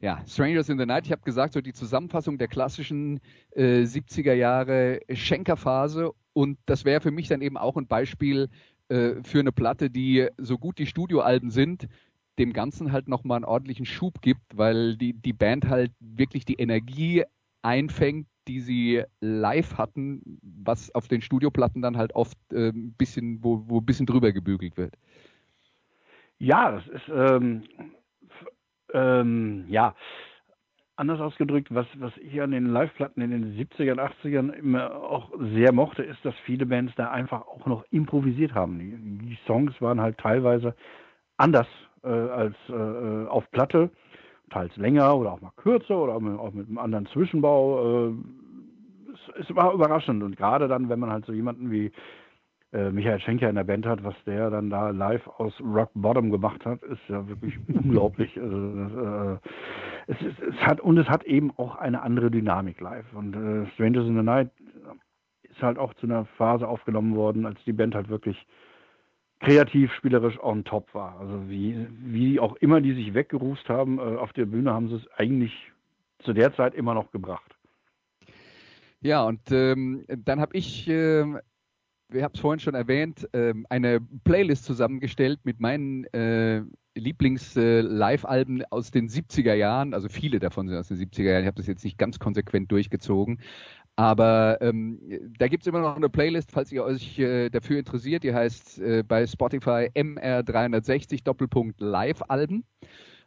ja, 0.00 0.24
Strangers 0.26 0.68
in 0.68 0.76
the 0.76 0.86
Night, 0.86 1.06
ich 1.06 1.12
habe 1.12 1.22
gesagt, 1.22 1.52
so 1.52 1.60
die 1.60 1.72
Zusammenfassung 1.72 2.36
der 2.36 2.48
klassischen 2.48 3.20
äh, 3.52 3.82
70er 3.82 4.32
Jahre 4.32 4.98
Schenkerphase. 5.08 6.10
Und 6.32 6.58
das 6.66 6.84
wäre 6.84 7.00
für 7.00 7.12
mich 7.12 7.28
dann 7.28 7.42
eben 7.42 7.56
auch 7.56 7.76
ein 7.76 7.86
Beispiel 7.86 8.48
äh, 8.88 9.22
für 9.22 9.38
eine 9.38 9.52
Platte, 9.52 9.88
die 9.88 10.26
so 10.36 10.58
gut 10.58 10.78
die 10.78 10.86
Studioalben 10.86 11.52
sind, 11.52 11.86
dem 12.40 12.52
Ganzen 12.52 12.90
halt 12.90 13.06
nochmal 13.06 13.36
einen 13.36 13.44
ordentlichen 13.44 13.86
Schub 13.86 14.20
gibt, 14.20 14.56
weil 14.56 14.96
die, 14.96 15.12
die 15.12 15.32
Band 15.32 15.68
halt 15.68 15.92
wirklich 16.00 16.44
die 16.44 16.54
Energie 16.54 17.22
einfängt, 17.62 18.26
die 18.48 18.60
sie 18.60 19.02
live 19.20 19.76
hatten, 19.76 20.38
was 20.42 20.94
auf 20.94 21.08
den 21.08 21.22
Studioplatten 21.22 21.82
dann 21.82 21.96
halt 21.96 22.14
oft 22.14 22.38
äh, 22.52 22.68
ein 22.68 22.94
bisschen, 22.94 23.42
wo, 23.42 23.62
wo 23.66 23.80
ein 23.80 23.86
bisschen 23.86 24.06
drüber 24.06 24.32
gebügelt 24.32 24.76
wird. 24.76 24.94
Ja, 26.38 26.70
das 26.72 26.86
ist 26.88 27.08
ähm, 27.08 27.62
ähm, 28.92 29.64
ja 29.68 29.94
anders 30.96 31.20
ausgedrückt, 31.20 31.74
was, 31.74 31.86
was 31.98 32.16
ich 32.16 32.40
an 32.40 32.50
den 32.50 32.66
Live-Platten 32.66 33.20
in 33.20 33.30
den 33.30 33.56
70ern, 33.56 34.00
80ern 34.00 34.50
immer 34.52 34.94
auch 34.94 35.30
sehr 35.52 35.72
mochte, 35.72 36.02
ist, 36.02 36.24
dass 36.24 36.34
viele 36.44 36.66
Bands 36.66 36.94
da 36.96 37.10
einfach 37.10 37.42
auch 37.42 37.66
noch 37.66 37.84
improvisiert 37.90 38.54
haben. 38.54 38.78
Die, 38.78 39.28
die 39.28 39.38
Songs 39.46 39.78
waren 39.80 40.00
halt 40.00 40.18
teilweise 40.18 40.74
anders 41.36 41.66
äh, 42.02 42.08
als 42.08 42.56
äh, 42.68 42.72
äh 42.72 43.26
auf 43.26 43.50
Platte 43.50 43.90
teils 44.50 44.76
länger 44.76 45.16
oder 45.16 45.32
auch 45.32 45.40
mal 45.40 45.52
kürzer 45.56 45.98
oder 45.98 46.14
auch 46.14 46.52
mit 46.52 46.68
einem 46.68 46.78
anderen 46.78 47.06
Zwischenbau. 47.06 48.08
Äh, 48.08 48.12
es, 49.12 49.46
es, 49.48 49.56
war 49.56 49.72
überraschend 49.72 50.22
und 50.22 50.36
gerade 50.36 50.68
dann, 50.68 50.88
wenn 50.88 51.00
man 51.00 51.10
halt 51.10 51.26
so 51.26 51.32
jemanden 51.32 51.70
wie 51.70 51.90
äh, 52.72 52.90
Michael 52.90 53.20
Schenker 53.20 53.48
in 53.48 53.56
der 53.56 53.64
Band 53.64 53.86
hat, 53.86 54.04
was 54.04 54.14
der 54.24 54.50
dann 54.50 54.70
da 54.70 54.90
live 54.90 55.26
aus 55.38 55.54
Rock 55.60 55.90
Bottom 55.94 56.30
gemacht 56.30 56.64
hat, 56.64 56.82
ist 56.82 57.00
ja 57.08 57.26
wirklich 57.28 57.58
unglaublich. 57.68 58.38
Also, 58.40 58.56
äh, 58.56 59.38
es, 60.08 60.16
es, 60.20 60.54
es, 60.54 60.56
hat 60.60 60.80
und 60.80 60.98
es 60.98 61.08
hat 61.08 61.24
eben 61.24 61.52
auch 61.56 61.76
eine 61.76 62.02
andere 62.02 62.30
Dynamik 62.30 62.80
live 62.80 63.06
und 63.14 63.34
äh, 63.34 63.66
Strangers 63.72 64.06
in 64.06 64.16
the 64.16 64.22
Night 64.22 64.50
ist 65.42 65.62
halt 65.62 65.78
auch 65.78 65.94
zu 65.94 66.06
einer 66.06 66.26
Phase 66.36 66.68
aufgenommen 66.68 67.16
worden, 67.16 67.46
als 67.46 67.62
die 67.64 67.72
Band 67.72 67.94
halt 67.94 68.08
wirklich 68.08 68.46
kreativ, 69.46 69.92
spielerisch 69.92 70.42
on 70.42 70.64
top 70.64 70.92
war. 70.92 71.20
Also 71.20 71.48
wie, 71.48 71.86
wie 72.02 72.40
auch 72.40 72.56
immer 72.56 72.80
die 72.80 72.94
sich 72.94 73.14
weggerußt 73.14 73.68
haben, 73.68 73.98
äh, 73.98 74.02
auf 74.02 74.32
der 74.32 74.46
Bühne 74.46 74.72
haben 74.72 74.88
sie 74.88 74.96
es 74.96 75.08
eigentlich 75.16 75.52
zu 76.18 76.32
der 76.32 76.52
Zeit 76.56 76.74
immer 76.74 76.94
noch 76.94 77.12
gebracht. 77.12 77.54
Ja, 79.02 79.22
und 79.22 79.40
ähm, 79.52 80.04
dann 80.08 80.40
habe 80.40 80.56
ich, 80.56 80.88
äh, 80.88 81.24
wir 82.08 82.24
haben 82.24 82.32
es 82.34 82.40
vorhin 82.40 82.58
schon 82.58 82.74
erwähnt, 82.74 83.28
äh, 83.34 83.54
eine 83.68 84.00
Playlist 84.24 84.64
zusammengestellt 84.64 85.38
mit 85.44 85.60
meinen 85.60 86.04
äh, 86.12 86.62
Lieblings-Live-Alben 86.96 88.64
aus 88.70 88.90
den 88.90 89.08
70er 89.08 89.54
Jahren. 89.54 89.94
Also 89.94 90.08
viele 90.08 90.40
davon 90.40 90.66
sind 90.66 90.76
aus 90.76 90.88
den 90.88 90.96
70er 90.96 91.30
Jahren. 91.30 91.42
Ich 91.42 91.46
habe 91.46 91.58
das 91.58 91.68
jetzt 91.68 91.84
nicht 91.84 91.98
ganz 91.98 92.18
konsequent 92.18 92.72
durchgezogen. 92.72 93.38
Aber 93.96 94.58
ähm, 94.60 95.00
da 95.38 95.48
gibt's 95.48 95.66
immer 95.66 95.80
noch 95.80 95.96
eine 95.96 96.10
Playlist, 96.10 96.52
falls 96.52 96.70
ihr 96.70 96.84
euch 96.84 97.18
äh, 97.18 97.48
dafür 97.48 97.78
interessiert. 97.78 98.24
Die 98.24 98.34
heißt 98.34 98.78
äh, 98.78 99.02
bei 99.02 99.26
Spotify 99.26 99.90
MR360 99.94 101.24
Doppelpunkt 101.24 101.80
Live-Alben. 101.80 102.64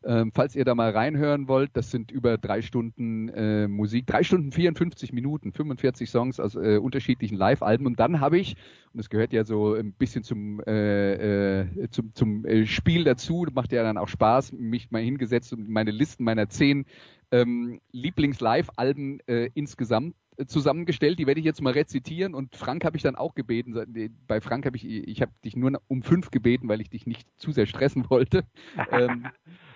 Ähm, 0.05 0.31
falls 0.33 0.55
ihr 0.55 0.63
da 0.63 0.75
mal 0.75 0.91
reinhören 0.91 1.49
wollt, 1.49 1.71
das 1.73 1.91
sind 1.91 2.09
über 2.09 2.37
drei 2.37 2.61
Stunden 2.61 3.27
äh, 3.29 3.67
Musik, 3.67 4.07
drei 4.07 4.23
Stunden 4.23 4.51
54 4.51 5.11
Minuten, 5.11 5.51
45 5.51 6.09
Songs 6.09 6.39
aus 6.39 6.55
äh, 6.55 6.77
unterschiedlichen 6.77 7.37
Live-Alben. 7.37 7.85
Und 7.85 7.99
dann 7.99 8.21
habe 8.21 8.37
ich, 8.37 8.55
und 8.93 8.99
das 8.99 9.09
gehört 9.09 9.33
ja 9.33 9.43
so 9.43 9.73
ein 9.73 9.91
bisschen 9.91 10.23
zum, 10.23 10.61
äh, 10.61 11.61
äh, 11.61 11.89
zum, 11.89 12.13
zum 12.13 12.45
äh, 12.45 12.65
Spiel 12.65 13.03
dazu, 13.03 13.45
macht 13.51 13.73
ja 13.73 13.83
dann 13.83 13.97
auch 13.97 14.07
Spaß, 14.07 14.53
mich 14.53 14.89
mal 14.91 15.01
hingesetzt 15.01 15.51
und 15.51 15.67
meine 15.67 15.91
Listen 15.91 16.23
meiner 16.23 16.47
zehn 16.47 16.85
ähm, 17.31 17.81
Lieblings-Live-Alben 17.91 19.19
äh, 19.27 19.49
insgesamt 19.53 20.15
zusammengestellt, 20.47 21.19
die 21.19 21.27
werde 21.27 21.39
ich 21.39 21.45
jetzt 21.45 21.61
mal 21.61 21.73
rezitieren 21.73 22.33
und 22.33 22.55
Frank 22.55 22.85
habe 22.85 22.97
ich 22.97 23.03
dann 23.03 23.15
auch 23.15 23.35
gebeten. 23.35 24.11
Bei 24.27 24.41
Frank 24.41 24.65
habe 24.65 24.77
ich, 24.77 24.85
ich 24.85 25.21
habe 25.21 25.31
dich 25.43 25.55
nur 25.55 25.81
um 25.87 26.01
fünf 26.01 26.31
gebeten, 26.31 26.69
weil 26.69 26.81
ich 26.81 26.89
dich 26.89 27.05
nicht 27.05 27.27
zu 27.37 27.51
sehr 27.51 27.65
stressen 27.65 28.09
wollte. 28.09 28.43
ähm, 28.91 29.27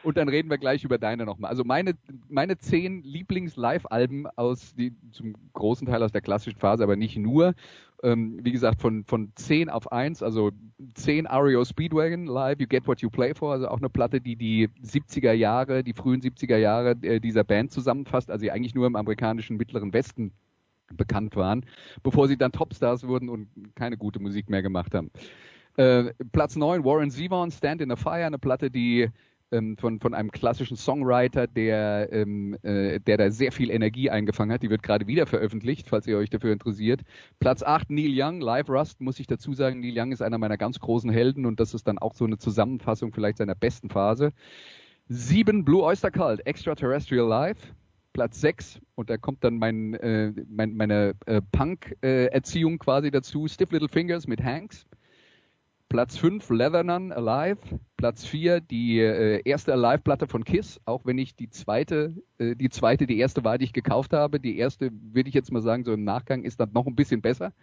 und 0.03 0.17
dann 0.17 0.27
reden 0.29 0.49
wir 0.49 0.57
gleich 0.57 0.83
über 0.83 0.97
deine 0.97 1.25
nochmal. 1.25 1.49
Also 1.49 1.63
meine, 1.63 1.93
meine 2.27 2.57
zehn 2.57 3.03
Lieblings-Live-Alben 3.03 4.27
aus, 4.35 4.75
die 4.75 4.93
zum 5.11 5.33
großen 5.53 5.87
Teil 5.87 6.03
aus 6.03 6.11
der 6.11 6.21
klassischen 6.21 6.59
Phase, 6.59 6.83
aber 6.83 6.95
nicht 6.95 7.17
nur. 7.17 7.53
Ähm, 8.03 8.39
wie 8.43 8.51
gesagt, 8.51 8.81
von, 8.81 9.05
von 9.05 9.31
10 9.35 9.69
auf 9.69 9.89
1, 9.93 10.23
also 10.23 10.51
10 10.95 11.25
Ario 11.25 11.63
Speedwagon 11.63 12.25
Live, 12.25 12.59
You 12.59 12.67
Get 12.67 12.85
What 12.85 12.99
You 12.99 13.09
Play 13.09 13.33
For, 13.33 13.53
also 13.53 13.69
auch 13.69 13.77
eine 13.77 13.89
Platte, 13.89 14.19
die 14.19 14.35
die 14.35 14.67
70er 14.83 15.31
Jahre, 15.31 15.85
die 15.85 15.93
frühen 15.93 16.19
70er 16.19 16.57
Jahre 16.57 16.97
äh, 17.01 17.21
dieser 17.21 17.45
Band 17.45 17.71
zusammenfasst, 17.71 18.29
also 18.29 18.49
eigentlich 18.49 18.75
nur 18.75 18.87
im 18.87 18.97
amerikanischen 18.97 19.55
Mittleren 19.55 19.93
Westen 19.93 20.33
bekannt 20.97 21.35
waren, 21.35 21.65
bevor 22.03 22.27
sie 22.27 22.37
dann 22.37 22.51
Topstars 22.51 23.07
wurden 23.07 23.29
und 23.29 23.47
keine 23.75 23.97
gute 23.97 24.19
Musik 24.19 24.49
mehr 24.49 24.61
gemacht 24.61 24.93
haben. 24.93 25.11
Äh, 25.77 26.13
Platz 26.31 26.55
9, 26.55 26.83
Warren 26.83 27.11
Zevon, 27.11 27.51
Stand 27.51 27.81
in 27.81 27.91
a 27.91 27.95
Fire, 27.95 28.25
eine 28.25 28.37
Platte, 28.37 28.69
die 28.69 29.09
ähm, 29.53 29.77
von, 29.77 29.99
von 29.99 30.13
einem 30.13 30.31
klassischen 30.31 30.75
Songwriter, 30.75 31.47
der, 31.47 32.09
ähm, 32.11 32.57
äh, 32.63 32.99
der 32.99 33.17
da 33.17 33.29
sehr 33.29 33.51
viel 33.51 33.69
Energie 33.69 34.09
eingefangen 34.09 34.51
hat. 34.51 34.63
Die 34.63 34.69
wird 34.69 34.83
gerade 34.83 35.07
wieder 35.07 35.25
veröffentlicht, 35.25 35.87
falls 35.89 36.07
ihr 36.07 36.17
euch 36.17 36.29
dafür 36.29 36.51
interessiert. 36.51 37.01
Platz 37.39 37.63
8, 37.63 37.91
Neil 37.91 38.11
Young, 38.13 38.41
Live 38.41 38.69
Rust, 38.69 38.99
muss 38.99 39.19
ich 39.19 39.27
dazu 39.27 39.53
sagen. 39.53 39.79
Neil 39.79 39.93
Young 39.95 40.11
ist 40.11 40.21
einer 40.21 40.37
meiner 40.37 40.57
ganz 40.57 40.79
großen 40.79 41.11
Helden 41.11 41.45
und 41.45 41.59
das 41.59 41.73
ist 41.73 41.87
dann 41.87 41.99
auch 41.99 42.15
so 42.15 42.25
eine 42.25 42.37
Zusammenfassung 42.37 43.13
vielleicht 43.13 43.37
seiner 43.37 43.55
besten 43.55 43.89
Phase. 43.89 44.33
7, 45.07 45.63
Blue 45.63 45.83
Oyster 45.83 46.11
Cult, 46.11 46.45
Extraterrestrial 46.47 47.27
Live. 47.27 47.73
Platz 48.13 48.39
6 48.41 48.79
und 48.95 49.09
da 49.09 49.17
kommt 49.17 49.43
dann 49.43 49.57
mein, 49.57 49.95
äh, 49.95 50.31
mein 50.47 50.75
meine 50.75 51.15
äh, 51.25 51.41
Punk-Erziehung 51.51 52.79
quasi 52.79 53.11
dazu. 53.11 53.47
Stiff 53.47 53.71
Little 53.71 53.89
Fingers 53.89 54.27
mit 54.27 54.43
Hanks. 54.43 54.85
Platz 55.89 56.17
5 56.17 56.49
Leathernon 56.49 57.11
Alive. 57.11 57.59
Platz 57.97 58.25
4 58.25 58.61
die 58.61 58.99
äh, 58.99 59.41
erste 59.45 59.73
Alive-Platte 59.73 60.27
von 60.27 60.43
Kiss, 60.43 60.79
auch 60.85 61.05
wenn 61.05 61.17
ich 61.17 61.35
die 61.35 61.49
zweite, 61.49 62.15
äh, 62.39 62.55
die 62.55 62.69
zweite 62.69 63.05
die 63.05 63.19
erste 63.19 63.43
war, 63.43 63.57
die 63.57 63.65
ich 63.65 63.73
gekauft 63.73 64.13
habe. 64.13 64.39
Die 64.39 64.57
erste, 64.57 64.91
würde 64.91 65.29
ich 65.29 65.35
jetzt 65.35 65.51
mal 65.51 65.61
sagen, 65.61 65.83
so 65.83 65.93
im 65.93 66.03
Nachgang 66.03 66.43
ist 66.43 66.59
dann 66.59 66.71
noch 66.73 66.87
ein 66.87 66.95
bisschen 66.95 67.21
besser. 67.21 67.53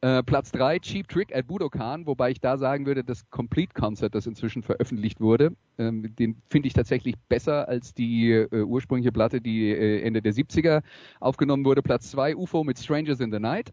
Äh, 0.00 0.22
Platz 0.22 0.52
3, 0.52 0.78
Cheap 0.78 1.08
Trick 1.08 1.34
at 1.34 1.48
Budokan, 1.48 2.06
wobei 2.06 2.30
ich 2.30 2.40
da 2.40 2.56
sagen 2.56 2.86
würde, 2.86 3.02
das 3.02 3.28
Complete 3.30 3.74
Concert, 3.74 4.14
das 4.14 4.28
inzwischen 4.28 4.62
veröffentlicht 4.62 5.20
wurde, 5.20 5.56
ähm, 5.76 6.14
den 6.14 6.40
finde 6.48 6.68
ich 6.68 6.72
tatsächlich 6.72 7.16
besser 7.28 7.66
als 7.68 7.94
die 7.94 8.30
äh, 8.30 8.62
ursprüngliche 8.62 9.10
Platte, 9.10 9.40
die 9.40 9.70
äh, 9.72 10.02
Ende 10.02 10.22
der 10.22 10.32
70er 10.32 10.82
aufgenommen 11.18 11.64
wurde. 11.64 11.82
Platz 11.82 12.12
2, 12.12 12.36
UFO 12.36 12.62
mit 12.62 12.78
Strangers 12.78 13.18
in 13.18 13.32
the 13.32 13.40
Night, 13.40 13.72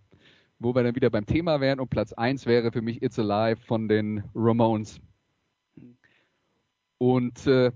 wo 0.58 0.74
wir 0.74 0.82
dann 0.82 0.96
wieder 0.96 1.12
beim 1.12 1.28
Thema 1.28 1.62
wären. 1.62 1.80
Und 1.80 1.92
Platz 1.92 2.12
1 2.12 2.48
wäre 2.48 2.72
für 2.72 2.82
mich 2.82 3.04
It's 3.04 3.20
Alive 3.20 3.62
von 3.62 3.88
den 3.88 4.24
Ramones. 4.34 5.00
Und 6.98 7.46
äh, 7.46 7.72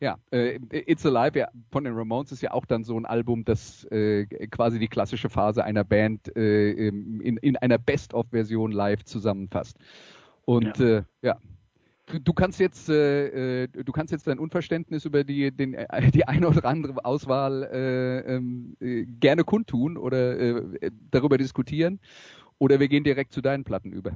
ja, 0.00 0.18
äh, 0.30 0.58
It's 0.70 1.06
Alive 1.06 1.38
ja, 1.38 1.48
von 1.70 1.84
den 1.84 1.94
Ramones 1.94 2.32
ist 2.32 2.42
ja 2.42 2.52
auch 2.52 2.66
dann 2.66 2.84
so 2.84 2.98
ein 2.98 3.06
Album, 3.06 3.44
das 3.44 3.84
äh, 3.84 4.26
quasi 4.48 4.78
die 4.78 4.88
klassische 4.88 5.28
Phase 5.28 5.64
einer 5.64 5.84
Band 5.84 6.34
äh, 6.36 6.72
in, 6.72 7.36
in 7.38 7.56
einer 7.56 7.78
Best-of-Version 7.78 8.72
live 8.72 9.04
zusammenfasst. 9.04 9.78
Und 10.44 10.78
ja, 10.78 10.98
äh, 10.98 11.02
ja. 11.22 11.38
Du, 12.06 12.18
du, 12.18 12.32
kannst 12.34 12.60
jetzt, 12.60 12.90
äh, 12.90 13.62
äh, 13.62 13.68
du 13.68 13.92
kannst 13.92 14.12
jetzt 14.12 14.26
dein 14.26 14.38
Unverständnis 14.38 15.06
über 15.06 15.24
die, 15.24 15.50
den, 15.50 15.72
äh, 15.72 16.10
die 16.10 16.28
eine 16.28 16.48
oder 16.48 16.66
andere 16.66 17.02
Auswahl 17.04 17.62
äh, 17.62 18.34
ähm, 18.34 18.76
äh, 18.80 19.06
gerne 19.06 19.44
kundtun 19.44 19.96
oder 19.96 20.38
äh, 20.38 20.90
darüber 21.10 21.38
diskutieren. 21.38 22.00
Oder 22.58 22.78
wir 22.78 22.88
gehen 22.88 23.04
direkt 23.04 23.32
zu 23.32 23.40
deinen 23.40 23.64
Platten 23.64 23.92
über. 23.92 24.12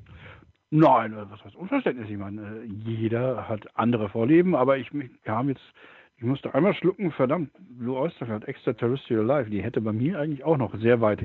Nein, 0.71 1.13
äh, 1.13 1.31
was 1.31 1.45
heißt 1.45 1.57
Unverständnis? 1.57 2.09
Ich 2.11 2.19
meine, 2.19 2.43
äh, 2.43 2.65
jeder 2.65 3.49
hat 3.49 3.67
andere 3.75 4.09
Vorlieben, 4.09 4.55
aber 4.55 4.77
ich 4.77 4.91
kam 5.25 5.49
jetzt, 5.49 5.63
ich 6.19 6.25
musste 6.25 6.55
einmal 6.55 6.75
schlucken, 6.75 7.11
verdammt, 7.13 7.51
Blue 7.79 7.97
Oyster 7.97 8.27
hat 8.29 8.45
Extraterrestrial 8.45 9.25
Life, 9.25 9.51
die 9.51 9.63
hätte 9.63 9.81
bei 9.81 9.93
mir 9.93 10.19
eigentlich 10.19 10.45
auch 10.45 10.59
noch 10.59 10.75
sehr 10.79 11.01
weit 11.01 11.21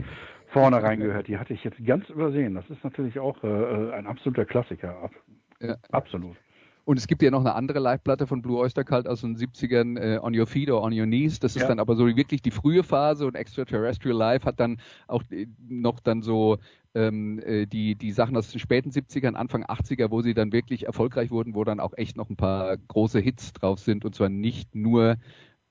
vorne 0.47 0.81
reingehört. 0.81 1.27
Die 1.27 1.37
hatte 1.37 1.53
ich 1.53 1.63
jetzt 1.63 1.83
ganz 1.85 2.07
übersehen. 2.09 2.53
Das 2.53 2.69
ist 2.69 2.83
natürlich 2.83 3.19
auch 3.19 3.43
äh, 3.43 3.47
äh 3.47 3.93
ein 3.93 4.05
absoluter 4.05 4.45
Klassiker. 4.45 5.03
Ab, 5.03 5.11
ja. 5.59 5.75
Absolut. 5.91 6.37
Und 6.85 6.97
es 6.97 7.07
gibt 7.07 7.21
ja 7.21 7.31
noch 7.31 7.39
eine 7.39 7.55
andere 7.55 7.79
Live-Platte 7.79 8.27
von 8.27 8.41
Blue 8.41 8.59
Oyster 8.59 8.83
Cult 8.83 9.07
aus 9.07 9.21
den 9.21 9.37
70ern, 9.37 9.97
äh, 9.97 10.19
On 10.19 10.37
Your 10.37 10.47
Feet 10.47 10.69
or 10.69 10.83
On 10.83 10.91
Your 10.91 11.05
Knees. 11.05 11.39
Das 11.39 11.55
ist 11.55 11.61
ja. 11.61 11.67
dann 11.69 11.79
aber 11.79 11.95
so 11.95 12.05
wirklich 12.05 12.41
die 12.41 12.51
frühe 12.51 12.83
Phase 12.83 13.25
und 13.25 13.35
Extraterrestrial 13.35 14.17
Live 14.17 14.45
hat 14.45 14.59
dann 14.59 14.77
auch 15.07 15.23
noch 15.67 16.01
dann 16.01 16.21
so 16.21 16.57
ähm, 16.95 17.39
äh, 17.39 17.65
die, 17.65 17.95
die 17.95 18.11
Sachen 18.11 18.37
aus 18.37 18.51
den 18.51 18.59
späten 18.59 18.89
70ern, 18.89 19.33
Anfang 19.33 19.63
80er, 19.63 20.11
wo 20.11 20.21
sie 20.21 20.33
dann 20.33 20.51
wirklich 20.51 20.85
erfolgreich 20.85 21.31
wurden, 21.31 21.55
wo 21.55 21.63
dann 21.63 21.79
auch 21.79 21.93
echt 21.97 22.17
noch 22.17 22.29
ein 22.29 22.35
paar 22.35 22.77
große 22.77 23.19
Hits 23.19 23.53
drauf 23.53 23.79
sind 23.79 24.05
und 24.05 24.15
zwar 24.15 24.29
nicht 24.29 24.75
nur, 24.75 25.15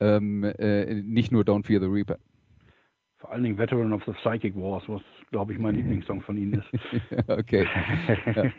ähm, 0.01 0.45
äh, 0.45 0.95
nicht 0.95 1.33
nur 1.33 1.43
Don't 1.43 1.67
Fear 1.67 1.81
the 1.81 1.87
Reaper. 1.87 2.19
Vor 3.19 3.31
allen 3.31 3.45
Dingen 3.45 3.57
Veteran 3.57 3.93
of 3.93 4.03
the 4.05 4.13
Psychic 4.13 4.57
Wars, 4.57 4.83
was, 4.89 5.03
glaube 5.31 5.53
ich, 5.53 5.59
mein 5.61 5.77
Lieblingssong 5.77 6.23
von 6.23 6.37
ihnen 6.37 6.55
ist. 6.55 7.29
okay. 7.29 7.67
ja. 8.35 8.51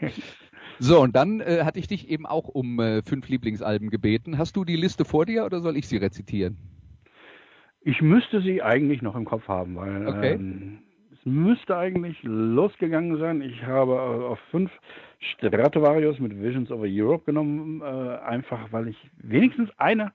So, 0.80 1.01
und 1.01 1.16
dann 1.16 1.41
äh, 1.41 1.64
hatte 1.66 1.80
ich 1.80 1.88
dich 1.88 2.09
eben 2.09 2.26
auch 2.26 2.47
um 2.47 2.80
äh, 2.80 3.01
fünf 3.03 3.28
Lieblingsalben 3.28 3.89
gebeten. 3.89 4.38
Hast 4.38 4.55
du 4.55 4.64
die 4.64 4.78
Liste 4.78 5.03
vor 5.03 5.26
dir 5.26 5.45
oder 5.45 5.59
soll 5.59 5.76
ich 5.76 5.88
sie 5.88 5.97
rezitieren? 5.97 6.57
Ich 7.82 8.01
müsste 8.01 8.41
sie 8.41 8.61
eigentlich 8.61 9.01
noch 9.01 9.16
im 9.16 9.26
Kopf 9.26 9.49
haben, 9.49 9.76
weil 9.76 10.07
Okay. 10.07 10.34
ähm, 10.36 10.80
müsste 11.26 11.78
eigentlich 11.78 12.17
losgegangen 12.24 13.17
sein. 13.17 13.41
Ich 13.41 13.63
habe 13.63 13.93
äh, 13.93 14.26
auf 14.26 14.39
fünf 14.51 14.71
Stratovarius 15.19 16.19
mit 16.19 16.39
Visions 16.41 16.71
over 16.71 16.86
Europe 16.88 17.26
genommen, 17.26 17.82
äh, 17.82 18.17
einfach 18.26 18.71
weil 18.71 18.89
ich 18.89 18.97
wenigstens 19.17 19.69
eine 19.78 20.11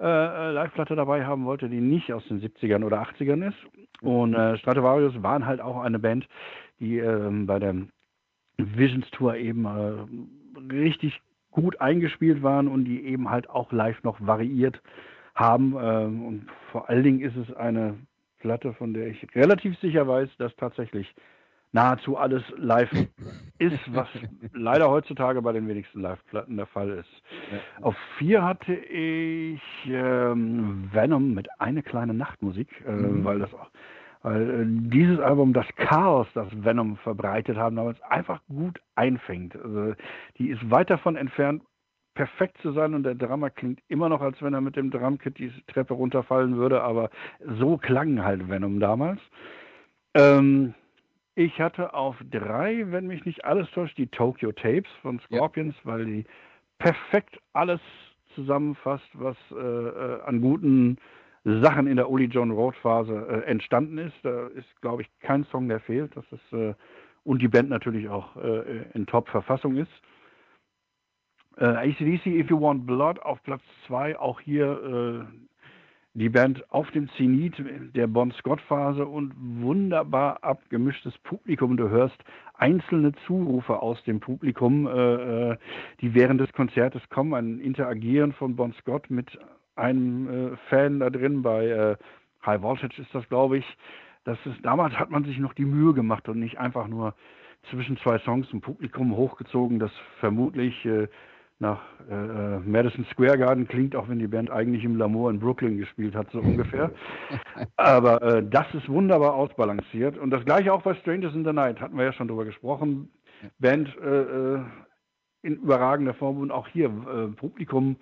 äh, 0.00 0.04
äh, 0.04 0.52
Live-Platte 0.52 0.96
dabei 0.96 1.26
haben 1.26 1.44
wollte, 1.44 1.68
die 1.68 1.80
nicht 1.80 2.12
aus 2.12 2.26
den 2.26 2.40
70ern 2.40 2.84
oder 2.84 3.02
80ern 3.02 3.48
ist. 3.48 3.58
Und 4.00 4.34
äh, 4.34 4.56
Stratovarius 4.56 5.22
waren 5.22 5.44
halt 5.44 5.60
auch 5.60 5.82
eine 5.82 5.98
Band, 5.98 6.26
die 6.78 6.98
ähm, 6.98 7.46
bei 7.46 7.58
der 7.58 7.74
Visions 8.56 9.10
Tour 9.10 9.36
eben 9.36 9.66
äh, 9.66 10.72
richtig 10.74 11.20
gut 11.50 11.80
eingespielt 11.80 12.42
waren 12.42 12.66
und 12.68 12.86
die 12.86 13.04
eben 13.04 13.28
halt 13.28 13.50
auch 13.50 13.72
live 13.72 14.02
noch 14.02 14.18
variiert 14.20 14.80
haben. 15.34 15.76
Ähm, 15.78 16.24
und 16.24 16.46
vor 16.72 16.88
allen 16.88 17.02
Dingen 17.02 17.20
ist 17.20 17.36
es 17.36 17.54
eine 17.54 17.98
Platte, 18.40 18.72
von 18.74 18.92
der 18.92 19.06
ich 19.08 19.26
relativ 19.34 19.78
sicher 19.78 20.06
weiß, 20.08 20.28
dass 20.38 20.54
tatsächlich 20.56 21.14
nahezu 21.72 22.16
alles 22.16 22.42
live 22.56 22.90
ist, 23.58 23.94
was 23.94 24.08
leider 24.52 24.90
heutzutage 24.90 25.40
bei 25.42 25.52
den 25.52 25.68
wenigsten 25.68 26.00
Live-Platten 26.00 26.56
der 26.56 26.66
Fall 26.66 26.90
ist. 26.90 27.22
Auf 27.80 27.94
vier 28.18 28.44
hatte 28.44 28.74
ich 28.74 29.62
ähm, 29.86 30.88
Venom 30.92 31.34
mit 31.34 31.48
eine 31.60 31.82
kleine 31.82 32.14
Nachtmusik, 32.14 32.68
äh, 32.84 33.24
weil 33.24 33.38
das 33.38 33.54
auch, 33.54 33.70
weil 34.22 34.50
äh, 34.50 34.64
dieses 34.66 35.20
Album 35.20 35.52
das 35.52 35.66
Chaos, 35.76 36.26
das 36.34 36.48
Venom 36.52 36.96
verbreitet 36.98 37.56
haben, 37.56 37.76
damals 37.76 38.00
einfach 38.02 38.40
gut 38.48 38.80
einfängt. 38.96 39.56
Also, 39.56 39.94
die 40.38 40.48
ist 40.48 40.70
weit 40.70 40.90
davon 40.90 41.16
entfernt, 41.16 41.62
perfekt 42.14 42.58
zu 42.62 42.72
sein 42.72 42.94
und 42.94 43.04
der 43.04 43.14
Drummer 43.14 43.50
klingt 43.50 43.80
immer 43.88 44.08
noch, 44.08 44.20
als 44.20 44.40
wenn 44.42 44.54
er 44.54 44.60
mit 44.60 44.76
dem 44.76 44.90
Drumkit 44.90 45.38
die 45.38 45.52
Treppe 45.68 45.94
runterfallen 45.94 46.56
würde, 46.56 46.82
aber 46.82 47.10
so 47.58 47.76
klang 47.76 48.22
halt 48.22 48.48
Venom 48.48 48.80
damals. 48.80 49.20
Ähm, 50.14 50.74
ich 51.34 51.60
hatte 51.60 51.94
auf 51.94 52.16
drei, 52.30 52.90
wenn 52.90 53.06
mich 53.06 53.24
nicht 53.24 53.44
alles 53.44 53.70
täuscht, 53.70 53.96
die 53.96 54.08
Tokyo 54.08 54.52
Tapes 54.52 54.90
von 55.02 55.20
Scorpions, 55.20 55.74
weil 55.84 56.04
die 56.04 56.24
perfekt 56.78 57.38
alles 57.52 57.80
zusammenfasst, 58.34 59.08
was 59.14 59.36
äh, 59.52 59.56
äh, 59.56 60.22
an 60.22 60.40
guten 60.40 60.98
Sachen 61.44 61.86
in 61.86 61.96
der 61.96 62.10
Uli 62.10 62.26
John 62.26 62.50
Road 62.50 62.76
Phase 62.76 63.14
äh, 63.14 63.48
entstanden 63.48 63.98
ist. 63.98 64.16
Da 64.22 64.48
ist, 64.48 64.68
glaube 64.82 65.02
ich, 65.02 65.08
kein 65.20 65.44
Song, 65.44 65.68
der 65.68 65.80
fehlt. 65.80 66.14
Das 66.16 66.24
ist 66.32 66.52
äh, 66.52 66.74
und 67.24 67.42
die 67.42 67.48
Band 67.48 67.68
natürlich 67.68 68.08
auch 68.08 68.36
äh, 68.36 68.84
in 68.94 69.06
Top-Verfassung 69.06 69.76
ist. 69.76 69.92
Äh, 71.60 71.64
ACDC 71.64 72.26
If 72.26 72.50
You 72.50 72.60
Want 72.60 72.86
Blood 72.86 73.20
auf 73.20 73.42
Platz 73.42 73.62
2, 73.86 74.18
auch 74.18 74.40
hier 74.40 75.26
äh, 75.28 75.50
die 76.14 76.30
Band 76.30 76.64
auf 76.72 76.90
dem 76.90 77.08
Zenit 77.10 77.54
der 77.94 78.06
Bon 78.06 78.32
Scott 78.32 78.60
Phase 78.62 79.06
und 79.06 79.34
wunderbar 79.36 80.42
abgemischtes 80.42 81.16
Publikum. 81.18 81.76
Du 81.76 81.90
hörst 81.90 82.16
einzelne 82.54 83.12
Zurufe 83.26 83.80
aus 83.80 84.02
dem 84.04 84.20
Publikum, 84.20 84.86
äh, 84.86 85.50
äh, 85.50 85.56
die 86.00 86.14
während 86.14 86.40
des 86.40 86.52
Konzertes 86.52 87.06
kommen, 87.10 87.34
ein 87.34 87.60
Interagieren 87.60 88.32
von 88.32 88.56
Bon 88.56 88.72
Scott 88.80 89.10
mit 89.10 89.38
einem 89.76 90.28
äh, 90.28 90.56
Fan 90.70 90.98
da 90.98 91.10
drin 91.10 91.42
bei 91.42 91.66
äh, 91.66 91.96
High 92.44 92.62
Voltage 92.62 93.02
ist 93.02 93.14
das, 93.14 93.28
glaube 93.28 93.58
ich. 93.58 93.76
Das 94.24 94.38
ist, 94.46 94.64
damals 94.64 94.98
hat 94.98 95.10
man 95.10 95.24
sich 95.24 95.38
noch 95.38 95.52
die 95.52 95.66
Mühe 95.66 95.92
gemacht 95.92 96.26
und 96.28 96.40
nicht 96.40 96.58
einfach 96.58 96.88
nur 96.88 97.14
zwischen 97.70 97.98
zwei 97.98 98.18
Songs 98.20 98.50
ein 98.52 98.62
Publikum 98.62 99.14
hochgezogen, 99.14 99.78
das 99.78 99.92
vermutlich 100.20 100.84
äh, 100.86 101.08
nach 101.60 101.80
äh, 102.10 102.58
Madison 102.60 103.04
Square 103.12 103.38
Garden 103.38 103.68
klingt, 103.68 103.94
auch 103.94 104.08
wenn 104.08 104.18
die 104.18 104.26
Band 104.26 104.50
eigentlich 104.50 104.82
im 104.82 104.96
Lamour 104.96 105.30
in 105.30 105.38
Brooklyn 105.38 105.76
gespielt 105.76 106.14
hat, 106.14 106.30
so 106.32 106.40
ungefähr. 106.40 106.90
Aber 107.76 108.22
äh, 108.22 108.42
das 108.48 108.66
ist 108.74 108.88
wunderbar 108.88 109.34
ausbalanciert. 109.34 110.18
Und 110.18 110.30
das 110.30 110.44
gleiche 110.44 110.72
auch 110.72 110.82
bei 110.82 110.94
Strangers 110.94 111.34
in 111.34 111.44
the 111.44 111.52
Night, 111.52 111.80
hatten 111.80 111.96
wir 111.96 112.04
ja 112.04 112.12
schon 112.12 112.28
drüber 112.28 112.46
gesprochen. 112.46 113.10
Band 113.58 113.88
äh, 114.02 114.54
äh, 114.54 114.60
in 115.42 115.56
überragender 115.56 116.14
Form 116.14 116.38
und 116.38 116.50
auch 116.50 116.66
hier 116.68 116.86
äh, 116.86 117.28
Publikum 117.36 117.96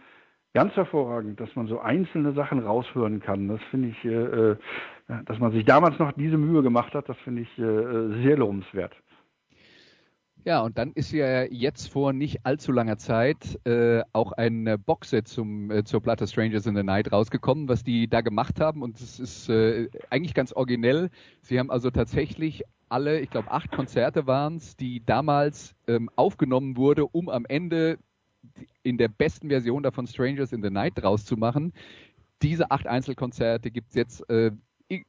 ganz 0.54 0.74
hervorragend, 0.74 1.40
dass 1.40 1.54
man 1.56 1.66
so 1.66 1.80
einzelne 1.80 2.32
Sachen 2.32 2.60
raushören 2.60 3.20
kann. 3.20 3.48
Das 3.48 3.60
finde 3.70 3.88
ich, 3.88 4.04
äh, 4.04 4.10
äh, 4.10 4.56
dass 5.26 5.38
man 5.38 5.52
sich 5.52 5.64
damals 5.64 5.98
noch 5.98 6.12
diese 6.12 6.38
Mühe 6.38 6.62
gemacht 6.62 6.94
hat, 6.94 7.08
das 7.08 7.18
finde 7.18 7.42
ich 7.42 7.58
äh, 7.58 8.22
sehr 8.22 8.36
lobenswert. 8.36 8.94
Ja, 10.48 10.62
und 10.62 10.78
dann 10.78 10.92
ist 10.92 11.12
ja 11.12 11.42
jetzt 11.42 11.88
vor 11.92 12.14
nicht 12.14 12.46
allzu 12.46 12.72
langer 12.72 12.96
Zeit 12.96 13.60
äh, 13.66 14.00
auch 14.14 14.32
ein 14.32 14.78
Boxset 14.86 15.28
zum, 15.28 15.70
äh, 15.70 15.84
zur 15.84 16.00
Platte 16.00 16.26
Strangers 16.26 16.64
in 16.64 16.74
the 16.74 16.82
Night 16.82 17.12
rausgekommen, 17.12 17.68
was 17.68 17.84
die 17.84 18.08
da 18.08 18.22
gemacht 18.22 18.58
haben. 18.58 18.82
Und 18.82 18.98
es 18.98 19.20
ist 19.20 19.50
äh, 19.50 19.90
eigentlich 20.08 20.32
ganz 20.32 20.54
originell. 20.54 21.10
Sie 21.42 21.58
haben 21.58 21.70
also 21.70 21.90
tatsächlich 21.90 22.62
alle, 22.88 23.20
ich 23.20 23.28
glaube, 23.28 23.50
acht 23.50 23.70
Konzerte 23.72 24.26
waren 24.26 24.56
es, 24.56 24.74
die 24.74 25.04
damals 25.04 25.74
ähm, 25.86 26.08
aufgenommen 26.16 26.78
wurde, 26.78 27.04
um 27.04 27.28
am 27.28 27.44
Ende 27.44 27.98
in 28.82 28.96
der 28.96 29.08
besten 29.08 29.50
Version 29.50 29.82
davon 29.82 30.06
Strangers 30.06 30.54
in 30.54 30.62
the 30.62 30.70
Night 30.70 30.94
draus 30.96 31.26
zu 31.26 31.36
machen. 31.36 31.74
Diese 32.40 32.70
acht 32.70 32.86
Einzelkonzerte 32.86 33.70
gibt 33.70 33.90
es 33.90 33.96
jetzt 33.96 34.30
äh, 34.30 34.52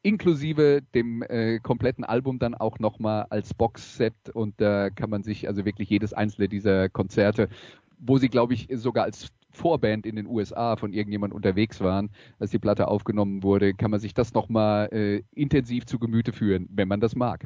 inklusive 0.01 0.81
dem 0.93 1.23
äh, 1.23 1.59
kompletten 1.59 2.03
Album 2.03 2.39
dann 2.39 2.53
auch 2.53 2.79
nochmal 2.79 3.27
als 3.29 3.53
Boxset 3.53 4.13
und 4.33 4.59
da 4.59 4.89
kann 4.89 5.09
man 5.09 5.23
sich 5.23 5.47
also 5.47 5.65
wirklich 5.65 5.89
jedes 5.89 6.13
einzelne 6.13 6.49
dieser 6.49 6.89
Konzerte, 6.89 7.49
wo 7.97 8.17
sie 8.17 8.29
glaube 8.29 8.53
ich 8.53 8.67
sogar 8.71 9.05
als 9.05 9.31
Vorband 9.51 10.05
in 10.05 10.15
den 10.15 10.27
USA 10.27 10.75
von 10.75 10.93
irgendjemand 10.93 11.33
unterwegs 11.33 11.81
waren, 11.81 12.11
als 12.39 12.51
die 12.51 12.59
Platte 12.59 12.87
aufgenommen 12.87 13.41
wurde, 13.43 13.73
kann 13.73 13.91
man 13.91 13.99
sich 13.99 14.13
das 14.13 14.33
nochmal 14.33 14.89
äh, 14.91 15.23
intensiv 15.33 15.85
zu 15.85 15.97
Gemüte 15.97 16.33
führen, 16.33 16.67
wenn 16.71 16.87
man 16.87 16.99
das 16.99 17.15
mag. 17.15 17.45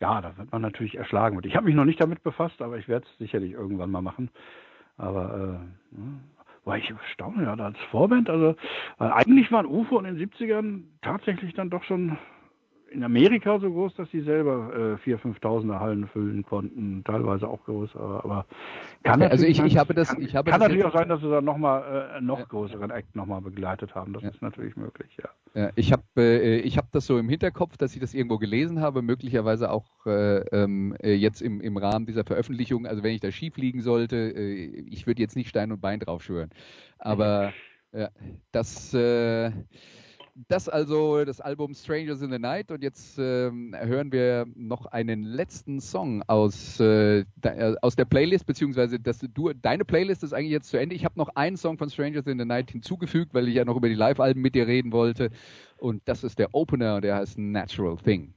Ja, 0.00 0.20
da 0.20 0.36
wird 0.36 0.50
man 0.50 0.62
natürlich 0.62 0.96
erschlagen. 0.96 1.36
mit. 1.36 1.46
Ich 1.46 1.54
habe 1.54 1.66
mich 1.66 1.74
noch 1.74 1.84
nicht 1.84 2.00
damit 2.00 2.22
befasst, 2.22 2.60
aber 2.60 2.76
ich 2.78 2.88
werde 2.88 3.06
es 3.06 3.18
sicherlich 3.18 3.52
irgendwann 3.52 3.90
mal 3.90 4.02
machen. 4.02 4.30
Aber 4.96 5.60
äh, 5.92 5.96
ja, 5.96 6.20
war 6.64 6.78
ich 6.78 6.90
erstaunt, 6.90 7.40
ja, 7.40 7.54
als 7.54 7.78
Vorband. 7.90 8.30
Also 8.30 8.56
äh, 9.00 9.04
eigentlich 9.04 9.50
waren 9.50 9.66
UFO 9.66 9.98
in 9.98 10.04
den 10.04 10.16
70ern 10.16 10.82
tatsächlich 11.02 11.54
dann 11.54 11.70
doch 11.70 11.82
schon 11.84 12.18
in 12.92 13.02
Amerika 13.04 13.58
so 13.58 13.70
groß, 13.70 13.94
dass 13.94 14.10
sie 14.10 14.20
selber 14.20 14.96
äh, 15.04 15.08
4.000, 15.10 15.38
5.000er 15.40 15.80
Hallen 15.80 16.06
füllen 16.08 16.42
konnten, 16.44 17.02
teilweise 17.04 17.48
auch 17.48 17.64
größer. 17.64 17.98
Aber 17.98 18.46
kann 19.02 19.22
also 19.22 19.46
ich- 19.46 19.60
ich 19.62 19.76
habe 19.78 19.94
das- 19.94 20.08
kann, 20.08 20.22
ich 20.22 20.34
habe 20.36 20.50
kann 20.50 20.60
das 20.60 20.68
natürlich 20.68 20.84
auch 20.84 20.92
sein, 20.92 21.08
dass 21.08 21.20
sie 21.20 21.30
dann 21.30 21.44
nochmal 21.44 22.16
äh, 22.16 22.20
noch 22.20 22.40
Ja. 22.40 22.44
größeren 22.44 22.90
Act 22.90 23.16
nochmal 23.16 23.40
begleitet 23.40 23.94
haben. 23.94 24.12
Das 24.12 24.22
Ja. 24.22 24.28
ist 24.30 24.42
natürlich 24.42 24.76
möglich, 24.76 25.16
ja. 25.22 25.28
Ja, 25.54 25.70
ich 25.74 25.92
habe 25.92 26.02
äh, 26.16 26.58
ich 26.60 26.78
hab 26.78 26.90
das 26.92 27.06
so 27.06 27.18
im 27.18 27.28
Hinterkopf, 27.28 27.76
dass 27.76 27.94
ich 27.94 28.00
das 28.00 28.14
irgendwo 28.14 28.38
gelesen 28.38 28.80
habe, 28.80 29.02
möglicherweise 29.02 29.70
auch 29.70 29.86
äh, 30.06 30.38
ähm, 30.50 30.96
äh, 31.02 31.12
jetzt 31.14 31.42
im, 31.42 31.60
im 31.60 31.76
Rahmen 31.76 32.06
dieser 32.06 32.24
Veröffentlichung. 32.24 32.86
Also 32.86 33.02
wenn 33.02 33.14
ich 33.14 33.20
da 33.20 33.30
schief 33.30 33.56
liegen 33.56 33.82
sollte, 33.82 34.16
äh, 34.16 34.64
ich 34.90 35.06
würde 35.06 35.20
jetzt 35.20 35.36
nicht 35.36 35.48
Stein 35.48 35.72
und 35.72 35.80
Bein 35.80 36.00
drauf 36.00 36.22
schwören. 36.22 36.50
Aber 36.98 37.52
ja, 37.92 38.08
das, 38.52 38.94
äh, 38.94 39.50
das 40.34 40.68
also 40.68 41.24
das 41.24 41.40
Album 41.40 41.74
Strangers 41.74 42.22
in 42.22 42.30
the 42.30 42.38
Night 42.38 42.70
und 42.70 42.82
jetzt 42.82 43.18
ähm, 43.18 43.74
hören 43.78 44.12
wir 44.12 44.46
noch 44.54 44.86
einen 44.86 45.24
letzten 45.24 45.80
Song 45.80 46.22
aus, 46.26 46.80
äh, 46.80 47.24
de, 47.36 47.52
äh, 47.52 47.76
aus 47.82 47.96
der 47.96 48.06
Playlist, 48.06 48.46
beziehungsweise 48.46 48.98
das, 48.98 49.18
du, 49.18 49.52
deine 49.52 49.84
Playlist 49.84 50.22
ist 50.22 50.32
eigentlich 50.32 50.52
jetzt 50.52 50.70
zu 50.70 50.78
Ende. 50.78 50.94
Ich 50.94 51.04
habe 51.04 51.18
noch 51.18 51.28
einen 51.34 51.56
Song 51.56 51.76
von 51.76 51.90
Strangers 51.90 52.26
in 52.26 52.38
the 52.38 52.44
Night 52.44 52.70
hinzugefügt, 52.70 53.34
weil 53.34 53.48
ich 53.48 53.54
ja 53.54 53.64
noch 53.64 53.76
über 53.76 53.88
die 53.88 53.94
Live-Alben 53.94 54.40
mit 54.40 54.54
dir 54.54 54.66
reden 54.66 54.92
wollte. 54.92 55.30
Und 55.76 56.02
das 56.06 56.24
ist 56.24 56.38
der 56.38 56.54
Opener 56.54 57.00
der 57.00 57.16
heißt 57.16 57.38
Natural 57.38 57.96
Thing. 57.96 58.32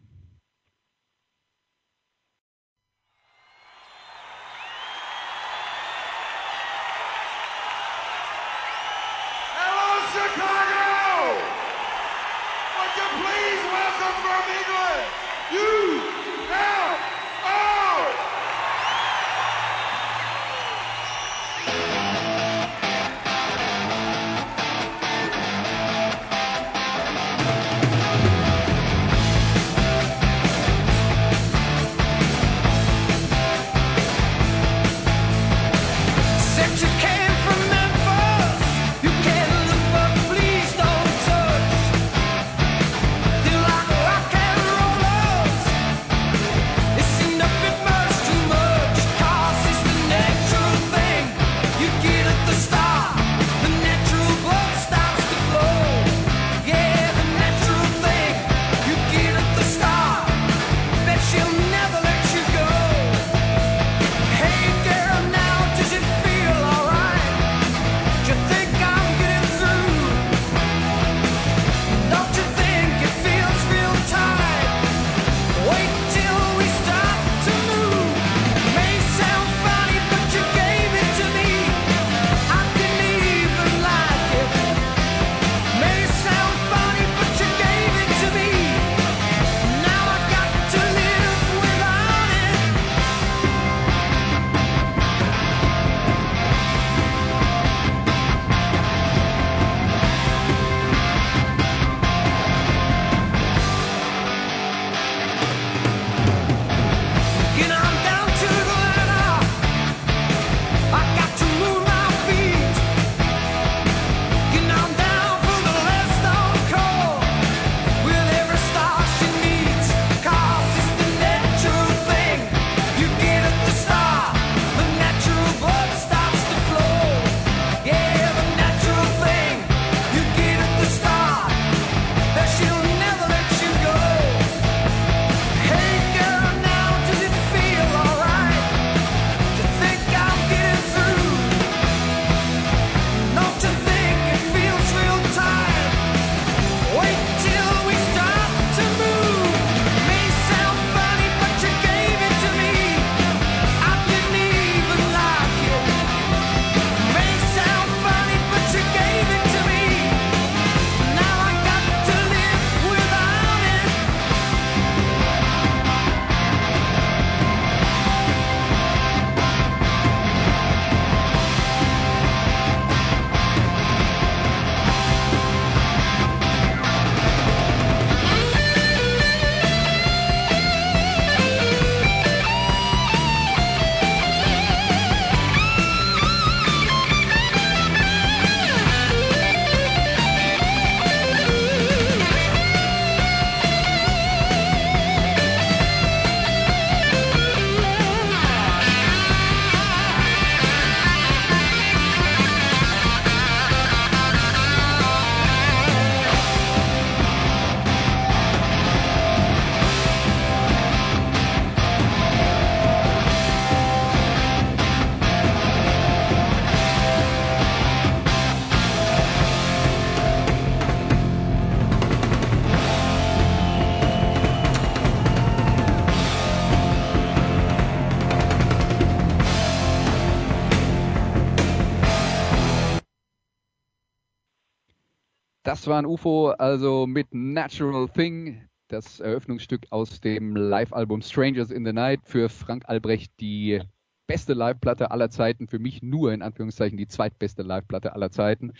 War 235.96 236.02
ein 236.02 236.08
UFO, 236.08 236.50
also 236.50 237.08
mit 237.08 237.34
Natural 237.34 238.10
Thing, 238.10 238.68
das 238.90 239.22
Eröffnungsstück 239.22 239.88
aus 239.92 240.20
dem 240.20 240.54
Live-Album 240.54 241.22
Strangers 241.22 241.72
in 241.72 241.86
the 241.86 241.94
Night. 241.94 242.20
Für 242.26 242.50
Frank 242.50 242.84
Albrecht 242.88 243.32
die 243.40 243.80
beste 244.28 244.54
Live-Platte 244.54 245.10
aller 245.12 245.30
Zeiten, 245.30 245.70
für 245.70 245.80
mich 245.80 246.04
nur 246.04 246.34
in 246.34 246.42
Anführungszeichen 246.42 246.98
die 246.98 247.08
zweitbeste 247.08 247.64
Live-Platte 247.64 248.12
aller 248.12 248.30
Zeiten. 248.30 248.74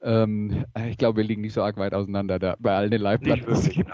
Ähm, 0.00 0.64
ich 0.88 0.96
glaube, 0.96 1.18
wir 1.18 1.24
liegen 1.24 1.42
nicht 1.42 1.52
so 1.52 1.62
arg 1.62 1.76
weit 1.76 1.92
auseinander 1.92 2.38
da 2.38 2.56
bei 2.58 2.74
allen 2.74 2.90
den 2.90 3.02
Live-Platten. 3.02 3.44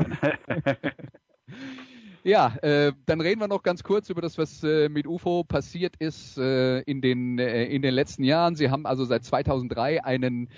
Ja, 2.24 2.54
äh, 2.62 2.92
dann 3.06 3.20
reden 3.20 3.40
wir 3.40 3.48
noch 3.48 3.64
ganz 3.64 3.82
kurz 3.82 4.08
über 4.08 4.22
das, 4.22 4.38
was 4.38 4.62
äh, 4.62 4.88
mit 4.88 5.08
UFO 5.08 5.42
passiert 5.42 5.96
ist 5.96 6.38
äh, 6.38 6.78
in, 6.82 7.00
den, 7.00 7.40
äh, 7.40 7.64
in 7.64 7.82
den 7.82 7.92
letzten 7.92 8.22
Jahren. 8.22 8.54
Sie 8.54 8.70
haben 8.70 8.86
also 8.86 9.04
seit 9.04 9.24
2003 9.24 10.04
einen 10.04 10.48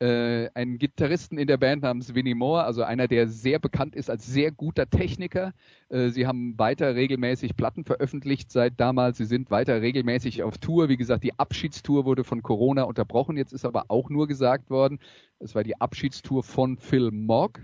äh, 0.00 0.48
einen 0.54 0.78
Gitarristen 0.78 1.38
in 1.38 1.46
der 1.46 1.56
Band 1.56 1.82
namens 1.82 2.14
Vinnie 2.14 2.34
Moore, 2.34 2.64
also 2.64 2.82
einer, 2.82 3.08
der 3.08 3.28
sehr 3.28 3.58
bekannt 3.58 3.94
ist 3.94 4.10
als 4.10 4.26
sehr 4.26 4.50
guter 4.50 4.88
Techniker. 4.88 5.52
Äh, 5.88 6.10
sie 6.10 6.26
haben 6.26 6.58
weiter 6.58 6.94
regelmäßig 6.94 7.56
Platten 7.56 7.84
veröffentlicht 7.84 8.50
seit 8.50 8.78
damals. 8.80 9.18
Sie 9.18 9.24
sind 9.24 9.50
weiter 9.50 9.80
regelmäßig 9.80 10.42
auf 10.42 10.58
Tour. 10.58 10.88
Wie 10.88 10.96
gesagt, 10.96 11.24
die 11.24 11.38
Abschiedstour 11.38 12.04
wurde 12.04 12.24
von 12.24 12.42
Corona 12.42 12.82
unterbrochen. 12.82 13.36
Jetzt 13.36 13.52
ist 13.52 13.64
aber 13.64 13.84
auch 13.88 14.10
nur 14.10 14.26
gesagt 14.26 14.70
worden, 14.70 14.98
es 15.38 15.54
war 15.54 15.62
die 15.62 15.80
Abschiedstour 15.80 16.42
von 16.42 16.76
Phil 16.76 17.10
Mogg 17.10 17.60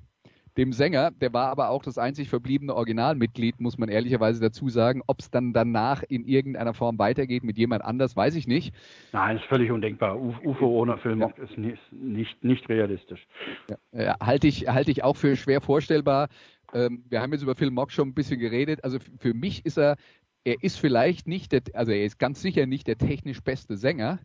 dem 0.61 0.75
Sänger, 0.75 1.11
der 1.11 1.33
war 1.33 1.49
aber 1.49 1.71
auch 1.71 1.83
das 1.83 1.97
einzig 1.97 2.29
verbliebene 2.29 2.75
Originalmitglied, 2.75 3.61
muss 3.61 3.79
man 3.79 3.89
ehrlicherweise 3.89 4.43
dazu 4.43 4.69
sagen. 4.69 5.01
Ob 5.07 5.21
es 5.21 5.31
dann 5.31 5.55
danach 5.55 6.03
in 6.07 6.27
irgendeiner 6.27 6.75
Form 6.75 6.99
weitergeht 6.99 7.45
mit 7.45 7.57
jemand 7.57 7.83
anders, 7.83 8.15
weiß 8.15 8.35
ich 8.35 8.47
nicht. 8.47 8.75
Nein, 9.13 9.39
ist 9.39 9.47
völlig 9.47 9.71
undenkbar. 9.71 10.21
UFO 10.21 10.67
ohne 10.67 10.99
Film 10.99 11.21
ja. 11.21 11.29
ist 11.43 11.57
nicht, 11.57 11.81
nicht, 11.91 12.45
nicht 12.45 12.69
realistisch. 12.69 13.27
Ja, 13.71 14.03
ja, 14.03 14.17
halte 14.23 14.49
ich, 14.49 14.69
halte 14.69 14.91
ich 14.91 15.03
auch 15.03 15.17
für 15.17 15.35
schwer 15.35 15.63
vorstellbar. 15.63 16.29
Ähm, 16.75 17.05
wir 17.09 17.23
haben 17.23 17.33
jetzt 17.33 17.43
über 17.43 17.55
Phil 17.55 17.71
Mock 17.71 17.91
schon 17.91 18.09
ein 18.09 18.15
bisschen 18.15 18.39
geredet. 18.39 18.85
Also 18.85 18.99
für 19.19 19.33
mich 19.33 19.65
ist 19.65 19.79
er, 19.79 19.97
er 20.45 20.63
ist 20.63 20.79
vielleicht 20.79 21.27
nicht, 21.27 21.53
der, 21.53 21.63
also 21.73 21.93
er 21.93 22.05
ist 22.05 22.19
ganz 22.19 22.43
sicher 22.43 22.67
nicht 22.67 22.87
der 22.87 22.99
technisch 22.99 23.41
beste 23.41 23.79
Sänger, 23.79 24.19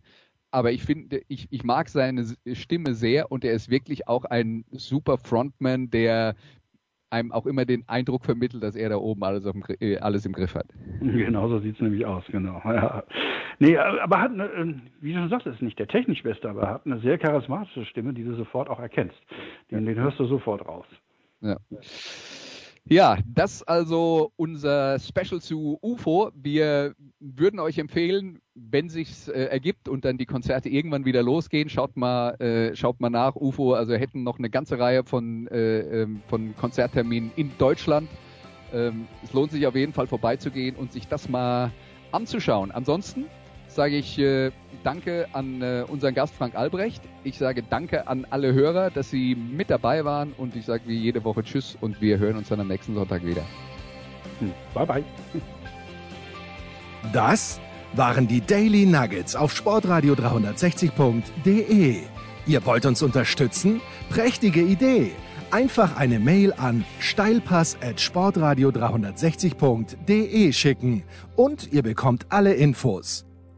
aber 0.56 0.72
ich 0.72 0.84
finde, 0.84 1.22
ich, 1.28 1.47
ich 1.51 1.66
mag 1.66 1.89
seine 1.89 2.24
Stimme 2.53 2.93
sehr 2.93 3.30
und 3.30 3.43
er 3.43 3.51
ist 3.51 3.70
wirklich 3.70 4.08
auch 4.08 4.24
ein 4.24 4.64
super 4.72 5.18
Frontman, 5.18 5.89
der 5.89 6.34
einem 7.10 7.34
auch 7.34 7.45
immer 7.45 7.66
den 7.66 7.84
Eindruck 7.89 8.24
vermittelt, 8.24 8.64
dass 8.64 8.78
er 8.78 8.88
da 8.88 8.95
oben 8.95 9.22
alles, 9.26 9.43
dem, 9.43 9.64
äh, 9.82 9.97
alles 9.97 10.26
im 10.26 10.32
Griff 10.32 10.56
hat. 10.56 10.68
Genau 11.01 11.49
so 11.49 11.60
sieht 11.60 11.76
es 11.76 11.82
nämlich 11.82 12.06
aus, 12.06 12.24
genau. 12.28 12.62
Ja. 12.64 13.03
Nee, 13.60 13.78
aber 13.78 14.22
hat, 14.22 14.32
eine, 14.32 14.45
ähm, 14.53 14.82
wie 15.01 15.12
du 15.12 15.20
schon 15.20 15.30
sagst, 15.30 15.45
ist 15.45 15.62
nicht 15.62 15.78
der 15.78 15.88
technisch 15.88 16.24
Beste, 16.24 16.49
aber 16.49 16.62
er 16.64 16.74
hat 16.76 16.86
eine 16.86 16.99
sehr 16.99 17.18
charismatische 17.18 17.86
Stimme, 17.86 18.14
die 18.14 18.24
du 18.24 18.36
sofort 18.36 18.70
auch 18.70 18.80
erkennst. 18.80 19.18
Den, 19.72 19.86
den 19.86 19.95
hörst 19.95 20.20
du 20.20 20.26
sofort 20.26 20.66
raus. 20.66 20.86
Ja. 21.41 21.58
Ja, 22.88 23.17
das 23.25 23.63
also 23.63 24.31
unser 24.36 24.99
Special 24.99 25.41
zu 25.41 25.79
UFO. 25.81 26.29
Wir 26.36 26.93
würden 27.19 27.59
euch 27.59 27.79
empfehlen, 27.79 28.41
wenn 28.53 28.89
sich's 28.89 29.27
äh, 29.27 29.45
ergibt 29.45 29.89
und 29.89 30.05
dann 30.05 30.19
die 30.19 30.27
Konzerte 30.27 30.69
irgendwann 30.69 31.03
wieder 31.03 31.23
losgehen, 31.23 31.67
schaut 31.67 31.97
mal, 31.97 32.39
äh, 32.39 32.75
schaut 32.75 32.99
mal 32.99 33.09
nach 33.09 33.36
UFO. 33.36 33.73
Also 33.73 33.95
hätten 33.95 34.21
noch 34.21 34.38
eine 34.38 34.51
ganze 34.51 34.77
Reihe 34.77 35.03
von 35.03 35.47
äh, 35.47 36.03
ähm, 36.03 36.21
von 36.27 36.55
Konzertterminen 36.55 37.31
in 37.36 37.51
Deutschland. 37.57 38.07
Ähm, 38.71 39.07
es 39.23 39.33
lohnt 39.33 39.51
sich 39.51 39.65
auf 39.65 39.75
jeden 39.75 39.93
Fall 39.93 40.05
vorbeizugehen 40.05 40.75
und 40.75 40.91
sich 40.91 41.07
das 41.07 41.27
mal 41.27 41.71
anzuschauen. 42.11 42.69
Ansonsten 42.69 43.25
sage 43.76 43.97
ich 43.97 44.17
äh, 44.17 44.51
Danke 44.84 45.28
an 45.34 45.61
äh, 45.61 45.84
unseren 45.88 46.13
Gast 46.13 46.36
Frank 46.36 46.55
Albrecht. 46.55 47.01
Ich 47.23 47.38
sage 47.38 47.63
Danke 47.63 48.07
an 48.07 48.26
alle 48.30 48.53
Hörer, 48.53 48.91
dass 48.91 49.09
sie 49.09 49.36
mit 49.36 49.69
dabei 49.69 50.05
waren 50.05 50.34
und 50.38 50.55
ich 50.55 50.65
sage 50.65 50.84
wie 50.86 50.97
jede 50.97 51.23
Woche 51.23 51.43
Tschüss 51.43 51.78
und 51.82 51.99
wir 52.01 52.19
hören 52.19 52.38
uns 52.38 52.49
dann 52.49 52.59
am 52.59 52.67
nächsten 52.67 52.93
Sonntag 52.95 53.26
wieder. 53.26 53.41
Hm. 54.39 54.51
Bye 54.73 54.86
bye. 54.86 55.03
Das 57.13 57.59
waren 57.93 58.28
die 58.28 58.41
Daily 58.41 58.86
Nuggets 58.86 59.36
auf 59.36 59.55
Sportradio 59.55 60.13
360.de. 60.13 61.97
Ihr 62.47 62.65
wollt 62.65 62.86
uns 62.86 63.01
unterstützen? 63.01 63.82
Prächtige 64.09 64.61
Idee! 64.61 65.11
Einfach 65.51 65.95
eine 65.97 66.19
Mail 66.19 66.53
an 66.53 66.84
steilpass 66.99 67.78
at 67.82 68.01
sportradio 68.01 68.69
360.de 68.69 70.51
schicken 70.53 71.03
und 71.36 71.71
ihr 71.71 71.84
bekommt 71.84 72.26
alle 72.30 72.53
Infos. 72.53 73.24